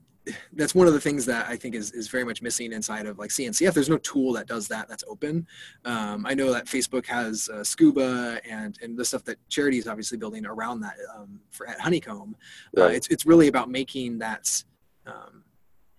that's 0.54 0.76
one 0.76 0.88
of 0.88 0.94
the 0.94 1.00
things 1.00 1.26
that 1.26 1.48
I 1.48 1.56
think 1.56 1.74
is, 1.74 1.92
is 1.92 2.08
very 2.08 2.24
much 2.24 2.42
missing 2.42 2.74
inside 2.74 3.06
of 3.06 3.18
like 3.18 3.32
CNCF. 3.32 3.74
There's 3.74 3.90
no 3.90 3.98
tool 3.98 4.34
that 4.34 4.48
does 4.48 4.68
that 4.68 4.88
that's 4.88 5.04
open. 5.08 5.48
Um, 5.86 6.26
I 6.26 6.34
know 6.34 6.52
that 6.52 6.66
Facebook 6.66 7.06
has 7.08 7.50
uh, 7.50 7.64
Scuba 7.64 8.40
and 8.48 8.78
and 8.82 8.98
the 8.98 9.06
stuff 9.06 9.24
that 9.26 9.38
Charity 9.50 9.80
is 9.80 9.88
obviously 9.88 10.18
building 10.18 10.46
around 10.46 10.82
that 10.82 10.96
um, 11.16 11.40
for 11.50 11.68
at 11.68 11.80
Honeycomb. 11.80 12.36
Uh, 12.78 12.82
right. 12.82 12.92
Uh, 12.92 12.94
it's 12.94 13.08
it's 13.08 13.26
really 13.26 13.48
about 13.48 13.70
making 13.70 14.20
that 14.20 14.64
um, 15.08 15.44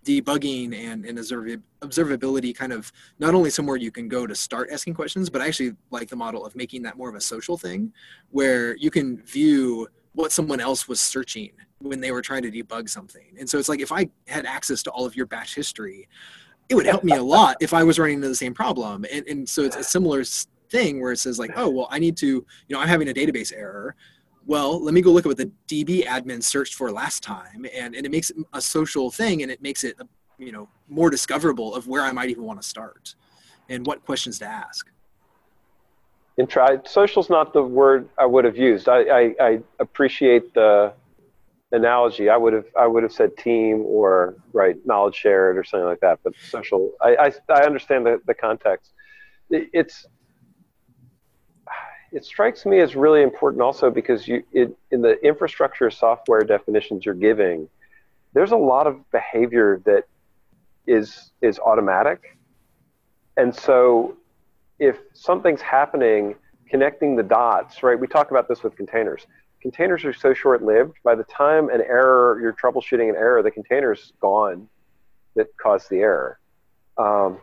debugging 0.05 0.75
and, 0.75 1.05
and 1.05 1.17
observability 1.17 2.55
kind 2.55 2.73
of 2.73 2.91
not 3.19 3.33
only 3.33 3.49
somewhere 3.49 3.77
you 3.77 3.91
can 3.91 4.07
go 4.07 4.27
to 4.27 4.35
start 4.35 4.69
asking 4.71 4.93
questions, 4.93 5.29
but 5.29 5.41
I 5.41 5.47
actually 5.47 5.73
like 5.91 6.09
the 6.09 6.15
model 6.15 6.45
of 6.45 6.55
making 6.55 6.83
that 6.83 6.97
more 6.97 7.09
of 7.09 7.15
a 7.15 7.21
social 7.21 7.57
thing 7.57 7.93
where 8.29 8.75
you 8.77 8.91
can 8.91 9.17
view 9.23 9.87
what 10.13 10.31
someone 10.31 10.59
else 10.59 10.87
was 10.87 11.01
searching 11.01 11.51
when 11.79 11.99
they 11.99 12.11
were 12.11 12.21
trying 12.21 12.43
to 12.43 12.51
debug 12.51 12.89
something. 12.89 13.35
And 13.39 13.49
so 13.49 13.57
it's 13.57 13.69
like 13.69 13.81
if 13.81 13.91
I 13.91 14.09
had 14.27 14.45
access 14.45 14.83
to 14.83 14.91
all 14.91 15.05
of 15.05 15.15
your 15.15 15.25
bash 15.25 15.55
history, 15.55 16.07
it 16.69 16.75
would 16.75 16.85
help 16.85 17.03
me 17.03 17.13
a 17.13 17.23
lot 17.23 17.57
if 17.59 17.73
I 17.73 17.83
was 17.83 17.99
running 17.99 18.15
into 18.15 18.29
the 18.29 18.35
same 18.35 18.53
problem. 18.53 19.05
And, 19.11 19.27
and 19.27 19.49
so 19.49 19.63
it's 19.63 19.75
a 19.75 19.83
similar 19.83 20.23
thing 20.69 21.01
where 21.01 21.11
it 21.11 21.17
says 21.17 21.37
like, 21.37 21.51
oh, 21.55 21.69
well, 21.69 21.87
I 21.91 21.99
need 21.99 22.15
to, 22.17 22.27
you 22.27 22.45
know, 22.69 22.79
I'm 22.79 22.87
having 22.87 23.09
a 23.09 23.13
database 23.13 23.51
error. 23.53 23.95
Well, 24.45 24.81
let 24.83 24.93
me 24.93 25.01
go 25.01 25.11
look 25.11 25.25
at 25.25 25.29
what 25.29 25.37
the 25.37 25.51
DB 25.67 26.05
admin 26.05 26.43
searched 26.43 26.75
for 26.75 26.91
last 26.91 27.21
time. 27.23 27.65
And, 27.75 27.95
and 27.95 28.05
it 28.05 28.11
makes 28.11 28.29
it 28.29 28.37
a 28.53 28.61
social 28.61 29.11
thing 29.11 29.41
and 29.41 29.51
it 29.51 29.61
makes 29.61 29.83
it, 29.83 29.97
you 30.37 30.51
know, 30.51 30.69
more 30.89 31.09
discoverable 31.09 31.75
of 31.75 31.87
where 31.87 32.01
I 32.01 32.11
might 32.11 32.29
even 32.29 32.43
want 32.43 32.61
to 32.61 32.67
start 32.67 33.15
and 33.69 33.85
what 33.85 34.05
questions 34.05 34.39
to 34.39 34.45
ask. 34.45 34.89
And 36.37 36.49
try 36.49 36.79
social's 36.85 37.29
not 37.29 37.53
the 37.53 37.61
word 37.61 38.09
I 38.17 38.25
would 38.25 38.45
have 38.45 38.57
used. 38.57 38.89
I, 38.89 39.01
I, 39.01 39.35
I 39.39 39.59
appreciate 39.79 40.53
the 40.53 40.93
analogy, 41.73 42.29
I 42.29 42.37
would 42.37 42.53
have 42.53 42.65
I 42.77 42.87
would 42.87 43.03
have 43.03 43.11
said 43.11 43.35
team 43.35 43.83
or 43.85 44.35
right 44.53 44.75
knowledge 44.85 45.15
shared 45.15 45.57
or 45.57 45.63
something 45.63 45.87
like 45.87 45.99
that. 45.99 46.19
But 46.23 46.33
social, 46.49 46.93
I 47.01 47.15
I, 47.15 47.33
I 47.49 47.65
understand 47.65 48.05
the, 48.05 48.21
the 48.25 48.33
context. 48.33 48.93
it's 49.49 50.05
it 52.11 52.23
strikes 52.23 52.63
me 52.65 52.79
as 52.79 52.95
really 52.95 53.23
important 53.23 53.61
also 53.61 53.89
because 53.89 54.27
you 54.27 54.43
it, 54.51 54.75
in 54.91 55.01
the 55.01 55.19
infrastructure 55.25 55.89
software 55.89 56.41
definitions 56.41 57.05
you're 57.05 57.15
giving, 57.15 57.67
there's 58.33 58.51
a 58.51 58.57
lot 58.57 58.87
of 58.87 58.99
behavior 59.11 59.81
that 59.85 60.03
is 60.85 61.31
is 61.41 61.59
automatic, 61.59 62.37
and 63.35 63.53
so 63.53 64.15
if 64.83 64.99
something's 65.13 65.61
happening, 65.61 66.35
connecting 66.69 67.15
the 67.15 67.23
dots, 67.23 67.83
right? 67.83 67.99
We 67.99 68.07
talk 68.07 68.31
about 68.31 68.47
this 68.47 68.63
with 68.63 68.75
containers 68.75 69.25
containers 69.63 70.03
are 70.03 70.13
so 70.13 70.33
short-lived. 70.33 70.97
By 71.03 71.15
the 71.15 71.23
time 71.23 71.69
an 71.69 71.81
error, 71.81 72.37
you're 72.41 72.53
troubleshooting 72.53 73.09
an 73.09 73.15
error, 73.15 73.41
the 73.41 73.49
container's 73.49 74.11
gone 74.19 74.67
that 75.35 75.47
caused 75.57 75.89
the 75.89 75.99
error. 75.99 76.37
Um, 76.97 77.39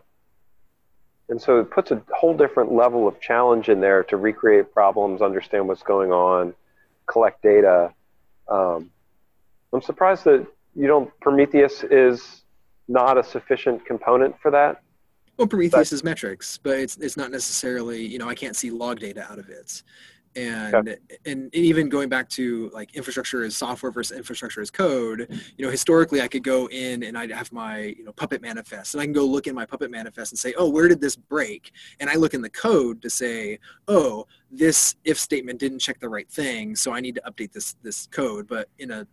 and 1.31 1.41
so 1.41 1.61
it 1.61 1.71
puts 1.71 1.91
a 1.91 2.03
whole 2.15 2.37
different 2.37 2.73
level 2.73 3.09
of 3.09 3.19
challenge 3.21 3.71
in 3.71 3.81
there 3.81 4.05
to 4.05 4.19
recreate 4.19 4.73
problems, 4.73 5.23
understand 5.23 5.67
what's 5.67 5.83
going 5.83 6.13
on, 6.13 6.55
collect 7.07 7.43
data. 7.43 7.95
Um, 8.49 8.91
I'm 9.73 9.81
surprised 9.81 10.25
that 10.25 10.47
you 10.75 10.87
don't, 10.87 11.11
Prometheus 11.21 11.85
is 11.85 12.43
not 12.87 13.17
a 13.17 13.25
sufficient 13.25 13.87
component 13.87 14.39
for 14.43 14.51
that. 14.51 14.83
Well, 15.41 15.47
Prometheus 15.47 15.89
but, 15.89 15.93
is 15.93 16.05
metrics, 16.05 16.59
but 16.59 16.79
it's, 16.79 16.99
it's 16.99 17.17
not 17.17 17.31
necessarily, 17.31 18.05
you 18.05 18.19
know, 18.19 18.29
I 18.29 18.35
can't 18.35 18.55
see 18.55 18.71
log 18.71 19.01
data 19.01 19.27
out 19.33 19.39
of 19.39 19.49
it. 19.49 19.83
And 20.37 20.75
okay. 20.75 20.97
and 21.25 21.53
even 21.55 21.89
going 21.89 22.11
back 22.11 22.29
to 22.31 22.71
like 22.75 22.95
infrastructure 22.95 23.43
as 23.43 23.57
software 23.57 23.91
versus 23.91 24.17
infrastructure 24.17 24.61
as 24.61 24.71
code 24.71 25.27
you 25.59 25.65
know 25.65 25.73
historically 25.73 26.23
i 26.23 26.29
could 26.29 26.45
go 26.45 26.69
in 26.69 27.03
and 27.03 27.19
i'd 27.19 27.33
have 27.33 27.51
my 27.51 27.81
you 27.99 28.05
know 28.05 28.13
puppet 28.13 28.41
manifest 28.41 28.95
and 28.95 29.01
i 29.01 29.05
can 29.05 29.13
go 29.13 29.25
look 29.25 29.49
in 29.49 29.57
my 29.57 29.67
puppet 29.67 29.91
manifest 29.91 30.31
and 30.31 30.39
say 30.39 30.55
oh 30.57 30.69
where 30.71 30.87
did 30.87 31.01
this 31.01 31.17
break? 31.17 31.73
And 31.99 32.09
i 32.09 32.15
look 32.15 32.33
in 32.33 32.43
the 32.43 32.51
code 32.51 33.03
to 33.03 33.11
say 33.11 33.59
oh 33.89 34.25
this 34.53 34.95
if 35.05 35.19
statement 35.19 35.59
didn't 35.59 35.81
check 35.81 35.99
the 35.99 36.09
right 36.09 36.31
thing 36.31 36.77
so 36.77 36.93
i 36.93 37.01
need 37.01 37.17
to 37.17 37.23
update 37.23 37.51
this 37.51 37.75
this 37.83 38.07
code. 38.07 38.47
But 38.47 38.69
in 38.79 38.93
a 38.93 39.09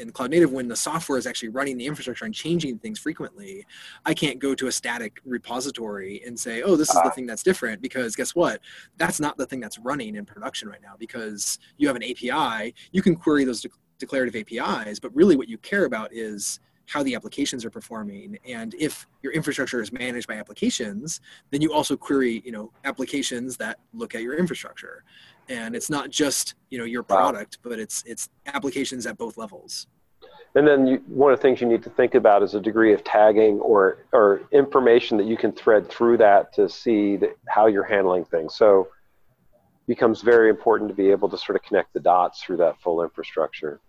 in 0.00 0.10
cloud 0.10 0.30
native 0.30 0.52
when 0.52 0.68
the 0.68 0.76
software 0.76 1.18
is 1.18 1.26
actually 1.26 1.48
running 1.48 1.76
the 1.76 1.86
infrastructure 1.86 2.24
and 2.24 2.34
changing 2.34 2.78
things 2.78 2.98
frequently 2.98 3.64
i 4.06 4.14
can't 4.14 4.38
go 4.38 4.54
to 4.54 4.66
a 4.66 4.72
static 4.72 5.20
repository 5.24 6.22
and 6.26 6.38
say 6.38 6.62
oh 6.62 6.76
this 6.76 6.88
is 6.88 6.94
the 6.94 7.02
ah. 7.04 7.10
thing 7.10 7.26
that's 7.26 7.42
different 7.42 7.80
because 7.80 8.16
guess 8.16 8.34
what? 8.34 8.60
That's 8.96 9.20
not 9.20 9.36
the 9.36 9.46
thing 9.46 9.60
that's 9.60 9.78
running 9.78 10.16
in 10.16 10.24
production 10.24 10.68
right 10.68 10.82
now 10.82 10.94
because 10.98 11.58
you 11.76 11.86
have 11.86 11.96
an 11.96 12.02
api 12.02 12.74
you 12.92 13.02
can 13.02 13.14
query 13.16 13.44
those 13.44 13.60
de- 13.60 13.68
declarative 13.98 14.34
apis 14.34 14.98
but 14.98 15.14
really 15.14 15.36
what 15.36 15.48
you 15.48 15.58
care 15.58 15.84
about 15.84 16.12
is 16.12 16.60
how 16.86 17.04
the 17.04 17.14
applications 17.14 17.64
are 17.64 17.70
performing. 17.70 18.36
And 18.44 18.74
if 18.74 19.06
your 19.22 19.32
infrastructure 19.32 19.80
is 19.80 19.92
managed 19.92 20.26
by 20.26 20.34
applications 20.34 21.20
then 21.50 21.60
you 21.60 21.72
also 21.72 21.96
query 21.96 22.42
you 22.44 22.52
know 22.52 22.72
applications 22.84 23.56
that 23.58 23.78
look 23.92 24.14
at 24.14 24.22
your 24.22 24.36
infrastructure 24.36 25.04
and 25.50 25.74
it's 25.74 25.90
not 25.90 26.08
just 26.08 26.54
you 26.70 26.78
know 26.78 26.84
your 26.84 27.02
product 27.02 27.58
wow. 27.62 27.70
but 27.70 27.78
it's 27.78 28.02
it's 28.06 28.30
applications 28.46 29.04
at 29.04 29.18
both 29.18 29.36
levels. 29.36 29.86
And 30.56 30.66
then 30.66 30.84
you, 30.84 30.96
one 31.06 31.32
of 31.32 31.38
the 31.38 31.42
things 31.42 31.60
you 31.60 31.68
need 31.68 31.84
to 31.84 31.90
think 31.90 32.16
about 32.16 32.42
is 32.42 32.54
a 32.54 32.60
degree 32.60 32.92
of 32.94 33.04
tagging 33.04 33.60
or 33.60 34.06
or 34.12 34.42
information 34.52 35.18
that 35.18 35.26
you 35.26 35.36
can 35.36 35.52
thread 35.52 35.88
through 35.88 36.18
that 36.18 36.52
to 36.54 36.68
see 36.68 37.16
that, 37.18 37.36
how 37.48 37.66
you're 37.66 37.84
handling 37.84 38.24
things. 38.24 38.54
So 38.54 38.88
it 39.50 39.86
becomes 39.86 40.22
very 40.22 40.48
important 40.48 40.88
to 40.88 40.94
be 40.94 41.10
able 41.10 41.28
to 41.28 41.38
sort 41.38 41.56
of 41.56 41.62
connect 41.62 41.92
the 41.92 42.00
dots 42.00 42.42
through 42.42 42.58
that 42.58 42.80
full 42.80 43.02
infrastructure. 43.02 43.80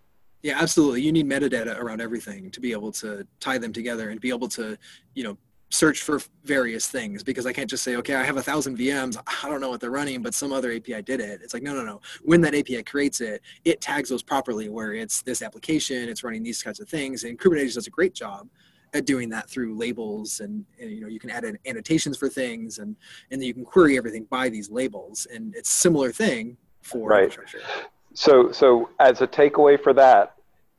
Yeah 0.42 0.58
absolutely. 0.60 1.02
You 1.02 1.12
need 1.12 1.28
metadata 1.28 1.78
around 1.78 2.00
everything 2.00 2.50
to 2.50 2.60
be 2.60 2.72
able 2.72 2.92
to 2.92 3.26
tie 3.40 3.58
them 3.58 3.72
together 3.72 4.10
and 4.10 4.20
be 4.20 4.30
able 4.30 4.48
to 4.48 4.76
you 5.14 5.24
know 5.24 5.36
search 5.72 6.02
for 6.02 6.20
various 6.44 6.86
things 6.86 7.22
because 7.22 7.46
I 7.46 7.52
can't 7.52 7.68
just 7.68 7.82
say, 7.82 7.96
okay, 7.96 8.14
I 8.14 8.24
have 8.24 8.36
a 8.36 8.42
thousand 8.42 8.76
VMs. 8.76 9.16
I 9.42 9.48
don't 9.48 9.60
know 9.60 9.70
what 9.70 9.80
they're 9.80 9.90
running, 9.90 10.22
but 10.22 10.34
some 10.34 10.52
other 10.52 10.70
API 10.70 11.00
did 11.00 11.18
it. 11.18 11.40
It's 11.42 11.54
like, 11.54 11.62
no, 11.62 11.74
no, 11.74 11.82
no. 11.82 12.00
When 12.20 12.42
that 12.42 12.54
API 12.54 12.82
creates 12.82 13.22
it, 13.22 13.40
it 13.64 13.80
tags 13.80 14.10
those 14.10 14.22
properly 14.22 14.68
where 14.68 14.92
it's 14.92 15.22
this 15.22 15.40
application, 15.40 16.10
it's 16.10 16.22
running 16.22 16.42
these 16.42 16.62
kinds 16.62 16.78
of 16.78 16.90
things. 16.90 17.24
And 17.24 17.38
Kubernetes 17.38 17.74
does 17.74 17.86
a 17.86 17.90
great 17.90 18.12
job 18.12 18.48
at 18.92 19.06
doing 19.06 19.30
that 19.30 19.48
through 19.48 19.74
labels 19.74 20.40
and, 20.40 20.66
and 20.78 20.90
you 20.90 21.00
know, 21.00 21.08
you 21.08 21.18
can 21.18 21.30
add 21.30 21.46
annotations 21.66 22.18
for 22.18 22.28
things 22.28 22.76
and, 22.76 22.94
and 23.30 23.40
then 23.40 23.46
you 23.46 23.54
can 23.54 23.64
query 23.64 23.96
everything 23.96 24.24
by 24.24 24.50
these 24.50 24.70
labels. 24.70 25.26
And 25.32 25.54
it's 25.56 25.70
similar 25.70 26.12
thing 26.12 26.58
for 26.82 27.08
right. 27.08 27.24
infrastructure. 27.24 27.66
So, 28.12 28.52
so 28.52 28.90
as 29.00 29.22
a 29.22 29.26
takeaway 29.26 29.82
for 29.82 29.94
that, 29.94 30.34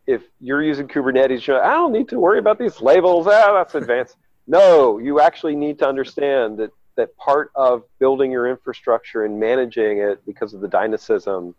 if 0.05 0.21
you're 0.39 0.61
using 0.61 0.87
Kubernetes, 0.87 1.47
you 1.47 1.55
I 1.55 1.71
don't 1.71 1.93
need 1.93 2.09
to 2.09 2.19
worry 2.19 2.37
about 2.37 2.59
these 2.59 2.79
labels. 2.79 3.25
Ah, 3.25 3.53
that's 3.53 3.73
advanced. 3.73 4.17
No, 4.47 4.97
you 4.99 5.19
actually 5.19 5.55
need 5.55 5.79
to 5.79 5.87
understand 5.87 6.57
that 6.59 6.71
that 6.95 7.15
part 7.17 7.51
of 7.55 7.83
building 7.99 8.31
your 8.31 8.47
infrastructure 8.47 9.25
and 9.25 9.39
managing 9.39 9.99
it 9.99 10.23
because 10.25 10.53
of 10.53 10.61
the 10.61 10.67
dynamism, 10.67 11.55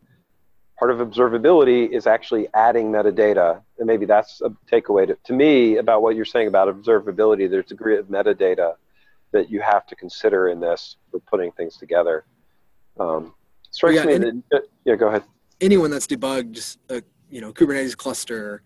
part 0.78 0.90
of 0.90 0.98
observability 0.98 1.90
is 1.90 2.06
actually 2.06 2.46
adding 2.54 2.90
metadata. 2.90 3.60
And 3.78 3.86
maybe 3.86 4.06
that's 4.06 4.40
a 4.42 4.50
takeaway 4.70 5.06
to, 5.06 5.16
to 5.24 5.32
me 5.32 5.78
about 5.78 6.02
what 6.02 6.16
you're 6.16 6.24
saying 6.24 6.48
about 6.48 6.68
observability. 6.68 7.50
There's 7.50 7.66
a 7.66 7.68
degree 7.68 7.98
of 7.98 8.06
metadata 8.06 8.74
that 9.32 9.50
you 9.50 9.60
have 9.60 9.86
to 9.88 9.96
consider 9.96 10.48
in 10.48 10.60
this 10.60 10.96
for 11.10 11.20
putting 11.20 11.50
things 11.52 11.76
together. 11.76 12.24
Um, 12.98 13.34
strikes 13.70 13.96
yeah, 13.96 14.18
me 14.18 14.42
that, 14.50 14.62
yeah, 14.84 14.94
go 14.94 15.08
ahead. 15.08 15.24
Anyone 15.60 15.90
that's 15.90 16.06
debugged 16.06 16.76
a 16.88 17.02
you 17.30 17.40
know 17.40 17.52
Kubernetes 17.52 17.96
cluster 17.96 18.62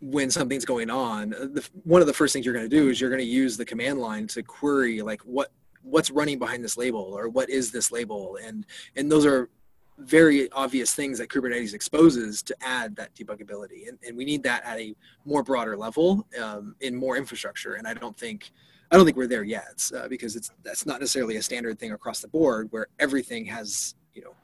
when 0.00 0.30
something's 0.30 0.64
going 0.64 0.90
on 0.90 1.30
the, 1.30 1.66
one 1.84 2.00
of 2.00 2.06
the 2.06 2.12
first 2.12 2.32
things 2.32 2.44
you're 2.44 2.54
going 2.54 2.68
to 2.68 2.76
do 2.76 2.90
is 2.90 3.00
you're 3.00 3.10
going 3.10 3.22
to 3.22 3.26
use 3.26 3.56
the 3.56 3.64
command 3.64 3.98
line 3.98 4.26
to 4.26 4.42
query 4.42 5.00
like 5.00 5.20
what 5.22 5.50
what's 5.84 6.10
running 6.10 6.38
behind 6.38 6.64
this 6.64 6.76
label 6.76 7.00
or 7.00 7.28
what 7.28 7.48
is 7.50 7.70
this 7.70 7.92
label? 7.92 8.38
And 8.42 8.66
and 8.96 9.10
those 9.10 9.24
are 9.24 9.50
very 9.98 10.50
obvious 10.50 10.92
things 10.92 11.18
that 11.18 11.28
kubernetes 11.28 11.72
exposes 11.72 12.42
to 12.42 12.56
add 12.62 12.96
that 12.96 13.14
debuggability. 13.14 13.88
And, 13.88 13.96
and 14.04 14.16
we 14.16 14.24
need 14.24 14.42
that 14.42 14.64
at 14.64 14.80
a 14.80 14.96
more 15.24 15.44
broader 15.44 15.76
level 15.76 16.26
um, 16.42 16.74
in 16.80 16.96
more 16.96 17.16
infrastructure. 17.16 17.74
And 17.74 17.86
i 17.86 17.94
don't 17.94 18.16
think 18.16 18.50
i 18.90 18.96
don't 18.96 19.04
think 19.04 19.16
we're 19.16 19.28
there 19.28 19.44
yet 19.44 19.90
uh, 19.96 20.08
because 20.08 20.34
it's 20.34 20.50
that's 20.64 20.84
not 20.86 21.00
necessarily 21.00 21.36
a 21.36 21.42
standard 21.42 21.78
thing 21.78 21.92
across 21.92 22.20
the 22.20 22.28
board 22.28 22.68
where 22.70 22.88
everything 22.98 23.44
has 23.46 23.94
you 24.14 24.22
know 24.22 24.34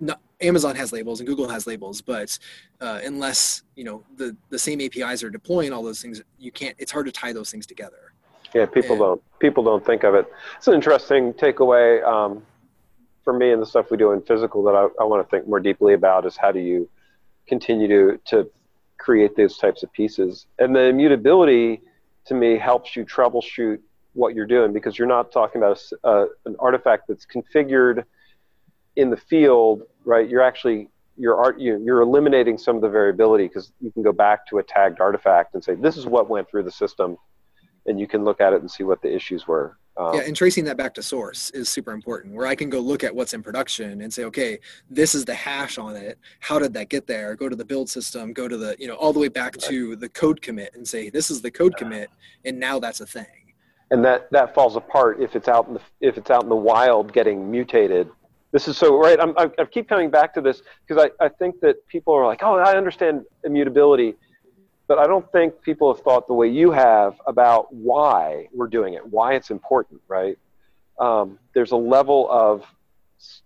not, 0.00 0.20
Amazon 0.42 0.76
has 0.76 0.92
labels 0.92 1.20
and 1.20 1.26
Google 1.26 1.48
has 1.48 1.66
labels, 1.66 2.00
but 2.00 2.38
uh, 2.80 3.00
unless 3.04 3.62
you 3.76 3.84
know 3.84 4.04
the 4.16 4.36
the 4.50 4.58
same 4.58 4.80
APIs 4.80 5.22
are 5.22 5.30
deploying 5.30 5.72
all 5.72 5.82
those 5.82 6.02
things, 6.02 6.22
you 6.38 6.52
can't. 6.52 6.76
It's 6.78 6.92
hard 6.92 7.06
to 7.06 7.12
tie 7.12 7.32
those 7.32 7.50
things 7.50 7.66
together. 7.66 8.12
Yeah, 8.54 8.66
people 8.66 8.92
and, 8.92 9.00
don't 9.00 9.38
people 9.38 9.64
don't 9.64 9.84
think 9.84 10.04
of 10.04 10.14
it. 10.14 10.26
It's 10.56 10.68
an 10.68 10.74
interesting 10.74 11.32
takeaway 11.34 12.04
um, 12.04 12.42
for 13.24 13.32
me 13.32 13.52
and 13.52 13.62
the 13.62 13.66
stuff 13.66 13.90
we 13.90 13.96
do 13.96 14.12
in 14.12 14.22
physical 14.22 14.62
that 14.64 14.74
I, 14.74 14.88
I 15.00 15.04
want 15.04 15.26
to 15.26 15.30
think 15.30 15.48
more 15.48 15.60
deeply 15.60 15.94
about 15.94 16.26
is 16.26 16.36
how 16.36 16.52
do 16.52 16.60
you 16.60 16.88
continue 17.46 17.88
to 17.88 18.20
to 18.26 18.50
create 18.98 19.36
those 19.36 19.56
types 19.58 19.82
of 19.82 19.92
pieces, 19.92 20.46
and 20.58 20.74
the 20.74 20.82
immutability 20.84 21.82
to 22.26 22.34
me 22.34 22.56
helps 22.56 22.94
you 22.94 23.04
troubleshoot 23.04 23.78
what 24.14 24.34
you're 24.34 24.46
doing 24.46 24.72
because 24.72 24.98
you're 24.98 25.08
not 25.08 25.32
talking 25.32 25.60
about 25.60 25.82
a, 26.04 26.26
an 26.44 26.54
artifact 26.58 27.08
that's 27.08 27.26
configured 27.26 28.04
in 28.96 29.10
the 29.10 29.16
field, 29.16 29.82
right? 30.04 30.28
You're 30.28 30.42
actually 30.42 30.88
you're 31.16 31.36
art 31.36 31.60
you, 31.60 31.80
you're 31.84 32.00
eliminating 32.00 32.56
some 32.58 32.76
of 32.76 32.82
the 32.82 32.88
variability 32.88 33.46
because 33.46 33.72
you 33.80 33.90
can 33.92 34.02
go 34.02 34.12
back 34.12 34.46
to 34.48 34.58
a 34.58 34.62
tagged 34.62 35.00
artifact 35.00 35.54
and 35.54 35.62
say 35.62 35.74
this 35.74 35.96
is 35.96 36.06
what 36.06 36.28
went 36.28 36.48
through 36.48 36.62
the 36.62 36.70
system, 36.70 37.16
and 37.86 38.00
you 38.00 38.06
can 38.06 38.24
look 38.24 38.40
at 38.40 38.52
it 38.52 38.60
and 38.60 38.70
see 38.70 38.82
what 38.82 39.02
the 39.02 39.14
issues 39.14 39.46
were. 39.46 39.76
Um, 39.94 40.14
yeah, 40.14 40.22
and 40.22 40.34
tracing 40.34 40.64
that 40.64 40.78
back 40.78 40.94
to 40.94 41.02
source 41.02 41.50
is 41.50 41.68
super 41.68 41.92
important. 41.92 42.34
Where 42.34 42.46
I 42.46 42.54
can 42.54 42.70
go 42.70 42.80
look 42.80 43.04
at 43.04 43.14
what's 43.14 43.34
in 43.34 43.42
production 43.42 44.00
and 44.00 44.12
say, 44.12 44.24
okay, 44.24 44.58
this 44.88 45.14
is 45.14 45.26
the 45.26 45.34
hash 45.34 45.76
on 45.76 45.96
it. 45.96 46.18
How 46.40 46.58
did 46.58 46.72
that 46.74 46.88
get 46.88 47.06
there? 47.06 47.36
Go 47.36 47.50
to 47.50 47.56
the 47.56 47.64
build 47.64 47.90
system. 47.90 48.32
Go 48.32 48.48
to 48.48 48.56
the 48.56 48.74
you 48.78 48.88
know 48.88 48.94
all 48.94 49.12
the 49.12 49.20
way 49.20 49.28
back 49.28 49.56
to 49.58 49.96
the 49.96 50.08
code 50.08 50.40
commit 50.40 50.74
and 50.74 50.86
say 50.86 51.10
this 51.10 51.30
is 51.30 51.42
the 51.42 51.50
code 51.50 51.76
commit, 51.76 52.08
and 52.44 52.58
now 52.58 52.78
that's 52.78 53.00
a 53.00 53.06
thing. 53.06 53.26
And 53.90 54.02
that 54.06 54.30
that 54.30 54.54
falls 54.54 54.76
apart 54.76 55.20
if 55.20 55.36
it's 55.36 55.48
out 55.48 55.68
in 55.68 55.74
the 55.74 55.80
if 56.00 56.16
it's 56.16 56.30
out 56.30 56.42
in 56.42 56.48
the 56.48 56.56
wild 56.56 57.12
getting 57.12 57.50
mutated. 57.50 58.08
This 58.52 58.68
is 58.68 58.76
so 58.76 58.98
right. 58.98 59.18
I'm, 59.18 59.36
I, 59.36 59.50
I 59.58 59.64
keep 59.64 59.88
coming 59.88 60.10
back 60.10 60.34
to 60.34 60.40
this 60.40 60.62
because 60.86 61.10
I, 61.20 61.24
I 61.24 61.28
think 61.28 61.60
that 61.60 61.86
people 61.88 62.14
are 62.14 62.26
like, 62.26 62.42
oh, 62.42 62.58
I 62.58 62.76
understand 62.76 63.24
immutability 63.44 64.14
but 64.92 64.98
I 64.98 65.06
don't 65.06 65.32
think 65.32 65.62
people 65.62 65.90
have 65.94 66.02
thought 66.04 66.26
the 66.26 66.34
way 66.34 66.48
you 66.48 66.70
have 66.70 67.18
about 67.26 67.72
why 67.72 68.48
we're 68.52 68.66
doing 68.66 68.92
it, 68.92 69.06
why 69.06 69.32
it's 69.36 69.50
important, 69.50 70.02
right? 70.06 70.38
Um, 70.98 71.38
there's 71.54 71.70
a 71.70 71.76
level 71.76 72.28
of, 72.30 72.66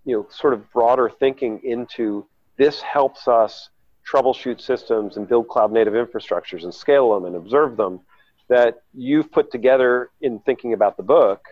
you 0.04 0.16
know, 0.16 0.26
sort 0.28 0.54
of 0.54 0.68
broader 0.72 1.08
thinking 1.08 1.60
into 1.62 2.26
this 2.56 2.80
helps 2.80 3.28
us 3.28 3.68
troubleshoot 4.04 4.60
systems 4.60 5.16
and 5.16 5.28
build 5.28 5.46
cloud 5.46 5.70
native 5.70 5.94
infrastructures 5.94 6.64
and 6.64 6.74
scale 6.74 7.14
them 7.14 7.26
and 7.26 7.36
observe 7.36 7.76
them 7.76 8.00
that 8.48 8.82
you've 8.92 9.30
put 9.30 9.52
together 9.52 10.10
in 10.20 10.40
thinking 10.40 10.72
about 10.72 10.96
the 10.96 11.04
book. 11.04 11.44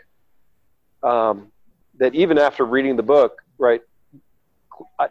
Um, 1.04 1.52
that 1.98 2.16
even 2.16 2.36
after 2.36 2.64
reading 2.64 2.96
the 2.96 3.04
book, 3.04 3.43
right, 3.58 3.80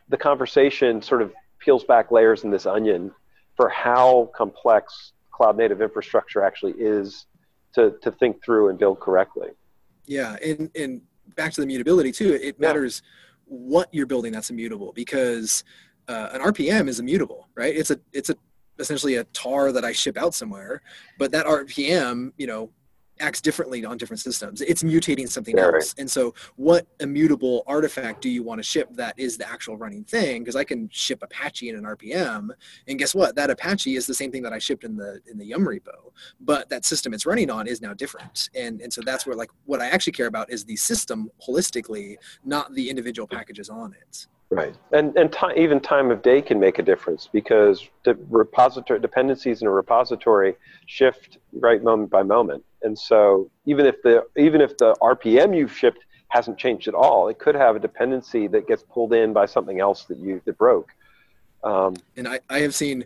the 0.10 0.18
conversation 0.18 1.02
sort 1.02 1.22
of 1.22 1.34
peels 1.60 1.84
back 1.84 2.12
layers 2.12 2.44
in 2.44 2.52
this 2.52 2.66
onion 2.66 3.12
for 3.56 3.70
how 3.70 4.30
complex 4.36 5.14
cloud 5.32 5.58
native 5.58 5.82
infrastructure 5.82 6.44
actually 6.44 6.74
is 6.78 7.26
to, 7.74 7.96
to 8.02 8.12
think 8.12 8.44
through 8.44 8.70
and 8.70 8.78
build 8.78 9.00
correctly. 9.00 9.50
Yeah, 10.06 10.36
and, 10.44 10.70
and 10.76 11.02
back 11.36 11.54
to 11.54 11.62
the 11.62 11.68
mutability 11.68 12.12
too, 12.12 12.34
it 12.42 12.60
matters 12.60 13.02
yeah. 13.04 13.58
what 13.58 13.90
you're 13.92 14.06
building 14.06 14.32
that's 14.32 14.50
immutable 14.50 14.92
because 14.94 15.64
uh, 16.08 16.30
an 16.34 16.42
RPM 16.42 16.88
is 16.88 17.00
immutable, 17.00 17.48
right? 17.56 17.76
It's 17.76 17.92
a 17.92 18.00
it's 18.12 18.30
a 18.30 18.36
essentially 18.80 19.16
a 19.16 19.24
tar 19.26 19.72
that 19.72 19.86
I 19.86 19.92
ship 19.92 20.18
out 20.18 20.34
somewhere, 20.34 20.82
but 21.18 21.32
that 21.32 21.46
RPM, 21.46 22.34
you 22.38 22.48
know, 22.48 22.70
acts 23.20 23.42
differently 23.42 23.86
on 23.86 23.98
different 23.98 24.20
systems. 24.20 24.62
It's 24.62 24.84
mutating 24.84 25.30
something 25.30 25.58
yeah, 25.58 25.66
else. 25.66 25.74
Right. 25.74 25.94
And 26.00 26.12
so 26.12 26.34
what 26.56 26.88
immutable 27.00 27.64
artifact 27.68 28.22
do 28.22 28.30
you 28.30 28.44
want 28.44 28.60
to 28.60 28.64
ship 28.64 28.90
that 28.94 29.18
is 29.18 29.38
the 29.38 29.50
actual 29.50 29.78
running 29.78 30.04
thing? 30.04 30.42
Because 30.44 30.56
I 30.56 30.64
can 30.64 30.90
ship 30.92 31.22
Apache 31.22 31.70
in 31.70 31.76
an 31.76 31.84
RPM 31.84 32.50
and 32.88 33.00
guess 33.00 33.16
what? 33.16 33.36
That 33.36 33.50
Apache 33.50 33.96
is 33.96 34.08
the 34.08 34.14
same 34.14 34.32
thing 34.32 34.44
that 34.44 34.54
I 34.54 34.60
shipped 34.60 34.84
in 34.84 34.96
the 34.96 35.22
in 35.30 35.38
the 35.38 35.46
Yum 35.46 35.66
repo. 35.66 36.12
But 36.40 36.70
that 36.70 36.86
system 36.86 37.14
it's 37.14 37.26
running 37.26 37.50
on 37.50 37.68
is 37.68 37.82
now 37.82 37.94
different. 37.94 38.50
And 38.56 38.82
and 38.82 38.92
so 38.92 39.02
that's 39.02 39.26
where 39.26 39.36
like 39.36 39.50
what 39.66 39.82
I 39.82 39.88
actually 39.90 40.14
care 40.14 40.28
about 40.28 40.52
is 40.52 40.66
the 40.66 40.76
system 40.76 41.30
holistically, 41.48 42.18
not 42.44 42.74
the 42.74 42.90
individual 42.90 43.28
packages 43.28 43.70
on 43.70 43.94
it. 43.94 44.28
Right, 44.50 44.76
and 44.92 45.18
and 45.18 45.34
t- 45.34 45.54
even 45.58 45.80
time 45.80 46.12
of 46.12 46.22
day 46.22 46.40
can 46.42 46.60
make 46.60 46.78
a 46.78 46.84
difference 46.84 47.28
because 47.32 47.90
the 48.06 48.16
repository 48.30 49.00
dependencies 49.00 49.62
in 49.62 49.68
a 49.68 49.72
repository 49.72 50.56
shift 50.86 51.40
right 51.54 51.82
moment 51.82 52.12
by 52.12 52.22
moment, 52.22 52.64
and 52.84 52.98
so 52.98 53.50
even 53.66 53.86
if 53.86 54.02
the 54.04 54.26
even 54.38 54.62
if 54.62 54.78
the 54.78 54.96
RPM 55.02 55.56
you've 55.56 55.76
shipped 55.76 56.06
hasn't 56.30 56.58
changed 56.58 56.88
at 56.88 56.96
all, 56.96 57.28
it 57.28 57.38
could 57.38 57.56
have 57.56 57.76
a 57.76 57.80
dependency 57.80 58.48
that 58.48 58.68
gets 58.68 58.84
pulled 58.84 59.14
in 59.14 59.34
by 59.34 59.46
something 59.46 59.80
else 59.80 60.06
that 60.06 60.18
you 60.18 60.42
that 60.46 60.58
broke. 60.58 60.92
Um, 61.64 61.96
and 62.18 62.28
I, 62.28 62.40
I 62.50 62.60
have 62.60 62.76
seen 62.76 63.06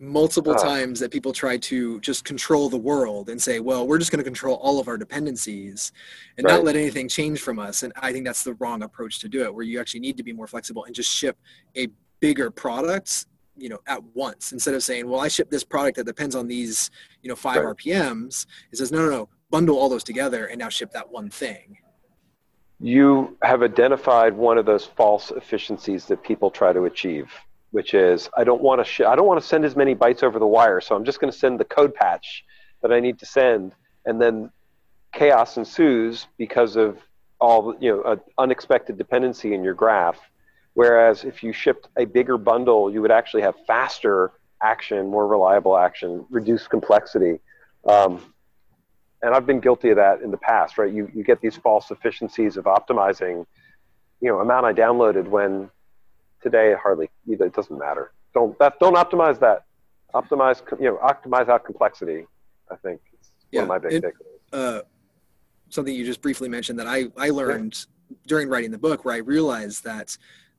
multiple 0.00 0.52
uh, 0.54 0.58
times 0.58 1.00
that 1.00 1.10
people 1.10 1.32
try 1.32 1.56
to 1.56 2.00
just 2.00 2.24
control 2.24 2.68
the 2.68 2.78
world 2.78 3.28
and 3.28 3.40
say, 3.42 3.58
well, 3.58 3.86
we're 3.86 3.98
just 3.98 4.12
going 4.12 4.20
to 4.20 4.24
control 4.24 4.54
all 4.62 4.78
of 4.78 4.86
our 4.86 4.96
dependencies 4.96 5.92
and 6.36 6.44
right. 6.44 6.54
not 6.54 6.64
let 6.64 6.76
anything 6.76 7.08
change 7.08 7.40
from 7.40 7.58
us. 7.58 7.82
And 7.82 7.92
I 7.96 8.12
think 8.12 8.24
that's 8.24 8.44
the 8.44 8.54
wrong 8.54 8.82
approach 8.82 9.18
to 9.20 9.28
do 9.28 9.42
it, 9.42 9.52
where 9.52 9.64
you 9.64 9.80
actually 9.80 10.00
need 10.00 10.16
to 10.16 10.22
be 10.22 10.32
more 10.32 10.46
flexible 10.46 10.84
and 10.84 10.94
just 10.94 11.10
ship 11.10 11.36
a 11.76 11.88
bigger 12.20 12.50
product 12.50 13.26
you 13.58 13.68
know 13.68 13.78
at 13.86 14.02
once 14.14 14.52
instead 14.52 14.74
of 14.74 14.82
saying 14.82 15.08
well 15.08 15.20
i 15.20 15.28
ship 15.28 15.50
this 15.50 15.64
product 15.64 15.96
that 15.96 16.04
depends 16.04 16.34
on 16.34 16.46
these 16.46 16.90
you 17.22 17.28
know 17.28 17.36
five 17.36 17.62
right. 17.62 17.76
rpms 17.76 18.46
it 18.72 18.78
says 18.78 18.92
no 18.92 18.98
no 18.98 19.10
no 19.10 19.28
bundle 19.50 19.78
all 19.78 19.88
those 19.88 20.04
together 20.04 20.46
and 20.46 20.58
now 20.58 20.68
ship 20.68 20.90
that 20.92 21.10
one 21.10 21.28
thing 21.28 21.76
you 22.80 23.36
have 23.42 23.62
identified 23.62 24.34
one 24.34 24.56
of 24.56 24.64
those 24.64 24.84
false 24.84 25.30
efficiencies 25.32 26.06
that 26.06 26.22
people 26.22 26.50
try 26.50 26.72
to 26.72 26.84
achieve 26.84 27.32
which 27.70 27.94
is 27.94 28.28
I 28.36 28.44
don't 28.44 28.62
want 28.62 28.80
to 28.80 28.84
sh- 28.84 29.00
I 29.00 29.14
don't 29.16 29.26
want 29.26 29.40
to 29.40 29.46
send 29.46 29.64
as 29.64 29.76
many 29.76 29.94
bytes 29.94 30.22
over 30.22 30.38
the 30.38 30.46
wire, 30.46 30.80
so 30.80 30.94
I'm 30.94 31.04
just 31.04 31.20
going 31.20 31.32
to 31.32 31.38
send 31.38 31.60
the 31.60 31.64
code 31.64 31.94
patch 31.94 32.44
that 32.82 32.92
I 32.92 33.00
need 33.00 33.18
to 33.18 33.26
send, 33.26 33.74
and 34.06 34.20
then 34.20 34.50
chaos 35.12 35.56
ensues 35.56 36.26
because 36.36 36.76
of 36.76 36.98
all 37.40 37.76
you 37.80 37.90
know 37.90 38.12
an 38.12 38.20
unexpected 38.38 38.96
dependency 38.96 39.54
in 39.54 39.62
your 39.62 39.74
graph. 39.74 40.18
Whereas 40.78 41.24
if 41.24 41.42
you 41.42 41.52
shipped 41.52 41.88
a 41.96 42.04
bigger 42.04 42.38
bundle, 42.38 42.92
you 42.92 43.02
would 43.02 43.10
actually 43.10 43.42
have 43.42 43.54
faster 43.66 44.32
action, 44.62 45.08
more 45.08 45.26
reliable 45.26 45.76
action, 45.76 46.24
reduced 46.30 46.70
complexity. 46.70 47.40
Um, 47.86 48.34
and 49.22 49.34
I've 49.34 49.46
been 49.46 49.60
guilty 49.60 49.90
of 49.90 49.96
that 49.96 50.22
in 50.22 50.30
the 50.30 50.36
past, 50.36 50.78
right? 50.78 50.92
You, 50.92 51.10
you 51.12 51.24
get 51.24 51.40
these 51.40 51.56
false 51.56 51.90
efficiencies 51.90 52.56
of 52.56 52.64
optimizing, 52.66 53.44
you 54.20 54.28
know, 54.28 54.38
amount 54.38 54.66
I 54.66 54.72
downloaded 54.72 55.26
when 55.26 55.70
today 56.42 56.74
hardly 56.80 57.10
either 57.28 57.46
it 57.46 57.54
doesn't 57.54 57.78
matter 57.78 58.12
don't 58.34 58.58
that 58.58 58.78
don't 58.80 58.94
optimize 58.94 59.38
that 59.40 59.64
optimize 60.14 60.62
you 60.80 60.86
know 60.86 60.98
optimize 60.98 61.48
out 61.48 61.64
complexity 61.64 62.26
i 62.70 62.76
think 62.76 63.00
it's 63.12 63.30
yeah, 63.50 63.64
one 63.64 63.76
of 63.76 63.82
my 63.82 63.88
big 63.88 64.04
it, 64.04 64.14
uh, 64.52 64.80
something 65.68 65.94
you 65.94 66.04
just 66.04 66.20
briefly 66.20 66.48
mentioned 66.48 66.78
that 66.78 66.86
i 66.86 67.06
i 67.16 67.30
learned 67.30 67.86
yeah. 68.10 68.16
during 68.26 68.48
writing 68.48 68.70
the 68.70 68.78
book 68.78 69.04
where 69.04 69.14
i 69.14 69.18
realized 69.18 69.84
that 69.84 70.16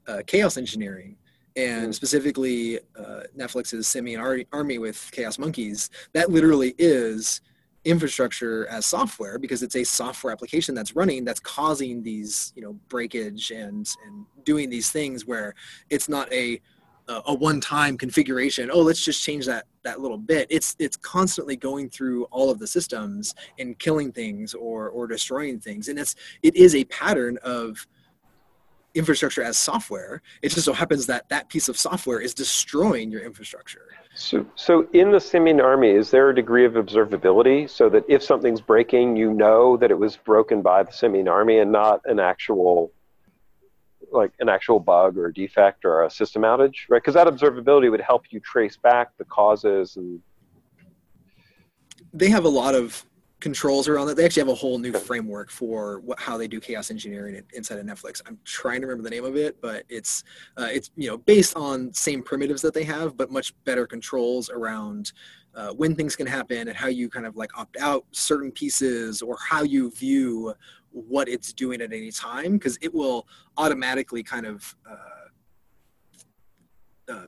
uh, 0.09 0.21
chaos 0.25 0.57
engineering. 0.57 1.15
And 1.55 1.93
specifically 1.93 2.79
uh, 2.97 3.21
netflix's 3.37 3.87
simian 3.87 4.45
army 4.53 4.77
with 4.77 5.09
chaos 5.11 5.37
monkeys 5.37 5.89
that 6.13 6.29
literally 6.29 6.73
is 6.77 7.41
infrastructure 7.83 8.67
as 8.67 8.85
software 8.85 9.37
because 9.39 9.63
it's 9.63 9.75
a 9.75 9.83
software 9.83 10.31
application 10.31 10.75
that's 10.75 10.95
running 10.95 11.25
that's 11.25 11.39
causing 11.39 12.03
these 12.03 12.53
you 12.55 12.61
know 12.61 12.73
breakage 12.87 13.51
and 13.51 13.89
and 14.05 14.25
doing 14.45 14.69
these 14.69 14.91
things 14.91 15.25
where 15.25 15.55
it's 15.89 16.07
not 16.07 16.31
a 16.31 16.61
a 17.25 17.33
one-time 17.33 17.97
configuration 17.97 18.69
oh 18.71 18.81
let's 18.81 19.03
just 19.03 19.23
change 19.23 19.45
that 19.47 19.65
that 19.83 20.01
little 20.01 20.17
bit. 20.17 20.47
It's 20.49 20.75
it's 20.79 20.97
constantly 20.97 21.55
going 21.55 21.89
through 21.89 22.25
all 22.25 22.49
of 22.49 22.59
the 22.59 22.67
systems 22.67 23.33
and 23.57 23.77
killing 23.79 24.11
things 24.11 24.53
or 24.53 24.89
or 24.89 25.07
destroying 25.07 25.59
things. 25.59 25.89
And 25.89 25.97
it's 25.97 26.15
it 26.43 26.55
is 26.55 26.75
a 26.75 26.83
pattern 26.85 27.37
of 27.43 27.85
infrastructure 28.95 29.43
as 29.43 29.57
software 29.57 30.21
it 30.41 30.49
just 30.49 30.65
so 30.65 30.73
happens 30.73 31.05
that 31.05 31.27
that 31.29 31.47
piece 31.49 31.69
of 31.69 31.77
software 31.77 32.19
is 32.19 32.33
destroying 32.33 33.11
your 33.11 33.21
infrastructure 33.21 33.87
so, 34.19 34.45
so 34.55 34.85
in 34.91 35.11
the 35.11 35.19
Simian 35.19 35.61
army, 35.61 35.91
is 35.91 36.11
there 36.11 36.29
a 36.29 36.35
degree 36.35 36.65
of 36.65 36.73
observability 36.73 37.69
so 37.69 37.89
that 37.89 38.03
if 38.09 38.21
something's 38.21 38.59
breaking, 38.59 39.15
you 39.15 39.33
know 39.33 39.77
that 39.77 39.91
it 39.91 39.97
was 39.97 40.17
broken 40.17 40.61
by 40.61 40.83
the 40.83 40.91
Simian 40.91 41.29
army 41.29 41.59
and 41.59 41.71
not 41.71 42.01
an 42.03 42.19
actual, 42.19 42.91
like 44.11 44.31
an 44.41 44.49
actual 44.49 44.79
bug 44.79 45.17
or 45.17 45.31
defect 45.31 45.85
or 45.85 46.03
a 46.03 46.09
system 46.09 46.41
outage, 46.41 46.89
right? 46.89 47.01
Because 47.01 47.13
that 47.13 47.27
observability 47.27 47.89
would 47.89 48.01
help 48.01 48.25
you 48.29 48.41
trace 48.41 48.75
back 48.75 49.15
the 49.17 49.25
causes 49.25 49.95
and. 49.95 50.19
They 52.11 52.29
have 52.29 52.43
a 52.43 52.49
lot 52.49 52.75
of 52.75 53.05
controls 53.39 53.87
around 53.87 54.07
that. 54.07 54.17
They 54.17 54.25
actually 54.25 54.41
have 54.41 54.49
a 54.49 54.55
whole 54.55 54.77
new 54.77 54.91
framework 54.93 55.49
for 55.49 55.99
what, 56.01 56.19
how 56.19 56.37
they 56.37 56.47
do 56.47 56.59
chaos 56.59 56.91
engineering 56.91 57.41
inside 57.53 57.79
of 57.79 57.85
Netflix. 57.85 58.21
I'm 58.25 58.37
trying 58.43 58.81
to 58.81 58.87
remember 58.87 59.03
the 59.03 59.15
name 59.15 59.25
of 59.25 59.35
it, 59.35 59.61
but 59.61 59.83
it's 59.89 60.23
uh, 60.57 60.67
it's 60.71 60.91
you 60.95 61.09
know 61.09 61.17
based 61.17 61.55
on 61.55 61.93
same 61.93 62.21
primitives 62.21 62.61
that 62.61 62.73
they 62.73 62.83
have, 62.83 63.15
but 63.17 63.31
much 63.31 63.53
better 63.63 63.87
controls 63.87 64.49
around 64.49 65.13
uh, 65.55 65.71
when 65.73 65.95
things 65.95 66.15
can 66.15 66.27
happen 66.27 66.67
and 66.67 66.77
how 66.77 66.87
you 66.87 67.09
kind 67.09 67.25
of 67.25 67.35
like 67.35 67.57
opt 67.57 67.77
out 67.77 68.05
certain 68.11 68.51
pieces 68.51 69.21
or 69.21 69.37
how 69.47 69.63
you 69.63 69.91
view 69.91 70.53
what 70.91 71.29
it's 71.29 71.53
doing 71.53 71.81
at 71.81 71.93
any 71.93 72.11
time 72.11 72.53
because 72.53 72.77
it 72.81 72.93
will 72.93 73.27
automatically 73.57 74.23
kind 74.23 74.45
of 74.45 74.75
uh, 74.89 74.95
uh 77.13 77.25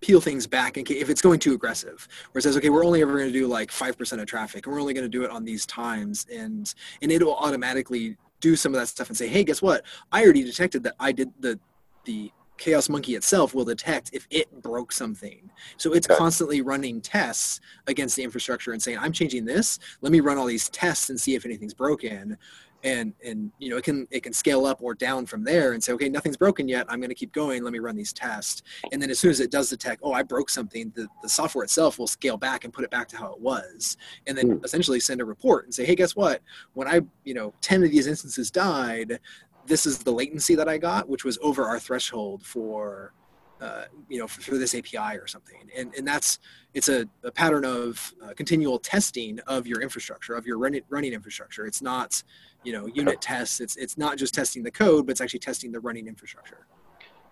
peel 0.00 0.20
things 0.20 0.46
back 0.46 0.76
in 0.76 0.84
case, 0.84 1.00
if 1.00 1.10
it's 1.10 1.20
going 1.20 1.38
too 1.38 1.54
aggressive 1.54 2.08
where 2.32 2.40
it 2.40 2.42
says 2.42 2.56
okay 2.56 2.70
we're 2.70 2.84
only 2.84 3.02
ever 3.02 3.16
going 3.16 3.26
to 3.26 3.38
do 3.38 3.46
like 3.46 3.70
5% 3.70 4.20
of 4.20 4.26
traffic 4.26 4.66
and 4.66 4.74
we're 4.74 4.80
only 4.80 4.94
going 4.94 5.04
to 5.04 5.10
do 5.10 5.24
it 5.24 5.30
on 5.30 5.44
these 5.44 5.66
times 5.66 6.26
and 6.32 6.74
and 7.02 7.12
it'll 7.12 7.36
automatically 7.36 8.16
do 8.40 8.56
some 8.56 8.74
of 8.74 8.80
that 8.80 8.86
stuff 8.86 9.08
and 9.08 9.16
say 9.16 9.28
hey 9.28 9.44
guess 9.44 9.60
what? 9.60 9.84
I 10.12 10.22
already 10.22 10.42
detected 10.42 10.82
that 10.84 10.94
i 10.98 11.12
did 11.12 11.30
the 11.40 11.58
the 12.04 12.32
chaos 12.60 12.90
monkey 12.90 13.14
itself 13.14 13.54
will 13.54 13.64
detect 13.64 14.10
if 14.12 14.26
it 14.30 14.62
broke 14.62 14.92
something. 14.92 15.50
So 15.78 15.94
it's 15.94 16.06
okay. 16.08 16.18
constantly 16.18 16.60
running 16.60 17.00
tests 17.00 17.58
against 17.86 18.16
the 18.16 18.22
infrastructure 18.22 18.72
and 18.72 18.82
saying 18.82 18.98
i'm 18.98 19.12
changing 19.12 19.44
this. 19.44 19.78
Let 20.02 20.12
me 20.12 20.20
run 20.20 20.38
all 20.38 20.46
these 20.46 20.68
tests 20.68 21.10
and 21.10 21.18
see 21.18 21.34
if 21.34 21.44
anything's 21.44 21.74
broken 21.74 22.36
and 22.84 23.12
and 23.24 23.50
you 23.58 23.70
know 23.70 23.76
it 23.76 23.84
can 23.84 24.06
it 24.10 24.22
can 24.22 24.32
scale 24.32 24.64
up 24.66 24.82
or 24.82 24.94
down 24.94 25.26
from 25.26 25.44
there 25.44 25.72
and 25.72 25.82
say 25.82 25.92
okay 25.92 26.08
nothing's 26.08 26.36
broken 26.36 26.68
yet. 26.68 26.86
I'm 26.88 27.00
going 27.00 27.10
to 27.10 27.14
keep 27.14 27.32
going. 27.32 27.62
Let 27.62 27.72
me 27.72 27.78
run 27.78 27.96
these 27.96 28.12
tests. 28.12 28.62
And 28.92 29.00
then 29.00 29.10
as 29.10 29.18
soon 29.18 29.30
as 29.30 29.40
it 29.40 29.50
does 29.50 29.70
detect 29.70 30.00
oh 30.02 30.12
i 30.12 30.22
broke 30.22 30.50
something 30.50 30.92
the, 30.94 31.08
the 31.22 31.28
software 31.28 31.64
itself 31.64 31.98
will 31.98 32.06
scale 32.06 32.36
back 32.36 32.64
and 32.64 32.72
put 32.72 32.84
it 32.84 32.90
back 32.90 33.08
to 33.08 33.16
how 33.16 33.32
it 33.32 33.40
was. 33.40 33.96
And 34.26 34.36
then 34.36 34.58
mm. 34.58 34.64
essentially 34.64 35.00
send 35.00 35.20
a 35.20 35.24
report 35.24 35.64
and 35.64 35.74
say 35.74 35.84
hey 35.84 35.94
guess 35.94 36.16
what? 36.16 36.42
When 36.74 36.88
i 36.88 37.00
you 37.24 37.34
know 37.34 37.54
10 37.60 37.84
of 37.84 37.90
these 37.90 38.06
instances 38.06 38.50
died 38.50 39.20
this 39.66 39.86
is 39.86 39.98
the 39.98 40.10
latency 40.10 40.54
that 40.54 40.68
i 40.68 40.78
got 40.78 41.08
which 41.08 41.24
was 41.24 41.38
over 41.42 41.66
our 41.66 41.78
threshold 41.78 42.44
for 42.44 43.12
uh, 43.60 43.84
you 44.08 44.18
know, 44.18 44.26
for, 44.26 44.56
this 44.56 44.74
API 44.74 45.18
or 45.18 45.26
something. 45.26 45.56
And, 45.76 45.94
and 45.94 46.06
that's, 46.06 46.38
it's 46.74 46.88
a, 46.88 47.06
a 47.22 47.30
pattern 47.30 47.64
of 47.64 48.14
uh, 48.22 48.32
continual 48.34 48.78
testing 48.78 49.38
of 49.46 49.66
your 49.66 49.82
infrastructure, 49.82 50.34
of 50.34 50.46
your 50.46 50.58
running, 50.58 50.82
running 50.88 51.12
infrastructure. 51.12 51.66
It's 51.66 51.82
not, 51.82 52.22
you 52.64 52.72
know, 52.72 52.86
unit 52.86 53.20
tests. 53.20 53.60
It's, 53.60 53.76
it's 53.76 53.98
not 53.98 54.16
just 54.16 54.34
testing 54.34 54.62
the 54.62 54.70
code, 54.70 55.06
but 55.06 55.12
it's 55.12 55.20
actually 55.20 55.40
testing 55.40 55.72
the 55.72 55.80
running 55.80 56.08
infrastructure. 56.08 56.66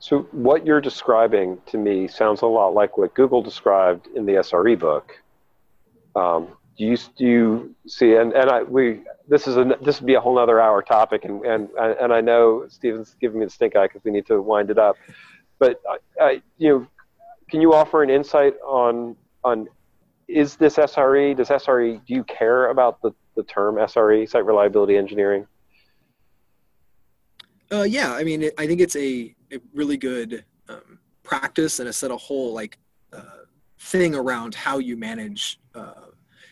So 0.01 0.29
what 0.31 0.65
you're 0.65 0.81
describing 0.81 1.59
to 1.67 1.79
me 1.79 2.07
sounds 2.07 2.43
a 2.43 2.47
lot 2.47 2.75
like 2.75 2.99
what 2.99 3.15
Google 3.15 3.43
described 3.43 4.09
in 4.15 4.27
the 4.27 4.35
SRE 4.35 4.79
book. 4.79 5.13
Um, 6.15 6.49
do 6.77 6.85
you, 6.85 6.97
do 7.17 7.25
you 7.25 7.75
see, 7.89 8.15
and, 8.15 8.33
and 8.33 8.51
I, 8.51 8.63
we, 8.63 9.01
this 9.29 9.49
is 9.49 9.57
a, 9.57 9.77
this 9.83 10.01
would 10.01 10.07
be 10.07 10.15
a 10.15 10.21
whole 10.21 10.39
other 10.39 10.61
hour 10.61 10.81
topic 10.83 11.25
and, 11.25 11.45
and, 11.45 11.69
and 11.77 12.13
I 12.13 12.21
know 12.21 12.67
Stephen's 12.69 13.17
giving 13.21 13.41
me 13.41 13.47
the 13.47 13.51
stink 13.51 13.75
eye 13.75 13.87
because 13.87 14.05
we 14.05 14.13
need 14.13 14.27
to 14.27 14.41
wind 14.41 14.71
it 14.71 14.79
up. 14.79 14.97
But 15.59 15.81
uh, 16.21 16.31
you 16.59 16.69
know, 16.69 16.87
can 17.51 17.61
you 17.61 17.75
offer 17.75 18.03
an 18.03 18.11
insight 18.11 18.55
on 18.65 19.17
on 19.45 19.69
is 20.29 20.57
this 20.57 20.77
SRE? 20.77 21.37
Does 21.37 21.49
SRE 21.49 22.05
do 22.07 22.15
you 22.15 22.23
care 22.25 22.69
about 22.71 23.01
the, 23.03 23.13
the 23.35 23.43
term 23.45 23.77
SRE, 23.77 24.29
site 24.29 24.45
reliability 24.45 24.97
engineering? 24.97 25.47
Uh, 27.73 27.83
yeah, 27.83 28.13
I 28.13 28.25
mean, 28.25 28.43
it, 28.45 28.55
I 28.59 28.67
think 28.67 28.81
it's 28.81 28.97
a, 28.97 29.35
a 29.53 29.59
really 29.75 29.97
good 29.97 30.45
um, 30.69 30.99
practice 31.23 31.81
and 31.81 31.89
a 31.89 31.93
set 31.93 32.11
of 32.11 32.21
whole 32.21 32.53
like 32.53 32.79
uh, 33.13 33.45
thing 33.79 34.15
around 34.15 34.55
how 34.55 34.79
you 34.79 34.97
manage, 34.97 35.61
uh, 35.75 36.09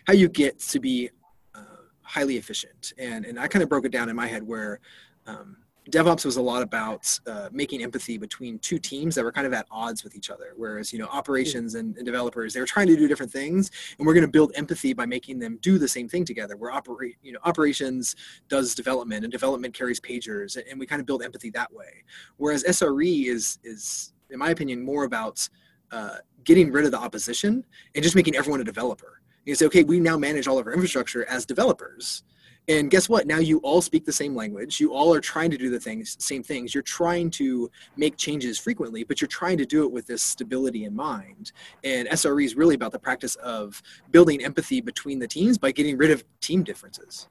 how 0.06 0.14
you 0.14 0.28
get 0.28 0.58
to 0.58 0.80
be 0.80 1.10
uh, 1.54 1.60
highly 2.02 2.36
efficient. 2.36 2.92
And 2.98 3.24
and 3.24 3.38
I 3.38 3.48
kind 3.48 3.62
of 3.62 3.68
broke 3.68 3.84
it 3.84 3.92
down 3.92 4.08
in 4.08 4.16
my 4.16 4.26
head 4.26 4.42
where 4.42 4.80
um, 5.26 5.56
DevOps 5.90 6.24
was 6.24 6.36
a 6.36 6.42
lot 6.42 6.62
about 6.62 7.18
uh, 7.26 7.48
making 7.52 7.82
empathy 7.82 8.18
between 8.18 8.58
two 8.58 8.78
teams 8.78 9.14
that 9.14 9.22
were 9.22 9.30
kind 9.30 9.46
of 9.46 9.52
at 9.52 9.66
odds 9.70 10.02
with 10.02 10.16
each 10.16 10.30
other. 10.30 10.52
Whereas, 10.56 10.92
you 10.92 10.98
know, 10.98 11.06
operations 11.06 11.76
and, 11.76 11.96
and 11.96 12.04
developers, 12.04 12.52
they 12.52 12.60
were 12.60 12.66
trying 12.66 12.88
to 12.88 12.96
do 12.96 13.06
different 13.06 13.30
things, 13.30 13.70
and 13.98 14.06
we're 14.06 14.14
going 14.14 14.26
to 14.26 14.30
build 14.30 14.52
empathy 14.56 14.92
by 14.92 15.06
making 15.06 15.38
them 15.38 15.58
do 15.62 15.78
the 15.78 15.86
same 15.86 16.08
thing 16.08 16.24
together. 16.24 16.56
Where 16.56 16.72
operate, 16.72 17.16
you 17.22 17.32
know, 17.32 17.38
operations 17.44 18.16
does 18.48 18.74
development, 18.74 19.24
and 19.24 19.32
development 19.32 19.74
carries 19.74 20.00
pagers, 20.00 20.58
and 20.68 20.80
we 20.80 20.86
kind 20.86 21.00
of 21.00 21.06
build 21.06 21.22
empathy 21.22 21.50
that 21.50 21.72
way. 21.72 22.04
Whereas 22.36 22.64
SRE 22.64 23.26
is 23.26 23.58
is, 23.62 24.12
in 24.30 24.38
my 24.38 24.50
opinion, 24.50 24.82
more 24.82 25.04
about 25.04 25.48
uh, 25.92 26.16
getting 26.42 26.72
rid 26.72 26.84
of 26.84 26.90
the 26.90 26.98
opposition 26.98 27.64
and 27.94 28.02
just 28.02 28.16
making 28.16 28.34
everyone 28.34 28.60
a 28.60 28.64
developer. 28.64 29.20
You 29.44 29.54
say, 29.54 29.66
okay, 29.66 29.84
we 29.84 30.00
now 30.00 30.18
manage 30.18 30.48
all 30.48 30.58
of 30.58 30.66
our 30.66 30.72
infrastructure 30.72 31.24
as 31.26 31.46
developers 31.46 32.24
and 32.68 32.90
guess 32.90 33.08
what? 33.08 33.26
Now 33.26 33.38
you 33.38 33.58
all 33.58 33.80
speak 33.80 34.04
the 34.04 34.12
same 34.12 34.34
language. 34.34 34.80
You 34.80 34.92
all 34.92 35.14
are 35.14 35.20
trying 35.20 35.50
to 35.50 35.58
do 35.58 35.70
the 35.70 35.78
things 35.78 36.16
same 36.18 36.42
things. 36.42 36.74
You're 36.74 36.82
trying 36.82 37.30
to 37.32 37.70
make 37.96 38.16
changes 38.16 38.58
frequently 38.58 39.04
but 39.04 39.20
you're 39.20 39.28
trying 39.28 39.58
to 39.58 39.66
do 39.66 39.84
it 39.84 39.92
with 39.92 40.06
this 40.06 40.22
stability 40.22 40.84
in 40.84 40.94
mind. 40.94 41.52
And 41.84 42.08
sre 42.08 42.44
is 42.44 42.56
really 42.56 42.74
about 42.74 42.92
the 42.92 42.98
practice 42.98 43.36
of 43.36 43.82
building 44.10 44.44
empathy 44.44 44.80
between 44.80 45.18
the 45.18 45.28
teams 45.28 45.58
by 45.58 45.70
getting 45.70 45.96
rid 45.96 46.10
of 46.10 46.24
team 46.40 46.64
differences. 46.64 47.28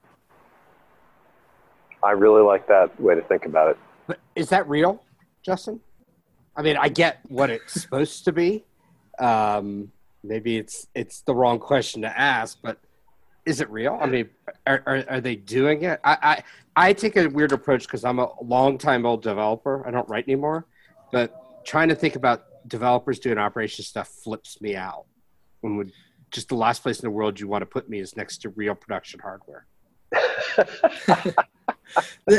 I 2.02 2.12
really 2.12 2.42
like 2.42 2.66
that 2.68 2.98
way 3.00 3.14
to 3.14 3.22
think 3.22 3.44
about 3.46 3.70
it. 3.70 3.78
But 4.06 4.20
is 4.34 4.48
that 4.50 4.68
real 4.68 5.02
justin? 5.42 5.80
I 6.56 6.62
mean 6.62 6.76
i 6.78 6.88
get 6.88 7.20
what 7.28 7.50
it's 7.50 7.74
supposed 7.82 8.24
to 8.24 8.32
be. 8.32 8.64
Um, 9.18 9.92
maybe 10.22 10.56
it's 10.56 10.88
it's 10.94 11.20
the 11.22 11.34
wrong 11.34 11.58
question 11.58 12.02
to 12.02 12.18
ask 12.18 12.58
but 12.62 12.78
is 13.46 13.60
it 13.60 13.70
real? 13.70 13.96
I 14.00 14.06
mean, 14.06 14.28
are, 14.66 14.82
are, 14.86 15.04
are 15.08 15.20
they 15.20 15.36
doing 15.36 15.82
it? 15.82 16.00
I, 16.04 16.42
I, 16.76 16.88
I 16.88 16.92
take 16.92 17.16
a 17.16 17.28
weird 17.28 17.52
approach 17.52 17.82
because 17.86 18.04
I'm 18.04 18.18
a 18.18 18.28
long 18.42 18.76
time 18.76 19.06
old 19.06 19.22
developer. 19.22 19.86
I 19.86 19.92
don't 19.92 20.08
write 20.08 20.24
anymore, 20.24 20.66
but 21.12 21.64
trying 21.64 21.88
to 21.88 21.94
think 21.94 22.16
about 22.16 22.44
developers 22.68 23.20
doing 23.20 23.38
operation 23.38 23.84
stuff 23.84 24.08
flips 24.08 24.60
me 24.60 24.74
out. 24.76 25.06
When 25.60 25.76
would 25.76 25.92
just 26.32 26.48
the 26.48 26.56
last 26.56 26.82
place 26.82 26.98
in 27.00 27.06
the 27.06 27.10
world 27.10 27.38
you 27.38 27.46
want 27.46 27.62
to 27.62 27.66
put 27.66 27.88
me 27.88 28.00
is 28.00 28.16
next 28.16 28.38
to 28.38 28.50
real 28.50 28.74
production 28.74 29.20
hardware. 29.20 29.66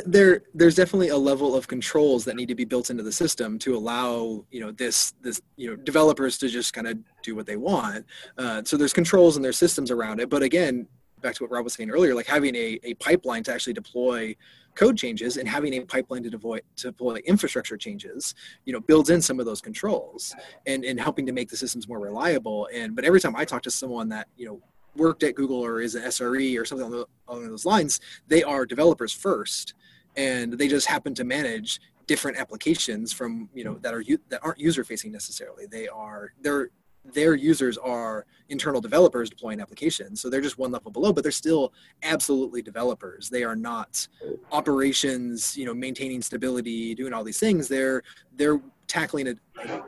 there 0.05 0.43
there's 0.53 0.75
definitely 0.75 1.09
a 1.09 1.17
level 1.17 1.55
of 1.55 1.67
controls 1.67 2.25
that 2.25 2.35
need 2.35 2.47
to 2.47 2.55
be 2.55 2.65
built 2.65 2.89
into 2.89 3.03
the 3.03 3.11
system 3.11 3.57
to 3.59 3.75
allow 3.75 4.43
you 4.51 4.59
know 4.59 4.71
this 4.71 5.13
this 5.21 5.41
you 5.55 5.69
know 5.69 5.75
developers 5.75 6.37
to 6.37 6.47
just 6.47 6.73
kind 6.73 6.87
of 6.87 6.97
do 7.23 7.35
what 7.35 7.45
they 7.45 7.55
want 7.57 8.05
uh, 8.37 8.61
so 8.63 8.77
there's 8.77 8.93
controls 8.93 9.35
and 9.35 9.43
there's 9.43 9.57
systems 9.57 9.91
around 9.91 10.19
it 10.19 10.29
but 10.29 10.43
again 10.43 10.87
back 11.21 11.35
to 11.35 11.43
what 11.43 11.51
rob 11.51 11.63
was 11.63 11.73
saying 11.73 11.89
earlier 11.89 12.13
like 12.13 12.27
having 12.27 12.55
a, 12.55 12.79
a 12.83 12.93
pipeline 12.95 13.43
to 13.43 13.53
actually 13.53 13.73
deploy 13.73 14.35
code 14.75 14.97
changes 14.97 15.37
and 15.37 15.47
having 15.47 15.73
a 15.73 15.81
pipeline 15.81 16.21
to 16.21 16.29
deploy 16.29 16.59
to 16.75 16.87
deploy 16.87 17.17
infrastructure 17.25 17.77
changes 17.77 18.35
you 18.65 18.73
know 18.73 18.79
builds 18.79 19.09
in 19.09 19.21
some 19.21 19.39
of 19.39 19.45
those 19.45 19.61
controls 19.61 20.35
and 20.65 20.83
and 20.85 20.99
helping 20.99 21.25
to 21.25 21.31
make 21.31 21.49
the 21.49 21.57
systems 21.57 21.87
more 21.87 21.99
reliable 21.99 22.67
and 22.73 22.95
but 22.95 23.03
every 23.03 23.19
time 23.19 23.35
i 23.35 23.43
talk 23.43 23.61
to 23.61 23.71
someone 23.71 24.09
that 24.09 24.27
you 24.37 24.45
know 24.45 24.61
worked 24.97 25.23
at 25.23 25.35
Google 25.35 25.63
or 25.63 25.79
is 25.79 25.95
an 25.95 26.03
SRE 26.03 26.59
or 26.59 26.65
something 26.65 27.05
along, 27.27 27.47
those 27.47 27.65
lines, 27.65 27.99
they 28.27 28.43
are 28.43 28.65
developers 28.65 29.13
first, 29.13 29.73
and 30.15 30.53
they 30.53 30.67
just 30.67 30.87
happen 30.87 31.13
to 31.13 31.23
manage 31.23 31.79
different 32.07 32.37
applications 32.37 33.13
from 33.13 33.49
you 33.53 33.63
know 33.63 33.77
that 33.81 33.93
are 33.93 34.03
that 34.29 34.39
aren't 34.43 34.59
user 34.59 34.83
facing 34.83 35.11
necessarily. 35.11 35.65
They 35.65 35.87
are 35.87 36.33
their 36.41 36.69
their 37.13 37.35
users 37.35 37.77
are 37.77 38.25
internal 38.49 38.81
developers 38.81 39.29
deploying 39.29 39.59
applications, 39.59 40.21
so 40.21 40.29
they're 40.29 40.41
just 40.41 40.57
one 40.57 40.71
level 40.71 40.91
below, 40.91 41.11
but 41.11 41.23
they're 41.23 41.31
still 41.31 41.73
absolutely 42.03 42.61
developers. 42.61 43.29
They 43.29 43.43
are 43.43 43.55
not 43.55 44.07
operations, 44.51 45.57
you 45.57 45.65
know, 45.65 45.73
maintaining 45.73 46.21
stability, 46.21 46.95
doing 46.95 47.13
all 47.13 47.23
these 47.23 47.39
things. 47.39 47.67
They're 47.67 48.03
they're 48.35 48.61
tackling 48.87 49.27
a, 49.29 49.35
a 49.63 49.83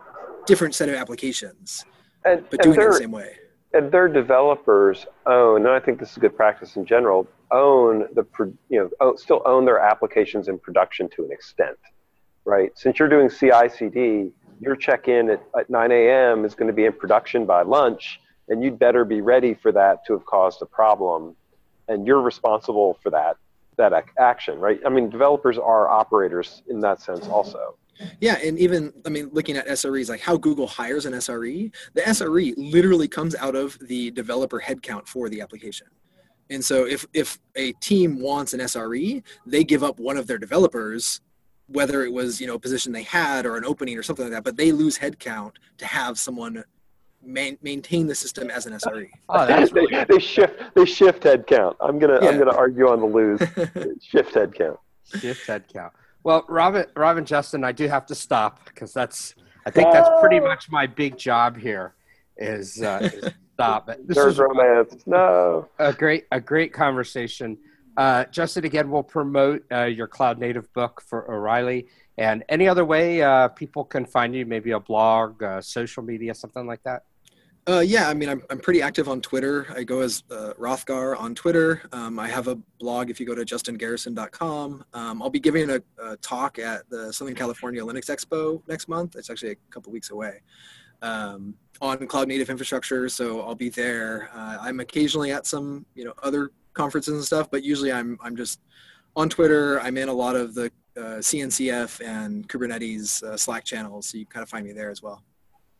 different 0.45 0.75
set 0.75 0.89
of 0.89 0.95
applications, 0.95 1.85
and, 2.25 2.43
but 2.49 2.61
doing 2.61 2.79
it 2.79 2.85
the 2.85 2.93
same 2.93 3.11
way 3.11 3.37
and 3.73 3.91
their 3.91 4.07
developers 4.07 5.05
own, 5.25 5.65
and 5.65 5.69
I 5.69 5.79
think 5.79 5.99
this 5.99 6.11
is 6.11 6.17
good 6.17 6.35
practice 6.35 6.75
in 6.75 6.85
general, 6.85 7.27
own 7.51 8.07
the 8.13 8.25
you 8.69 8.79
know 8.79 8.89
oh, 8.99 9.15
still 9.15 9.41
own 9.45 9.65
their 9.65 9.79
applications 9.79 10.47
in 10.47 10.57
production 10.57 11.09
to 11.15 11.25
an 11.25 11.31
extent, 11.31 11.77
right? 12.45 12.71
Since 12.75 12.99
you're 12.99 13.09
doing 13.09 13.29
CI/CD, 13.29 14.31
your 14.59 14.75
check-in 14.75 15.29
at, 15.29 15.43
at 15.57 15.69
9 15.69 15.91
a.m. 15.91 16.45
is 16.45 16.55
going 16.55 16.67
to 16.67 16.73
be 16.73 16.85
in 16.85 16.93
production 16.93 17.45
by 17.45 17.61
lunch, 17.61 18.19
and 18.47 18.63
you'd 18.63 18.79
better 18.79 19.05
be 19.05 19.21
ready 19.21 19.53
for 19.53 19.71
that 19.71 20.05
to 20.05 20.13
have 20.13 20.25
caused 20.25 20.61
a 20.61 20.65
problem, 20.65 21.35
and 21.87 22.05
you're 22.05 22.21
responsible 22.21 22.97
for 23.01 23.09
that 23.11 23.37
that 23.79 23.93
action, 24.19 24.59
right? 24.59 24.79
I 24.85 24.89
mean, 24.89 25.09
developers 25.09 25.57
are 25.57 25.89
operators 25.89 26.63
in 26.69 26.81
that 26.81 27.01
sense 27.01 27.27
also. 27.27 27.75
Yeah, 28.21 28.37
and 28.43 28.57
even 28.59 28.93
I 29.05 29.09
mean, 29.09 29.29
looking 29.33 29.57
at 29.57 29.67
SREs, 29.67 30.09
like 30.09 30.21
how 30.21 30.37
Google 30.37 30.67
hires 30.67 31.05
an 31.05 31.13
SRE, 31.13 31.73
the 31.93 32.01
SRE 32.01 32.53
literally 32.57 33.07
comes 33.07 33.35
out 33.35 33.55
of 33.55 33.77
the 33.79 34.11
developer 34.11 34.59
headcount 34.59 35.07
for 35.07 35.29
the 35.29 35.41
application. 35.41 35.87
And 36.49 36.63
so, 36.63 36.85
if 36.85 37.05
if 37.13 37.39
a 37.55 37.73
team 37.73 38.19
wants 38.19 38.53
an 38.53 38.61
SRE, 38.61 39.21
they 39.45 39.63
give 39.63 39.83
up 39.83 39.99
one 39.99 40.17
of 40.17 40.27
their 40.27 40.37
developers, 40.37 41.21
whether 41.71 42.03
it 42.03 42.11
was 42.11 42.41
you 42.41 42.47
know 42.47 42.55
a 42.55 42.59
position 42.59 42.91
they 42.91 43.03
had 43.03 43.45
or 43.45 43.57
an 43.57 43.65
opening 43.65 43.97
or 43.97 44.03
something 44.03 44.25
like 44.25 44.33
that, 44.33 44.43
but 44.43 44.57
they 44.57 44.71
lose 44.71 44.97
headcount 44.97 45.53
to 45.77 45.85
have 45.85 46.19
someone 46.19 46.63
man, 47.23 47.57
maintain 47.61 48.07
the 48.07 48.15
system 48.15 48.49
as 48.49 48.65
an 48.65 48.73
SRE. 48.73 49.09
Oh, 49.29 49.45
that's 49.45 49.71
really 49.71 49.93
they, 49.95 50.05
they, 50.09 50.19
shift 50.19 50.61
they 50.75 50.85
shift 50.85 51.23
headcount. 51.23 51.75
I'm 51.79 51.99
gonna 51.99 52.19
yeah. 52.21 52.29
I'm 52.29 52.37
gonna 52.37 52.55
argue 52.55 52.89
on 52.89 52.99
the 52.99 53.05
lose 53.05 53.39
shift 54.03 54.33
headcount. 54.33 54.77
Shift 55.19 55.47
headcount. 55.47 55.91
Well, 56.23 56.45
Robin, 56.49 56.85
Robin, 56.95 57.25
Justin, 57.25 57.63
I 57.63 57.71
do 57.71 57.87
have 57.87 58.05
to 58.07 58.15
stop 58.15 58.65
because 58.65 58.93
that's 58.93 59.35
I 59.65 59.71
think 59.71 59.91
that's 59.91 60.09
pretty 60.19 60.39
much 60.39 60.69
my 60.69 60.87
big 60.87 61.17
job 61.17 61.57
here. 61.57 61.95
Is, 62.37 62.81
uh, 62.81 62.99
is 63.01 63.33
stop. 63.53 63.89
This 64.05 64.15
There's 64.15 64.33
is 64.33 64.39
romance. 64.39 64.95
No. 65.05 65.67
A 65.77 65.93
great 65.93 66.25
a 66.31 66.39
great 66.39 66.73
conversation. 66.73 67.57
Uh, 67.99 68.23
Justin, 68.31 68.63
again, 68.63 68.89
we'll 68.89 69.03
promote 69.03 69.61
uh, 69.73 69.83
your 69.83 70.07
cloud 70.07 70.39
native 70.39 70.71
book 70.71 71.01
for 71.05 71.29
O'Reilly 71.29 71.85
and 72.17 72.45
any 72.47 72.65
other 72.65 72.85
way 72.85 73.21
uh, 73.21 73.49
people 73.49 73.83
can 73.83 74.05
find 74.05 74.33
you, 74.33 74.45
maybe 74.45 74.71
a 74.71 74.79
blog, 74.79 75.43
uh, 75.43 75.59
social 75.59 76.01
media, 76.01 76.33
something 76.33 76.65
like 76.65 76.81
that. 76.83 77.03
Uh, 77.67 77.81
yeah, 77.81 78.07
I 78.07 78.13
mean, 78.13 78.29
I'm, 78.29 78.41
I'm 78.49 78.59
pretty 78.59 78.81
active 78.81 79.09
on 79.09 79.19
Twitter. 79.19 79.67
I 79.75 79.83
go 79.83 79.99
as 79.99 80.23
uh, 80.31 80.53
rothgar 80.57 81.19
on 81.19 81.35
Twitter. 81.35 81.81
Um, 81.91 82.19
I 82.19 82.29
have 82.29 82.47
a 82.47 82.55
blog 82.79 83.09
if 83.09 83.19
you 83.19 83.25
go 83.25 83.35
to 83.35 83.43
justingarrison.com. 83.43 84.85
Um, 84.93 85.21
I'll 85.21 85.29
be 85.29 85.41
giving 85.41 85.69
a, 85.69 85.81
a, 86.01 86.15
talk 86.17 86.57
at 86.57 86.89
the 86.89 87.11
Southern 87.11 87.35
California 87.35 87.81
Linux 87.83 88.05
Expo 88.05 88.61
next 88.69 88.87
month. 88.87 89.17
It's 89.17 89.29
actually 89.29 89.51
a 89.51 89.57
couple 89.71 89.91
weeks 89.91 90.09
away 90.09 90.39
um, 91.01 91.53
on 91.81 92.07
cloud 92.07 92.29
native 92.29 92.49
infrastructure. 92.49 93.09
So 93.09 93.41
I'll 93.41 93.55
be 93.55 93.69
there. 93.69 94.29
Uh, 94.33 94.57
I'm 94.61 94.79
occasionally 94.79 95.33
at 95.33 95.45
some, 95.45 95.85
you 95.95 96.05
know, 96.05 96.13
other 96.23 96.51
conferences 96.79 97.13
and 97.13 97.25
stuff, 97.25 97.51
but 97.51 97.61
usually 97.61 97.91
I'm, 97.91 98.17
I'm 98.21 98.37
just 98.37 98.61
on 99.15 99.27
Twitter. 99.27 99.81
I'm 99.81 99.97
in 99.97 100.07
a 100.07 100.13
lot 100.13 100.37
of 100.37 100.55
the 100.55 100.71
uh, 100.95 101.19
CNCF 101.19 102.05
and 102.05 102.47
Kubernetes 102.47 103.21
uh, 103.21 103.35
Slack 103.35 103.65
channels, 103.65 104.07
so 104.07 104.17
you 104.17 104.25
kind 104.25 104.43
of 104.43 104.49
find 104.49 104.65
me 104.65 104.71
there 104.71 104.89
as 104.89 105.03
well. 105.03 105.21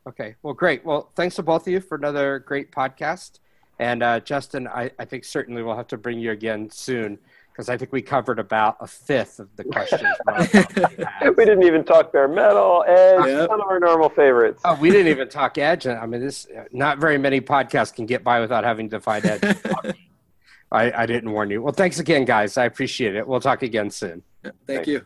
Okay, 0.07 0.35
well, 0.43 0.53
great. 0.53 0.83
Well, 0.83 1.11
thanks 1.15 1.35
to 1.37 1.43
both 1.43 1.67
of 1.67 1.71
you 1.71 1.79
for 1.79 1.95
another 1.95 2.39
great 2.39 2.71
podcast. 2.71 3.39
And 3.79 4.03
uh, 4.03 4.19
Justin, 4.19 4.67
I, 4.67 4.91
I 4.99 5.05
think 5.05 5.23
certainly 5.23 5.63
we'll 5.63 5.77
have 5.77 5.87
to 5.87 5.97
bring 5.97 6.19
you 6.19 6.31
again 6.31 6.69
soon 6.69 7.17
because 7.49 7.69
I 7.69 7.77
think 7.77 7.93
we 7.93 8.01
covered 8.01 8.39
about 8.39 8.75
a 8.81 8.87
fifth 8.87 9.39
of 9.39 9.55
the 9.55 9.63
questions. 9.63 10.03
we 11.37 11.45
didn't 11.45 11.63
even 11.63 11.85
talk 11.85 12.11
bare 12.11 12.27
metal, 12.27 12.83
Edge, 12.87 13.25
yep. 13.25 13.49
of 13.49 13.61
our 13.61 13.79
normal 13.79 14.09
favorites. 14.09 14.61
Oh, 14.65 14.75
we 14.75 14.89
didn't 14.89 15.07
even 15.07 15.29
talk 15.29 15.57
Edge. 15.57 15.87
I 15.87 16.05
mean, 16.05 16.19
this 16.21 16.47
not 16.71 16.97
very 16.97 17.17
many 17.17 17.39
podcasts 17.39 17.93
can 17.93 18.05
get 18.05 18.23
by 18.23 18.41
without 18.41 18.65
having 18.65 18.89
to 18.89 18.99
find 18.99 19.25
Edge. 19.25 19.57
I, 20.71 20.91
I 20.91 21.05
didn't 21.05 21.31
warn 21.31 21.49
you. 21.49 21.61
Well, 21.61 21.73
thanks 21.73 21.99
again, 21.99 22.25
guys. 22.25 22.57
I 22.57 22.65
appreciate 22.65 23.15
it. 23.15 23.27
We'll 23.27 23.39
talk 23.39 23.63
again 23.63 23.89
soon. 23.89 24.23
Thank 24.43 24.55
Thanks. 24.67 24.87
you. 24.87 25.05